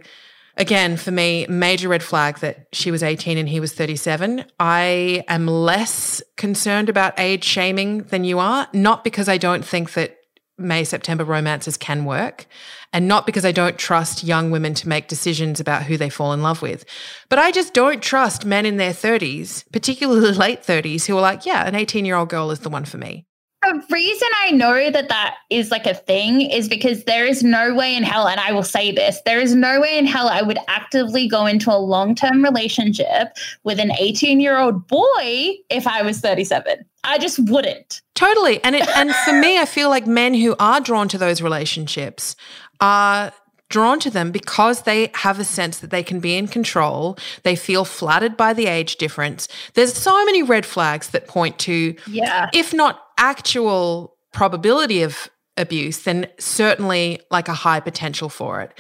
again, 0.57 0.97
for 0.97 1.11
me, 1.11 1.47
major 1.49 1.89
red 1.89 2.03
flag 2.03 2.39
that 2.39 2.66
she 2.72 2.91
was 2.91 3.03
18 3.03 3.39
and 3.39 3.49
he 3.49 3.61
was 3.61 3.72
37. 3.72 4.45
I 4.59 5.24
am 5.29 5.47
less 5.47 6.22
concerned 6.37 6.89
about 6.89 7.18
age 7.18 7.45
shaming 7.45 8.03
than 8.05 8.24
you 8.24 8.39
are, 8.39 8.68
not 8.72 9.05
because 9.05 9.29
I 9.29 9.39
don't 9.39 9.64
think 9.64 9.93
that 9.95 10.16
May 10.59 10.85
September 10.85 11.25
romances 11.25 11.77
can 11.77 12.05
work 12.05 12.47
and 12.93 13.07
not 13.07 13.27
because 13.27 13.45
I 13.45 13.53
don't 13.53 13.79
trust 13.79 14.25
young 14.25 14.51
women 14.51 14.75
to 14.75 14.89
make 14.89 15.09
decisions 15.09 15.61
about 15.61 15.83
who 15.83 15.97
they 15.97 16.09
fall 16.09 16.33
in 16.33 16.43
love 16.43 16.63
with. 16.63 16.85
But 17.29 17.39
I 17.39 17.51
just 17.51 17.75
don't 17.75 18.03
trust 18.03 18.47
men 18.47 18.65
in 18.65 18.77
their 18.77 18.93
30s, 18.93 19.65
particularly 19.73 20.33
late 20.33 20.63
30s, 20.63 21.07
who 21.07 21.17
are 21.17 21.21
like, 21.21 21.45
yeah, 21.45 21.67
an 21.67 21.75
18 21.75 22.05
year 22.05 22.17
old 22.17 22.31
girl 22.31 22.51
is 22.51 22.61
the 22.61 22.71
one 22.71 22.85
for 22.85 22.97
me. 22.97 23.27
The 23.63 23.85
reason 23.91 24.29
I 24.45 24.51
know 24.53 24.91
that 24.91 25.09
that 25.09 25.37
is 25.51 25.71
like 25.71 25.87
a 25.87 25.95
thing 25.95 26.43
is 26.43 26.69
because 26.69 27.05
there 27.05 27.27
is 27.27 27.43
no 27.43 27.75
way 27.75 27.97
in 27.97 28.03
hell, 28.03 28.29
and 28.29 28.39
I 28.39 28.53
will 28.53 28.63
say 28.63 28.93
this 28.93 29.21
there 29.25 29.41
is 29.41 29.55
no 29.55 29.81
way 29.81 29.99
in 29.99 30.07
hell 30.07 30.29
I 30.29 30.43
would 30.43 30.59
actively 30.69 31.27
go 31.27 31.47
into 31.47 31.73
a 31.73 31.79
long 31.79 32.15
term 32.15 32.45
relationship 32.45 33.29
with 33.65 33.81
an 33.81 33.93
18 33.93 34.41
year 34.41 34.59
old 34.59 34.87
boy 34.87 35.55
if 35.71 35.87
I 35.87 36.03
was 36.03 36.21
37. 36.21 36.85
I 37.05 37.19
just 37.19 37.39
wouldn't. 37.39 38.03
Totally. 38.15 38.63
And 38.65 38.75
it, 38.75 38.89
and 38.97 39.15
for 39.15 39.33
me, 39.33 39.59
I 39.59 39.65
feel 39.65 39.89
like 39.89 40.07
men 40.07 40.35
who 40.35 40.57
are 40.59 40.81
drawn 40.81 41.09
to 41.09 41.19
those 41.19 41.41
relationships 41.41 42.37
are 42.81 43.33
drawn 43.69 43.99
to 44.01 44.11
them 44.11 44.31
because 44.31 44.83
they 44.83 45.11
have 45.15 45.41
a 45.41 45.45
sense 45.45 45.79
that 45.79 45.91
they 45.91 46.03
can 46.03 46.21
be 46.21 46.37
in 46.37 46.49
control. 46.49 47.19
They 47.43 47.57
feel 47.57 47.85
flattered 47.85 48.37
by 48.37 48.53
the 48.53 48.67
age 48.67 48.97
difference. 48.97 49.49
There's 49.75 49.95
so 49.95 50.25
many 50.25 50.43
red 50.43 50.65
flags 50.65 51.11
that 51.11 51.27
point 51.27 51.59
to, 51.61 51.97
yeah. 52.07 52.51
if 52.53 52.73
not 52.73 53.06
actual 53.19 54.17
probability 54.33 55.03
of 55.03 55.29
abuse, 55.57 56.03
then 56.03 56.27
certainly 56.39 57.21
like 57.31 57.49
a 57.49 57.55
high 57.55 57.81
potential 57.81 58.29
for 58.29 58.61
it. 58.61 58.79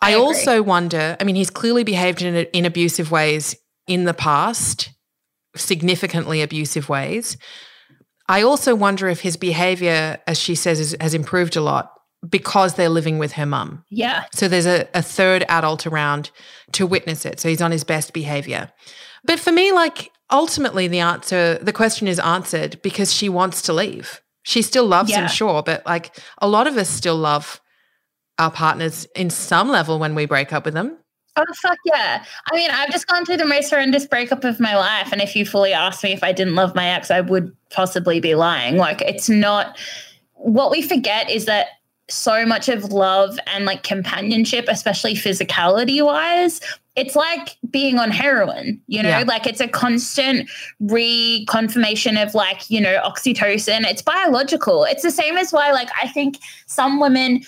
I, 0.00 0.12
I 0.12 0.14
also 0.14 0.62
wonder, 0.62 1.16
I 1.20 1.24
mean, 1.24 1.36
he's 1.36 1.50
clearly 1.50 1.84
behaved 1.84 2.22
in, 2.22 2.34
in 2.34 2.64
abusive 2.64 3.10
ways 3.10 3.56
in 3.86 4.04
the 4.04 4.14
past, 4.14 4.90
significantly 5.56 6.42
abusive 6.42 6.88
ways. 6.88 7.36
I 8.28 8.42
also 8.42 8.74
wonder 8.74 9.08
if 9.08 9.20
his 9.20 9.36
behavior, 9.36 10.18
as 10.26 10.38
she 10.38 10.54
says, 10.54 10.80
is, 10.80 10.96
has 11.00 11.14
improved 11.14 11.56
a 11.56 11.60
lot 11.60 11.92
because 12.28 12.74
they're 12.74 12.88
living 12.88 13.18
with 13.18 13.32
her 13.32 13.46
mum. 13.46 13.84
Yeah. 13.90 14.24
So 14.32 14.46
there's 14.46 14.66
a, 14.66 14.88
a 14.94 15.02
third 15.02 15.44
adult 15.48 15.86
around 15.86 16.30
to 16.72 16.86
witness 16.86 17.26
it. 17.26 17.40
So 17.40 17.48
he's 17.48 17.62
on 17.62 17.72
his 17.72 17.84
best 17.84 18.12
behavior. 18.12 18.70
But 19.24 19.40
for 19.40 19.50
me, 19.50 19.72
like 19.72 20.11
ultimately 20.32 20.88
the 20.88 21.00
answer, 21.00 21.58
the 21.58 21.72
question 21.72 22.08
is 22.08 22.18
answered 22.18 22.80
because 22.82 23.12
she 23.12 23.28
wants 23.28 23.62
to 23.62 23.72
leave. 23.72 24.20
She 24.42 24.62
still 24.62 24.86
loves 24.86 25.10
yeah. 25.10 25.22
him, 25.22 25.28
sure, 25.28 25.62
but 25.62 25.86
like 25.86 26.16
a 26.38 26.48
lot 26.48 26.66
of 26.66 26.76
us 26.76 26.88
still 26.88 27.16
love 27.16 27.60
our 28.38 28.50
partners 28.50 29.06
in 29.14 29.30
some 29.30 29.68
level 29.68 29.98
when 29.98 30.14
we 30.14 30.26
break 30.26 30.52
up 30.52 30.64
with 30.64 30.74
them. 30.74 30.96
Oh 31.36 31.44
fuck 31.62 31.78
yeah! 31.86 32.24
I 32.50 32.56
mean, 32.56 32.70
I've 32.70 32.90
just 32.90 33.06
gone 33.06 33.24
through 33.24 33.38
the 33.38 33.46
most 33.46 33.70
horrendous 33.70 34.06
breakup 34.06 34.44
of 34.44 34.60
my 34.60 34.76
life, 34.76 35.12
and 35.12 35.22
if 35.22 35.34
you 35.34 35.46
fully 35.46 35.72
asked 35.72 36.04
me 36.04 36.12
if 36.12 36.22
I 36.22 36.32
didn't 36.32 36.56
love 36.56 36.74
my 36.74 36.86
ex, 36.86 37.10
I 37.10 37.22
would 37.22 37.56
possibly 37.70 38.20
be 38.20 38.34
lying. 38.34 38.76
Like, 38.76 39.00
it's 39.00 39.28
not. 39.28 39.78
What 40.34 40.70
we 40.70 40.82
forget 40.82 41.30
is 41.30 41.46
that 41.46 41.68
so 42.08 42.44
much 42.44 42.68
of 42.68 42.92
love 42.92 43.38
and 43.46 43.64
like 43.64 43.82
companionship, 43.82 44.66
especially 44.68 45.14
physicality 45.14 46.04
wise, 46.04 46.60
it's 46.94 47.16
like 47.16 47.56
being 47.70 47.98
on 47.98 48.10
heroin, 48.10 48.80
you 48.86 49.02
know, 49.02 49.08
yeah. 49.08 49.24
like 49.26 49.46
it's 49.46 49.60
a 49.60 49.68
constant 49.68 50.48
reconfirmation 50.82 52.22
of 52.22 52.34
like, 52.34 52.68
you 52.68 52.80
know, 52.80 53.00
oxytocin. 53.02 53.82
It's 53.84 54.02
biological. 54.02 54.84
It's 54.84 55.02
the 55.02 55.10
same 55.10 55.38
as 55.38 55.52
why, 55.52 55.72
like, 55.72 55.88
I 56.02 56.08
think 56.08 56.38
some 56.66 57.00
women 57.00 57.42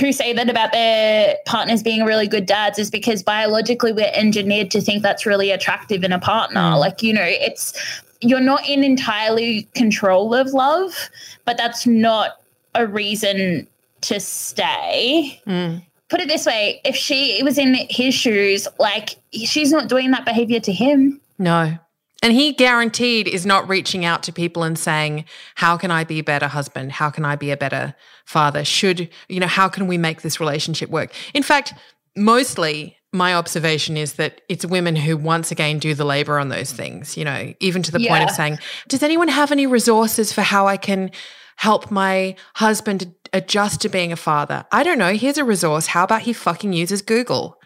who 0.00 0.12
say 0.12 0.32
that 0.32 0.50
about 0.50 0.72
their 0.72 1.36
partners 1.46 1.84
being 1.84 2.04
really 2.04 2.26
good 2.26 2.46
dads 2.46 2.80
is 2.80 2.90
because 2.90 3.22
biologically 3.22 3.92
we're 3.92 4.10
engineered 4.12 4.72
to 4.72 4.80
think 4.80 5.04
that's 5.04 5.24
really 5.24 5.52
attractive 5.52 6.02
in 6.02 6.12
a 6.12 6.18
partner. 6.18 6.60
Mm. 6.60 6.80
Like, 6.80 7.00
you 7.00 7.12
know, 7.12 7.24
it's 7.24 7.72
you're 8.20 8.40
not 8.40 8.66
in 8.68 8.82
entirely 8.82 9.68
control 9.74 10.34
of 10.34 10.48
love, 10.48 11.10
but 11.44 11.56
that's 11.56 11.86
not 11.86 12.40
a 12.74 12.86
reason 12.86 13.68
to 14.00 14.18
stay. 14.18 15.40
Mm. 15.46 15.82
Put 16.14 16.20
it 16.20 16.28
this 16.28 16.46
way 16.46 16.80
if 16.84 16.94
she 16.94 17.42
was 17.42 17.58
in 17.58 17.74
his 17.90 18.14
shoes, 18.14 18.68
like 18.78 19.16
she's 19.32 19.72
not 19.72 19.88
doing 19.88 20.12
that 20.12 20.24
behavior 20.24 20.60
to 20.60 20.72
him. 20.72 21.20
No. 21.40 21.76
And 22.22 22.32
he 22.32 22.52
guaranteed 22.52 23.26
is 23.26 23.44
not 23.44 23.68
reaching 23.68 24.04
out 24.04 24.22
to 24.22 24.32
people 24.32 24.62
and 24.62 24.78
saying, 24.78 25.24
How 25.56 25.76
can 25.76 25.90
I 25.90 26.04
be 26.04 26.20
a 26.20 26.22
better 26.22 26.46
husband? 26.46 26.92
How 26.92 27.10
can 27.10 27.24
I 27.24 27.34
be 27.34 27.50
a 27.50 27.56
better 27.56 27.96
father? 28.26 28.64
Should, 28.64 29.08
you 29.28 29.40
know, 29.40 29.48
how 29.48 29.68
can 29.68 29.88
we 29.88 29.98
make 29.98 30.22
this 30.22 30.38
relationship 30.38 30.88
work? 30.88 31.12
In 31.34 31.42
fact, 31.42 31.74
mostly 32.14 32.96
my 33.12 33.34
observation 33.34 33.96
is 33.96 34.12
that 34.12 34.40
it's 34.48 34.64
women 34.64 34.94
who 34.94 35.16
once 35.16 35.50
again 35.50 35.80
do 35.80 35.96
the 35.96 36.04
labor 36.04 36.38
on 36.38 36.48
those 36.48 36.70
things, 36.70 37.16
you 37.16 37.24
know, 37.24 37.52
even 37.58 37.82
to 37.82 37.90
the 37.90 38.00
yeah. 38.00 38.10
point 38.10 38.22
of 38.22 38.30
saying, 38.30 38.60
Does 38.86 39.02
anyone 39.02 39.26
have 39.26 39.50
any 39.50 39.66
resources 39.66 40.32
for 40.32 40.42
how 40.42 40.68
I 40.68 40.76
can 40.76 41.10
help 41.56 41.90
my 41.90 42.36
husband 42.56 43.14
adjust 43.32 43.80
to 43.82 43.88
being 43.88 44.12
a 44.12 44.16
father. 44.16 44.64
I 44.72 44.82
don't 44.82 44.98
know. 44.98 45.14
Here's 45.14 45.38
a 45.38 45.44
resource. 45.44 45.86
How 45.86 46.04
about 46.04 46.22
he 46.22 46.32
fucking 46.32 46.72
uses 46.72 47.02
Google 47.02 47.60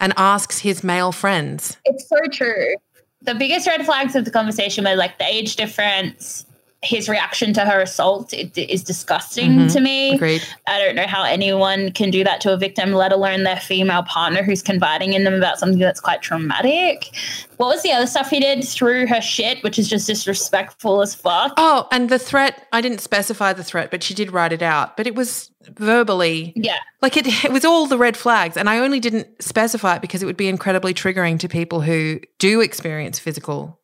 and 0.00 0.12
asks 0.16 0.58
his 0.60 0.82
male 0.82 1.12
friends? 1.12 1.76
It's 1.84 2.08
so 2.08 2.16
true. 2.32 2.74
The 3.22 3.34
biggest 3.34 3.66
red 3.66 3.84
flags 3.84 4.14
of 4.14 4.24
the 4.24 4.30
conversation 4.30 4.84
were 4.84 4.94
like 4.94 5.18
the 5.18 5.26
age 5.26 5.56
difference, 5.56 6.45
his 6.82 7.08
reaction 7.08 7.52
to 7.54 7.62
her 7.62 7.80
assault 7.80 8.32
it, 8.32 8.56
is 8.56 8.82
disgusting 8.82 9.52
mm-hmm. 9.52 9.68
to 9.68 9.80
me. 9.80 10.14
Agreed. 10.14 10.42
I 10.66 10.78
don't 10.78 10.94
know 10.94 11.06
how 11.06 11.24
anyone 11.24 11.90
can 11.92 12.10
do 12.10 12.22
that 12.24 12.40
to 12.42 12.52
a 12.52 12.56
victim, 12.56 12.92
let 12.92 13.12
alone 13.12 13.42
their 13.44 13.56
female 13.56 14.02
partner 14.02 14.42
who's 14.42 14.62
confiding 14.62 15.14
in 15.14 15.24
them 15.24 15.34
about 15.34 15.58
something 15.58 15.78
that's 15.78 16.00
quite 16.00 16.22
traumatic. 16.22 17.10
What 17.56 17.68
was 17.68 17.82
the 17.82 17.92
other 17.92 18.06
stuff 18.06 18.28
he 18.28 18.40
did? 18.40 18.66
Threw 18.66 19.06
her 19.06 19.20
shit, 19.20 19.62
which 19.64 19.78
is 19.78 19.88
just 19.88 20.06
disrespectful 20.06 21.00
as 21.00 21.14
fuck. 21.14 21.54
Oh, 21.56 21.88
and 21.90 22.08
the 22.10 22.18
threat, 22.18 22.66
I 22.72 22.80
didn't 22.80 23.00
specify 23.00 23.52
the 23.52 23.64
threat, 23.64 23.90
but 23.90 24.02
she 24.02 24.14
did 24.14 24.30
write 24.30 24.52
it 24.52 24.62
out. 24.62 24.96
But 24.96 25.06
it 25.06 25.14
was 25.14 25.50
verbally. 25.70 26.52
Yeah. 26.54 26.78
Like 27.00 27.16
it, 27.16 27.26
it 27.44 27.52
was 27.52 27.64
all 27.64 27.86
the 27.86 27.98
red 27.98 28.16
flags. 28.16 28.56
And 28.56 28.68
I 28.68 28.78
only 28.78 29.00
didn't 29.00 29.42
specify 29.42 29.96
it 29.96 30.02
because 30.02 30.22
it 30.22 30.26
would 30.26 30.36
be 30.36 30.48
incredibly 30.48 30.92
triggering 30.92 31.38
to 31.40 31.48
people 31.48 31.80
who 31.80 32.20
do 32.38 32.60
experience 32.60 33.18
physical 33.18 33.80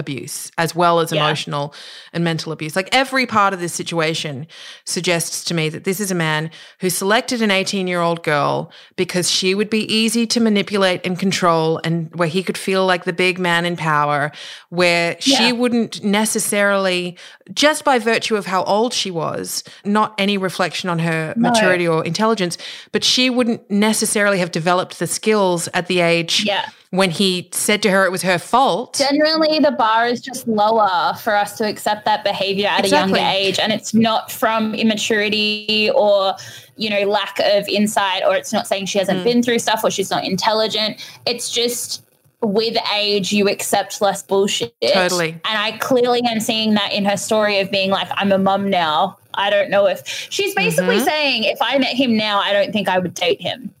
abuse 0.00 0.50
as 0.58 0.74
well 0.74 0.98
as 0.98 1.12
yeah. 1.12 1.22
emotional 1.22 1.72
and 2.12 2.24
mental 2.24 2.50
abuse. 2.50 2.74
Like 2.74 2.88
every 2.90 3.26
part 3.26 3.54
of 3.54 3.60
this 3.60 3.72
situation 3.72 4.48
suggests 4.84 5.44
to 5.44 5.54
me 5.54 5.68
that 5.68 5.84
this 5.84 6.00
is 6.00 6.10
a 6.10 6.14
man 6.14 6.50
who 6.80 6.90
selected 6.90 7.40
an 7.42 7.52
18 7.52 7.86
year 7.86 8.00
old 8.00 8.24
girl 8.24 8.72
because 8.96 9.30
she 9.30 9.54
would 9.54 9.70
be 9.70 9.84
easy 9.92 10.26
to 10.26 10.40
manipulate 10.40 11.06
and 11.06 11.18
control 11.18 11.80
and 11.84 12.12
where 12.16 12.26
he 12.26 12.42
could 12.42 12.58
feel 12.58 12.84
like 12.84 13.04
the 13.04 13.12
big 13.12 13.38
man 13.38 13.64
in 13.64 13.76
power, 13.76 14.32
where 14.70 15.16
yeah. 15.20 15.36
she 15.38 15.52
wouldn't 15.52 16.02
necessarily, 16.02 17.16
just 17.52 17.84
by 17.84 17.98
virtue 17.98 18.34
of 18.34 18.46
how 18.46 18.64
old 18.64 18.92
she 18.92 19.10
was, 19.10 19.62
not 19.84 20.14
any 20.18 20.36
reflection 20.36 20.90
on 20.90 20.98
her 20.98 21.34
no. 21.36 21.50
maturity 21.50 21.86
or 21.86 22.04
intelligence, 22.04 22.58
but 22.90 23.04
she 23.04 23.30
wouldn't 23.30 23.70
necessarily 23.70 24.38
have 24.38 24.50
developed 24.50 24.98
the 24.98 25.06
skills 25.06 25.68
at 25.74 25.86
the 25.86 26.00
age. 26.00 26.44
Yeah 26.44 26.68
when 26.90 27.10
he 27.10 27.48
said 27.52 27.82
to 27.82 27.90
her 27.90 28.04
it 28.04 28.10
was 28.10 28.22
her 28.22 28.38
fault. 28.38 28.94
Generally, 28.94 29.60
the 29.60 29.70
bar 29.70 30.06
is 30.06 30.20
just 30.20 30.46
lower 30.48 31.14
for 31.22 31.36
us 31.36 31.56
to 31.58 31.66
accept 31.66 32.04
that 32.04 32.24
behavior 32.24 32.66
at 32.66 32.80
exactly. 32.80 33.20
a 33.20 33.22
younger 33.22 33.38
age. 33.38 33.58
And 33.60 33.72
it's 33.72 33.94
not 33.94 34.30
from 34.32 34.74
immaturity 34.74 35.90
or, 35.94 36.34
you 36.76 36.90
know, 36.90 37.02
lack 37.02 37.38
of 37.40 37.68
insight, 37.68 38.24
or 38.26 38.34
it's 38.34 38.52
not 38.52 38.66
saying 38.66 38.86
she 38.86 38.98
hasn't 38.98 39.20
mm. 39.20 39.24
been 39.24 39.42
through 39.42 39.60
stuff 39.60 39.82
or 39.84 39.90
she's 39.90 40.10
not 40.10 40.24
intelligent. 40.24 41.00
It's 41.26 41.50
just 41.50 42.04
with 42.42 42.76
age, 42.92 43.32
you 43.32 43.48
accept 43.48 44.00
less 44.00 44.22
bullshit. 44.22 44.74
Totally. 44.92 45.32
And 45.32 45.40
I 45.44 45.72
clearly 45.78 46.22
am 46.22 46.40
seeing 46.40 46.74
that 46.74 46.92
in 46.92 47.04
her 47.04 47.16
story 47.16 47.60
of 47.60 47.70
being 47.70 47.90
like, 47.90 48.08
I'm 48.12 48.32
a 48.32 48.38
mum 48.38 48.68
now. 48.68 49.16
I 49.34 49.50
don't 49.50 49.70
know 49.70 49.86
if 49.86 50.06
she's 50.06 50.54
basically 50.54 50.96
mm-hmm. 50.96 51.04
saying, 51.04 51.44
if 51.44 51.58
I 51.60 51.78
met 51.78 51.94
him 51.94 52.16
now, 52.16 52.40
I 52.40 52.52
don't 52.52 52.72
think 52.72 52.88
I 52.88 52.98
would 52.98 53.14
date 53.14 53.40
him. 53.40 53.72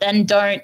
Then 0.00 0.24
don't 0.24 0.62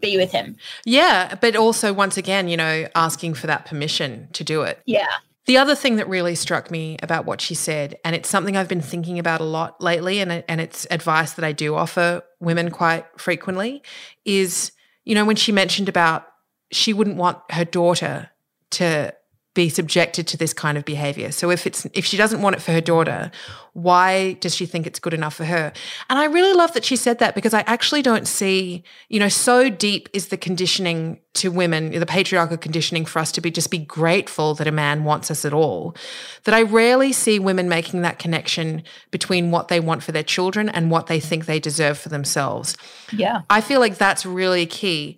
be 0.00 0.16
with 0.16 0.32
him. 0.32 0.56
Yeah, 0.84 1.34
but 1.40 1.56
also 1.56 1.92
once 1.92 2.16
again, 2.16 2.48
you 2.48 2.56
know, 2.56 2.86
asking 2.94 3.34
for 3.34 3.46
that 3.46 3.66
permission 3.66 4.28
to 4.32 4.44
do 4.44 4.62
it. 4.62 4.80
Yeah. 4.86 5.08
The 5.46 5.56
other 5.56 5.74
thing 5.74 5.96
that 5.96 6.08
really 6.08 6.34
struck 6.34 6.70
me 6.70 6.98
about 7.02 7.24
what 7.24 7.40
she 7.40 7.54
said, 7.54 7.96
and 8.04 8.14
it's 8.14 8.28
something 8.28 8.56
I've 8.56 8.68
been 8.68 8.82
thinking 8.82 9.18
about 9.18 9.40
a 9.40 9.44
lot 9.44 9.80
lately, 9.80 10.20
and, 10.20 10.44
and 10.46 10.60
it's 10.60 10.86
advice 10.90 11.32
that 11.32 11.44
I 11.44 11.52
do 11.52 11.74
offer 11.74 12.22
women 12.38 12.70
quite 12.70 13.06
frequently, 13.16 13.82
is, 14.26 14.72
you 15.04 15.14
know, 15.14 15.24
when 15.24 15.36
she 15.36 15.50
mentioned 15.50 15.88
about 15.88 16.26
she 16.70 16.92
wouldn't 16.92 17.16
want 17.16 17.38
her 17.50 17.64
daughter 17.64 18.30
to 18.72 19.14
be 19.58 19.68
subjected 19.68 20.24
to 20.28 20.36
this 20.36 20.52
kind 20.54 20.78
of 20.78 20.84
behavior. 20.84 21.32
So 21.32 21.50
if 21.50 21.66
it's 21.66 21.84
if 21.92 22.04
she 22.04 22.16
doesn't 22.16 22.42
want 22.42 22.54
it 22.54 22.62
for 22.62 22.70
her 22.70 22.80
daughter, 22.80 23.32
why 23.72 24.34
does 24.34 24.54
she 24.54 24.66
think 24.66 24.86
it's 24.86 25.00
good 25.00 25.12
enough 25.12 25.34
for 25.34 25.44
her? 25.46 25.72
And 26.08 26.16
I 26.16 26.26
really 26.26 26.52
love 26.52 26.74
that 26.74 26.84
she 26.84 26.94
said 26.94 27.18
that 27.18 27.34
because 27.34 27.52
I 27.52 27.64
actually 27.66 28.02
don't 28.02 28.28
see, 28.28 28.84
you 29.08 29.18
know, 29.18 29.28
so 29.28 29.68
deep 29.68 30.08
is 30.12 30.28
the 30.28 30.36
conditioning 30.36 31.18
to 31.34 31.50
women, 31.50 31.90
the 31.90 32.06
patriarchal 32.06 32.56
conditioning 32.56 33.04
for 33.04 33.18
us 33.18 33.32
to 33.32 33.40
be 33.40 33.50
just 33.50 33.68
be 33.68 33.78
grateful 33.78 34.54
that 34.54 34.68
a 34.68 34.72
man 34.72 35.02
wants 35.02 35.28
us 35.28 35.44
at 35.44 35.52
all, 35.52 35.96
that 36.44 36.54
I 36.54 36.62
rarely 36.62 37.12
see 37.12 37.40
women 37.40 37.68
making 37.68 38.02
that 38.02 38.20
connection 38.20 38.84
between 39.10 39.50
what 39.50 39.66
they 39.66 39.80
want 39.80 40.04
for 40.04 40.12
their 40.12 40.22
children 40.22 40.68
and 40.68 40.88
what 40.88 41.08
they 41.08 41.18
think 41.18 41.46
they 41.46 41.58
deserve 41.58 41.98
for 41.98 42.10
themselves. 42.10 42.76
Yeah. 43.12 43.40
I 43.50 43.60
feel 43.60 43.80
like 43.80 43.98
that's 43.98 44.24
really 44.24 44.66
key 44.66 45.16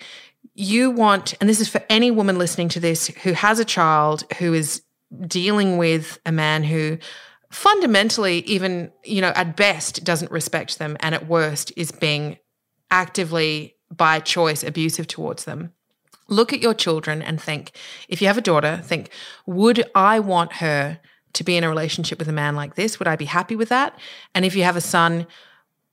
you 0.60 0.90
want, 0.90 1.34
and 1.40 1.48
this 1.48 1.60
is 1.60 1.68
for 1.68 1.82
any 1.88 2.10
woman 2.10 2.38
listening 2.38 2.68
to 2.70 2.80
this 2.80 3.08
who 3.08 3.32
has 3.32 3.58
a 3.58 3.64
child 3.64 4.24
who 4.38 4.52
is 4.52 4.82
dealing 5.26 5.78
with 5.78 6.18
a 6.26 6.32
man 6.32 6.62
who 6.62 6.98
fundamentally, 7.50 8.38
even, 8.40 8.92
you 9.04 9.20
know, 9.20 9.32
at 9.34 9.56
best 9.56 10.04
doesn't 10.04 10.30
respect 10.30 10.78
them 10.78 10.96
and 11.00 11.14
at 11.14 11.26
worst 11.26 11.72
is 11.76 11.90
being 11.90 12.36
actively 12.90 13.74
by 13.90 14.20
choice 14.20 14.62
abusive 14.62 15.08
towards 15.08 15.44
them. 15.44 15.72
Look 16.28 16.52
at 16.52 16.60
your 16.60 16.74
children 16.74 17.22
and 17.22 17.40
think 17.40 17.72
if 18.08 18.20
you 18.20 18.28
have 18.28 18.38
a 18.38 18.42
daughter, 18.42 18.80
think, 18.84 19.10
would 19.46 19.84
I 19.94 20.20
want 20.20 20.54
her 20.54 21.00
to 21.32 21.44
be 21.44 21.56
in 21.56 21.64
a 21.64 21.68
relationship 21.68 22.18
with 22.18 22.28
a 22.28 22.32
man 22.32 22.54
like 22.54 22.74
this? 22.74 22.98
Would 22.98 23.08
I 23.08 23.16
be 23.16 23.24
happy 23.24 23.56
with 23.56 23.70
that? 23.70 23.98
And 24.34 24.44
if 24.44 24.54
you 24.54 24.62
have 24.62 24.76
a 24.76 24.80
son, 24.80 25.26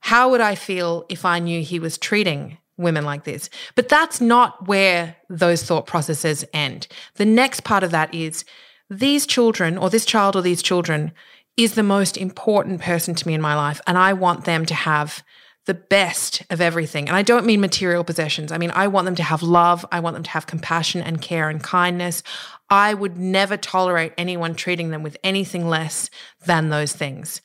how 0.00 0.30
would 0.30 0.40
I 0.40 0.54
feel 0.54 1.06
if 1.08 1.24
I 1.24 1.38
knew 1.38 1.62
he 1.62 1.80
was 1.80 1.98
treating 1.98 2.58
women 2.78 3.04
like 3.04 3.24
this. 3.24 3.50
But 3.74 3.88
that's 3.88 4.20
not 4.20 4.66
where 4.66 5.16
those 5.28 5.62
thought 5.62 5.86
processes 5.86 6.44
end. 6.54 6.88
The 7.16 7.26
next 7.26 7.64
part 7.64 7.82
of 7.82 7.90
that 7.90 8.14
is 8.14 8.44
these 8.88 9.26
children, 9.26 9.76
or 9.76 9.90
this 9.90 10.06
child 10.06 10.36
or 10.36 10.42
these 10.42 10.62
children, 10.62 11.12
is 11.56 11.74
the 11.74 11.82
most 11.82 12.16
important 12.16 12.80
person 12.80 13.14
to 13.16 13.26
me 13.26 13.34
in 13.34 13.40
my 13.40 13.54
life. 13.54 13.80
And 13.86 13.98
I 13.98 14.12
want 14.12 14.44
them 14.44 14.64
to 14.66 14.74
have 14.74 15.22
the 15.66 15.74
best 15.74 16.42
of 16.48 16.62
everything. 16.62 17.08
And 17.08 17.16
I 17.16 17.22
don't 17.22 17.44
mean 17.44 17.60
material 17.60 18.02
possessions. 18.02 18.52
I 18.52 18.56
mean, 18.58 18.70
I 18.70 18.86
want 18.86 19.04
them 19.04 19.16
to 19.16 19.22
have 19.22 19.42
love. 19.42 19.84
I 19.92 20.00
want 20.00 20.14
them 20.14 20.22
to 20.22 20.30
have 20.30 20.46
compassion 20.46 21.02
and 21.02 21.20
care 21.20 21.50
and 21.50 21.62
kindness. 21.62 22.22
I 22.70 22.94
would 22.94 23.18
never 23.18 23.58
tolerate 23.58 24.14
anyone 24.16 24.54
treating 24.54 24.90
them 24.90 25.02
with 25.02 25.18
anything 25.22 25.68
less 25.68 26.08
than 26.46 26.70
those 26.70 26.94
things. 26.94 27.42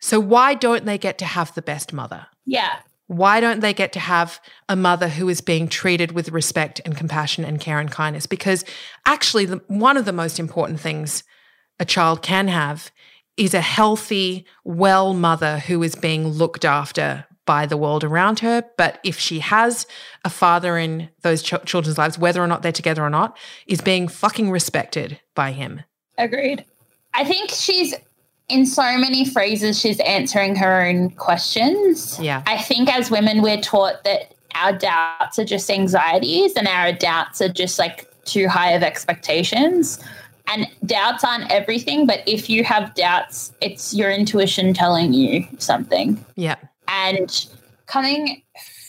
So, 0.00 0.20
why 0.20 0.54
don't 0.54 0.86
they 0.86 0.96
get 0.96 1.18
to 1.18 1.26
have 1.26 1.54
the 1.54 1.62
best 1.62 1.92
mother? 1.92 2.26
Yeah. 2.46 2.76
Why 3.06 3.40
don't 3.40 3.60
they 3.60 3.74
get 3.74 3.92
to 3.92 4.00
have 4.00 4.40
a 4.68 4.76
mother 4.76 5.08
who 5.08 5.28
is 5.28 5.40
being 5.40 5.68
treated 5.68 6.12
with 6.12 6.30
respect 6.30 6.80
and 6.84 6.96
compassion 6.96 7.44
and 7.44 7.60
care 7.60 7.78
and 7.78 7.90
kindness? 7.90 8.26
Because 8.26 8.64
actually, 9.04 9.44
the, 9.44 9.62
one 9.68 9.96
of 9.96 10.04
the 10.04 10.12
most 10.12 10.40
important 10.40 10.80
things 10.80 11.22
a 11.78 11.84
child 11.84 12.22
can 12.22 12.48
have 12.48 12.90
is 13.36 13.52
a 13.52 13.60
healthy, 13.60 14.46
well 14.64 15.12
mother 15.12 15.58
who 15.58 15.82
is 15.82 15.94
being 15.94 16.28
looked 16.28 16.64
after 16.64 17.26
by 17.46 17.66
the 17.66 17.76
world 17.76 18.04
around 18.04 18.40
her. 18.40 18.64
But 18.78 19.00
if 19.04 19.18
she 19.18 19.40
has 19.40 19.86
a 20.24 20.30
father 20.30 20.78
in 20.78 21.10
those 21.22 21.42
ch- 21.42 21.64
children's 21.66 21.98
lives, 21.98 22.18
whether 22.18 22.42
or 22.42 22.46
not 22.46 22.62
they're 22.62 22.72
together 22.72 23.02
or 23.02 23.10
not, 23.10 23.36
is 23.66 23.80
being 23.80 24.08
fucking 24.08 24.50
respected 24.50 25.20
by 25.34 25.52
him. 25.52 25.82
Agreed. 26.16 26.64
I 27.12 27.24
think 27.24 27.50
she's 27.50 27.94
in 28.48 28.66
so 28.66 28.98
many 28.98 29.24
phrases, 29.24 29.80
she's 29.80 30.00
answering 30.00 30.56
her 30.56 30.84
own 30.84 31.10
questions. 31.10 32.18
Yeah. 32.20 32.42
I 32.46 32.58
think 32.58 32.94
as 32.94 33.10
women, 33.10 33.42
we're 33.42 33.60
taught 33.60 34.04
that 34.04 34.34
our 34.54 34.72
doubts 34.72 35.38
are 35.38 35.44
just 35.44 35.70
anxieties 35.70 36.54
and 36.54 36.68
our 36.68 36.92
doubts 36.92 37.40
are 37.40 37.48
just 37.48 37.78
like 37.78 38.08
too 38.24 38.48
high 38.48 38.70
of 38.72 38.82
expectations. 38.82 39.98
And 40.46 40.66
doubts 40.84 41.24
aren't 41.24 41.50
everything, 41.50 42.06
but 42.06 42.22
if 42.26 42.50
you 42.50 42.64
have 42.64 42.94
doubts, 42.94 43.52
it's 43.62 43.94
your 43.94 44.10
intuition 44.10 44.74
telling 44.74 45.14
you 45.14 45.46
something. 45.58 46.22
Yeah. 46.36 46.56
And 46.86 47.46
coming 47.86 48.42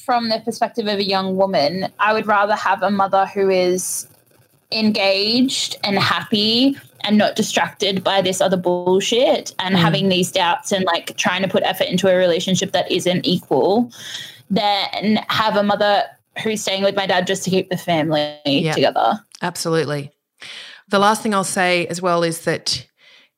from 0.05 0.29
the 0.29 0.39
perspective 0.41 0.87
of 0.87 0.99
a 0.99 1.03
young 1.03 1.37
woman, 1.37 1.91
I 1.99 2.13
would 2.13 2.27
rather 2.27 2.55
have 2.55 2.83
a 2.83 2.91
mother 2.91 3.25
who 3.25 3.49
is 3.49 4.07
engaged 4.71 5.77
and 5.83 5.97
happy 5.97 6.77
and 7.05 7.17
not 7.17 7.35
distracted 7.35 8.03
by 8.03 8.21
this 8.21 8.41
other 8.41 8.57
bullshit 8.57 9.53
and 9.59 9.75
mm. 9.75 9.79
having 9.79 10.09
these 10.09 10.31
doubts 10.31 10.71
and 10.71 10.85
like 10.85 11.15
trying 11.17 11.41
to 11.41 11.47
put 11.47 11.63
effort 11.63 11.87
into 11.87 12.11
a 12.11 12.15
relationship 12.15 12.71
that 12.71 12.91
isn't 12.91 13.25
equal 13.25 13.91
then 14.49 15.19
have 15.29 15.55
a 15.55 15.63
mother 15.63 16.03
who's 16.43 16.61
staying 16.61 16.83
with 16.83 16.95
my 16.95 17.07
dad 17.07 17.25
just 17.25 17.43
to 17.43 17.49
keep 17.49 17.69
the 17.69 17.77
family 17.77 18.37
together. 18.73 19.19
Absolutely. 19.41 20.11
The 20.89 20.99
last 20.99 21.23
thing 21.23 21.33
i'll 21.33 21.43
say 21.43 21.87
as 21.87 22.01
well 22.01 22.23
is 22.23 22.41
that 22.41 22.87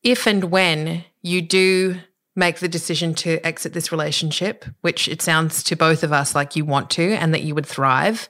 if 0.03 0.27
and 0.27 0.45
when 0.45 1.03
you 1.21 1.41
do 1.41 1.97
make 2.35 2.59
the 2.59 2.67
decision 2.67 3.13
to 3.15 3.45
exit 3.45 3.73
this 3.73 3.91
relationship 3.91 4.65
which 4.81 5.07
it 5.07 5.21
sounds 5.21 5.63
to 5.63 5.75
both 5.75 6.03
of 6.03 6.11
us 6.11 6.35
like 6.35 6.55
you 6.55 6.65
want 6.65 6.89
to 6.91 7.13
and 7.13 7.33
that 7.33 7.41
you 7.41 7.55
would 7.55 7.65
thrive 7.65 8.27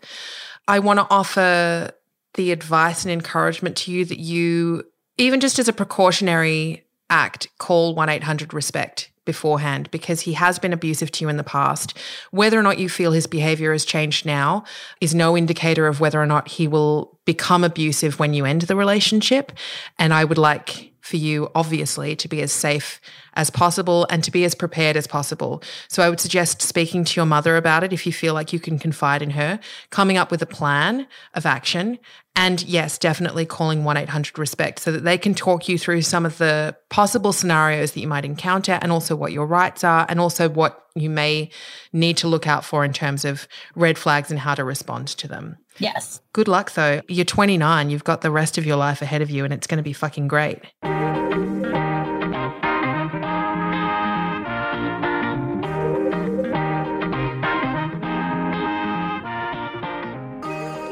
i 0.67 0.77
want 0.77 0.99
to 0.99 1.07
offer 1.09 1.91
the 2.35 2.51
advice 2.51 3.03
and 3.03 3.11
encouragement 3.11 3.75
to 3.75 3.91
you 3.91 4.05
that 4.05 4.19
you 4.19 4.83
even 5.17 5.39
just 5.39 5.59
as 5.59 5.67
a 5.67 5.73
precautionary 5.73 6.85
act, 7.09 7.47
call 7.57 7.95
1 7.95 8.09
800 8.09 8.53
RESPECT 8.53 9.09
beforehand 9.27 9.91
because 9.91 10.21
he 10.21 10.33
has 10.33 10.57
been 10.57 10.73
abusive 10.73 11.11
to 11.11 11.23
you 11.23 11.29
in 11.29 11.37
the 11.37 11.43
past. 11.43 11.95
Whether 12.31 12.57
or 12.57 12.63
not 12.63 12.79
you 12.79 12.89
feel 12.89 13.11
his 13.11 13.27
behavior 13.27 13.73
has 13.73 13.85
changed 13.85 14.25
now 14.25 14.63
is 15.01 15.13
no 15.13 15.37
indicator 15.37 15.85
of 15.85 15.99
whether 15.99 16.19
or 16.19 16.25
not 16.25 16.47
he 16.47 16.67
will 16.67 17.19
become 17.25 17.63
abusive 17.63 18.19
when 18.19 18.33
you 18.33 18.45
end 18.45 18.63
the 18.63 18.75
relationship. 18.75 19.51
And 19.99 20.13
I 20.13 20.23
would 20.23 20.37
like 20.37 20.93
for 21.07 21.17
you, 21.17 21.49
obviously, 21.55 22.15
to 22.17 22.27
be 22.27 22.41
as 22.41 22.51
safe 22.51 22.99
as 23.33 23.49
possible 23.49 24.05
and 24.09 24.23
to 24.23 24.31
be 24.31 24.43
as 24.43 24.55
prepared 24.55 24.97
as 24.97 25.07
possible. 25.07 25.63
So 25.87 26.03
I 26.03 26.09
would 26.09 26.19
suggest 26.19 26.61
speaking 26.61 27.03
to 27.05 27.15
your 27.15 27.25
mother 27.25 27.55
about 27.55 27.83
it 27.83 27.93
if 27.93 28.05
you 28.05 28.11
feel 28.11 28.33
like 28.33 28.51
you 28.51 28.59
can 28.59 28.77
confide 28.77 29.21
in 29.21 29.31
her, 29.31 29.59
coming 29.89 30.17
up 30.17 30.31
with 30.31 30.41
a 30.41 30.47
plan 30.47 31.07
of 31.33 31.45
action. 31.45 31.99
And 32.35 32.61
yes, 32.63 32.97
definitely 32.97 33.45
calling 33.45 33.83
1 33.83 33.97
800 33.97 34.37
RESPECT 34.37 34.79
so 34.79 34.91
that 34.91 35.03
they 35.03 35.17
can 35.17 35.33
talk 35.33 35.67
you 35.67 35.77
through 35.77 36.01
some 36.03 36.25
of 36.25 36.37
the 36.37 36.75
possible 36.89 37.33
scenarios 37.33 37.93
that 37.93 37.99
you 37.99 38.07
might 38.07 38.25
encounter 38.25 38.77
and 38.81 38.91
also 38.91 39.15
what 39.15 39.31
your 39.31 39.47
rights 39.47 39.83
are 39.83 40.05
and 40.09 40.19
also 40.19 40.49
what 40.49 40.86
you 40.99 41.09
may 41.09 41.49
need 41.93 42.17
to 42.17 42.27
look 42.27 42.47
out 42.47 42.65
for 42.65 42.83
in 42.83 42.93
terms 42.93 43.25
of 43.25 43.47
red 43.75 43.97
flags 43.97 44.31
and 44.31 44.39
how 44.39 44.55
to 44.55 44.63
respond 44.63 45.07
to 45.09 45.27
them. 45.27 45.57
Yes. 45.79 46.21
Good 46.33 46.47
luck 46.47 46.73
though. 46.73 47.01
You're 47.07 47.25
29, 47.25 47.89
you've 47.89 48.03
got 48.03 48.21
the 48.21 48.31
rest 48.31 48.57
of 48.57 48.65
your 48.65 48.77
life 48.77 49.01
ahead 49.01 49.21
of 49.21 49.29
you, 49.29 49.43
and 49.43 49.53
it's 49.53 49.67
going 49.67 49.77
to 49.77 49.83
be 49.83 49.93
fucking 49.93 50.27
great. 50.27 50.59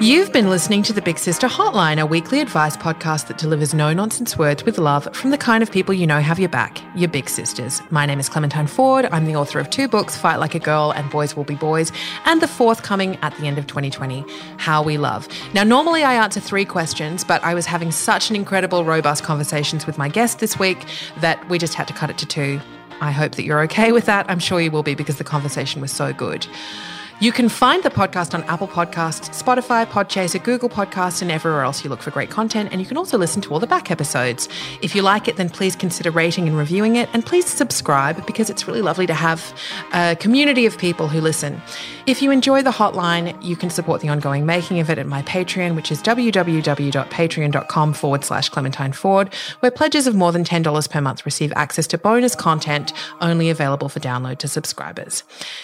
You've 0.02 0.34
been 0.34 0.50
listening 0.50 0.84
to 0.84 0.94
the 0.94 1.02
Big 1.02 1.18
Sister 1.18 1.48
Hotline, 1.48 2.02
a 2.02 2.06
weekly 2.06 2.42
advice 2.42 2.76
podcast 2.76 3.28
that 3.28 3.38
delivers 3.38 3.74
no 3.74 3.94
nonsense 3.94 4.38
words 4.38 4.66
with 4.66 4.78
love 4.78 5.08
from 5.16 5.32
the 5.32 5.38
kind 5.38 5.64
of 5.64 5.72
people 5.72 5.94
you 5.94 6.06
know 6.06 6.20
have 6.20 6.38
your 6.38 6.50
back, 6.50 6.82
your 6.96 7.08
big 7.08 7.30
sisters. 7.30 7.82
My 7.92 8.06
name 8.06 8.20
is 8.20 8.28
Clementine 8.28 8.68
Ford. 8.68 9.08
I'm 9.14 9.24
the 9.24 9.38
author 9.38 9.58
of 9.58 9.70
two 9.70 9.88
books, 9.88 10.18
Fight 10.18 10.36
Like 10.36 10.54
a 10.54 10.60
Girl 10.60 10.92
and 10.92 11.10
Boys 11.10 11.38
Will 11.38 11.46
Be 11.46 11.56
Boys, 11.56 11.94
and 12.26 12.42
the 12.42 12.48
fourth 12.48 12.84
coming 12.84 13.16
at 13.22 13.38
the 13.38 13.48
end 13.48 13.58
of 13.58 13.68
2020, 13.68 14.26
How 14.58 14.84
We 14.84 14.98
Love. 14.98 15.30
Now, 15.54 15.64
normally 15.64 16.04
I 16.04 16.16
answer 16.16 16.42
three 16.42 16.66
questions, 16.66 17.24
but 17.24 17.42
I 17.42 17.54
was 17.54 17.66
having 17.66 17.94
such 17.94 18.30
an 18.30 18.36
incredible, 18.36 18.84
robust 18.84 19.24
conversations 19.24 19.88
with 19.88 19.98
my 19.98 20.10
guest 20.10 20.40
this 20.40 20.60
week 20.60 20.86
that 21.22 21.48
we 21.48 21.58
just 21.58 21.74
had 21.74 21.88
to 21.88 21.94
cut 21.94 22.10
it 22.10 22.18
to 22.18 22.26
two. 22.26 22.60
I 23.00 23.12
hope 23.12 23.36
that 23.36 23.44
you're 23.44 23.62
okay 23.62 23.94
with 23.94 24.06
that. 24.08 24.30
I'm 24.30 24.40
sure 24.40 24.60
you 24.60 24.72
will 24.72 24.84
be 24.84 24.94
because 24.94 25.18
the 25.18 25.24
conversation 25.24 25.80
was 25.80 25.92
so 25.92 26.12
good. 26.12 26.46
You 27.22 27.32
can 27.32 27.48
find 27.48 27.82
the 27.82 27.90
podcast 27.90 28.34
on 28.34 28.44
Apple 28.44 28.68
Podcasts, 28.68 29.30
Spotify, 29.30 29.86
Podchaser, 29.86 30.44
Google 30.44 30.68
Podcasts, 30.68 31.22
and 31.22 31.32
everywhere 31.32 31.62
else 31.62 31.82
you 31.82 31.90
look 31.90 32.02
for 32.02 32.12
great 32.12 32.30
content. 32.30 32.74
And 32.74 32.82
you 32.82 32.86
can 32.86 32.98
also 32.98 33.18
listen 33.18 33.42
to 33.44 33.54
all 33.54 33.60
the 33.62 33.66
back 33.66 33.90
episodes. 33.90 34.50
If 34.82 34.94
you 34.94 35.02
like 35.02 35.30
it, 35.30 35.38
then 35.38 35.50
please 35.50 35.78
consider 35.78 36.12
rating 36.12 36.46
and 36.46 36.58
reviewing 36.58 36.98
it. 36.98 37.08
And 37.14 37.26
please 37.26 37.46
subscribe 37.46 38.26
because 38.26 38.50
it's 38.50 38.68
really 38.68 38.82
lovely 38.82 39.08
to 39.08 39.14
have 39.14 39.58
a 39.94 40.18
community 40.20 40.66
of 40.66 40.78
people 40.78 41.08
who 41.08 41.22
listen. 41.22 41.62
If 42.06 42.22
you 42.22 42.32
enjoy 42.32 42.64
the 42.64 42.72
hotline, 42.72 43.42
you 43.42 43.56
can 43.56 43.70
support 43.70 44.02
the 44.02 44.10
ongoing 44.10 44.46
making 44.46 44.82
of 44.82 44.90
it 44.90 44.98
at 44.98 45.08
my 45.08 45.22
Patreon, 45.24 45.74
which 45.78 45.94
is 45.94 46.04
www.patreon.com 46.04 47.94
forward 47.94 48.26
slash 48.26 48.50
Clementine 48.50 48.92
Ford, 48.92 49.34
where 49.62 49.72
pledges 49.72 50.06
of 50.06 50.16
more 50.16 50.34
than 50.34 50.44
$10 50.44 50.90
per 50.92 51.00
month 51.00 51.26
receive 51.26 51.54
access 51.56 51.88
to 51.88 51.98
bonus 51.98 52.36
content 52.36 52.92
only 53.22 53.50
available 53.50 53.88
for 53.88 54.02
download 54.02 54.38
to 54.40 54.50
subscribers. 54.50 55.24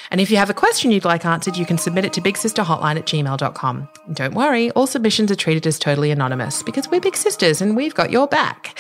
And 0.10 0.22
if 0.22 0.32
you 0.32 0.38
have 0.38 0.50
a 0.50 0.54
question 0.54 0.92
you'd 0.92 1.04
like 1.04 1.26
answered, 1.26 1.41
you 1.50 1.66
can 1.66 1.78
submit 1.78 2.06
it 2.06 2.14
to 2.14 2.22
bigsisterhotline 2.22 2.98
at 2.98 3.06
gmail.com. 3.06 3.90
Don't 4.14 4.34
worry, 4.34 4.72
all 4.72 4.88
submissions 4.88 5.32
are 5.32 5.36
treated 5.36 5.66
as 5.66 5.80
totally 5.80 6.12
anonymous 6.12 6.64
because 6.64 6.90
we're 6.90 7.02
big 7.02 7.18
sisters 7.18 7.62
and 7.62 7.76
we've 7.76 7.96
got 7.96 8.12
your 8.12 8.28
back. 8.28 8.80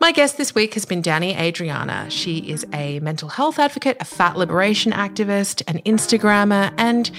My 0.00 0.12
guest 0.12 0.36
this 0.36 0.54
week 0.54 0.74
has 0.74 0.84
been 0.84 1.02
Dani 1.02 1.38
Adriana. 1.38 2.10
She 2.10 2.38
is 2.38 2.66
a 2.74 3.00
mental 3.00 3.28
health 3.28 3.58
advocate, 3.58 3.96
a 3.98 4.04
fat 4.04 4.36
liberation 4.36 4.92
activist, 4.92 5.62
an 5.66 5.80
Instagrammer, 5.86 6.72
and 6.76 7.10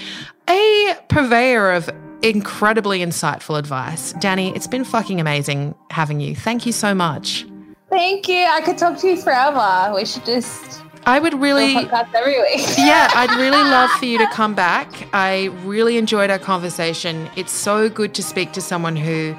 a 0.48 0.96
purveyor 1.08 1.72
of 1.72 1.90
incredibly 2.22 3.00
insightful 3.00 3.58
advice. 3.58 4.12
Danny, 4.20 4.54
it's 4.54 4.66
been 4.66 4.84
fucking 4.84 5.20
amazing 5.20 5.74
having 5.90 6.20
you. 6.20 6.36
Thank 6.36 6.66
you 6.66 6.72
so 6.72 6.94
much. 6.94 7.46
Thank 7.90 8.28
you. 8.28 8.44
I 8.44 8.60
could 8.60 8.78
talk 8.78 8.98
to 8.98 9.08
you 9.08 9.16
forever. 9.16 9.92
We 9.94 10.04
should 10.04 10.24
just 10.24 10.82
I 11.06 11.18
would 11.18 11.34
really 11.34 11.72
yeah, 12.78 13.10
I'd 13.14 13.30
really 13.38 13.62
love 13.62 13.90
for 13.92 14.04
you 14.04 14.18
to 14.18 14.26
come 14.28 14.54
back. 14.54 15.08
I 15.12 15.46
really 15.64 15.96
enjoyed 15.96 16.30
our 16.30 16.38
conversation. 16.38 17.28
It's 17.36 17.52
so 17.52 17.88
good 17.88 18.14
to 18.14 18.22
speak 18.22 18.52
to 18.52 18.60
someone 18.60 18.96
who 18.96 19.36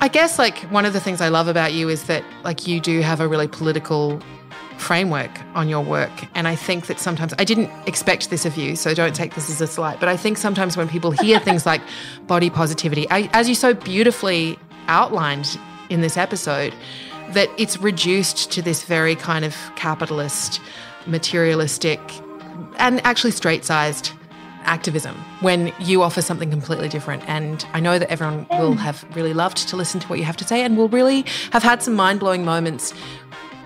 I 0.00 0.08
guess 0.08 0.38
like 0.38 0.58
one 0.70 0.84
of 0.84 0.92
the 0.92 1.00
things 1.00 1.20
I 1.20 1.28
love 1.28 1.48
about 1.48 1.72
you 1.72 1.88
is 1.88 2.04
that 2.04 2.24
like 2.44 2.66
you 2.66 2.80
do 2.80 3.00
have 3.00 3.20
a 3.20 3.28
really 3.28 3.48
political 3.48 4.20
framework 4.78 5.30
on 5.54 5.68
your 5.68 5.82
work 5.82 6.12
and 6.34 6.46
I 6.46 6.54
think 6.54 6.86
that 6.86 7.00
sometimes 7.00 7.32
I 7.38 7.44
didn't 7.44 7.70
expect 7.88 8.28
this 8.28 8.44
of 8.44 8.58
you 8.58 8.76
so 8.76 8.92
don't 8.92 9.14
take 9.14 9.34
this 9.34 9.48
as 9.48 9.60
a 9.62 9.66
slight 9.66 9.98
but 9.98 10.08
I 10.08 10.18
think 10.18 10.36
sometimes 10.36 10.76
when 10.76 10.86
people 10.86 11.12
hear 11.12 11.40
things 11.40 11.64
like 11.64 11.80
body 12.26 12.50
positivity 12.50 13.08
I, 13.08 13.30
as 13.32 13.48
you 13.48 13.54
so 13.54 13.72
beautifully 13.72 14.58
outlined 14.88 15.58
in 15.88 16.02
this 16.02 16.18
episode 16.18 16.74
that 17.30 17.48
it's 17.58 17.78
reduced 17.78 18.50
to 18.52 18.62
this 18.62 18.84
very 18.84 19.14
kind 19.14 19.44
of 19.44 19.54
capitalist, 19.76 20.60
materialistic, 21.06 22.00
and 22.78 23.04
actually 23.04 23.30
straight 23.30 23.64
sized 23.64 24.12
activism 24.66 25.14
when 25.40 25.72
you 25.78 26.02
offer 26.02 26.20
something 26.20 26.50
completely 26.50 26.88
different. 26.88 27.26
And 27.28 27.64
I 27.72 27.80
know 27.80 27.98
that 27.98 28.10
everyone 28.10 28.46
will 28.50 28.74
mm. 28.74 28.78
have 28.78 29.04
really 29.14 29.32
loved 29.32 29.68
to 29.68 29.76
listen 29.76 30.00
to 30.00 30.06
what 30.08 30.18
you 30.18 30.24
have 30.24 30.36
to 30.38 30.44
say 30.44 30.62
and 30.62 30.76
will 30.76 30.88
really 30.88 31.24
have 31.52 31.62
had 31.62 31.82
some 31.82 31.94
mind 31.94 32.20
blowing 32.20 32.44
moments. 32.44 32.92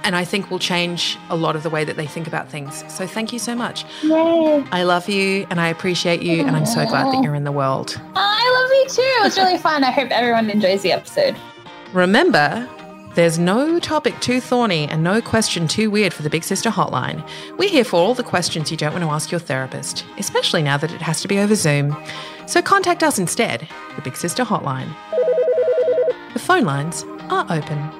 And 0.02 0.16
I 0.16 0.24
think 0.24 0.50
will 0.50 0.58
change 0.58 1.18
a 1.28 1.36
lot 1.36 1.56
of 1.56 1.62
the 1.62 1.68
way 1.68 1.84
that 1.84 1.96
they 1.96 2.06
think 2.06 2.26
about 2.26 2.50
things. 2.50 2.84
So 2.88 3.06
thank 3.06 3.34
you 3.34 3.38
so 3.38 3.54
much. 3.54 3.84
Yay. 4.02 4.64
I 4.72 4.82
love 4.82 5.08
you 5.11 5.46
and 5.50 5.61
I 5.61 5.68
appreciate 5.68 6.22
you. 6.22 6.40
And 6.40 6.56
I'm 6.56 6.64
so 6.64 6.86
glad 6.86 7.06
that 7.12 7.22
you're 7.22 7.34
in 7.34 7.44
the 7.44 7.52
world. 7.52 8.00
I 8.14 8.61
love 8.61 8.70
you 8.70 9.04
too. 9.04 9.20
It 9.20 9.24
was 9.24 9.36
really 9.36 9.58
fun. 9.58 9.84
I 9.84 9.90
hope 9.90 10.11
everyone 10.11 10.48
enjoys 10.48 10.80
the 10.82 10.92
episode. 10.92 11.36
Remember, 11.92 12.66
there's 13.14 13.38
no 13.38 13.80
topic 13.80 14.18
too 14.20 14.40
thorny 14.40 14.86
and 14.88 15.02
no 15.02 15.20
question 15.20 15.66
too 15.66 15.90
weird 15.90 16.14
for 16.14 16.22
the 16.22 16.30
Big 16.30 16.44
Sister 16.44 16.70
Hotline. 16.70 17.26
We're 17.58 17.68
here 17.68 17.84
for 17.84 17.96
all 17.96 18.14
the 18.14 18.22
questions 18.22 18.70
you 18.70 18.76
don't 18.76 18.92
want 18.92 19.04
to 19.04 19.11
ask 19.11 19.30
your 19.30 19.40
therapist, 19.40 20.04
especially 20.18 20.62
now 20.62 20.76
that 20.76 20.92
it 20.92 21.02
has 21.02 21.20
to 21.22 21.28
be 21.28 21.38
over 21.38 21.54
Zoom. 21.54 21.96
So 22.46 22.62
contact 22.62 23.02
us 23.02 23.18
instead, 23.18 23.68
the 23.96 24.02
Big 24.02 24.16
Sister 24.16 24.44
Hotline. 24.44 24.94
The 26.32 26.38
phone 26.38 26.64
lines 26.64 27.04
are 27.30 27.46
open. 27.50 27.99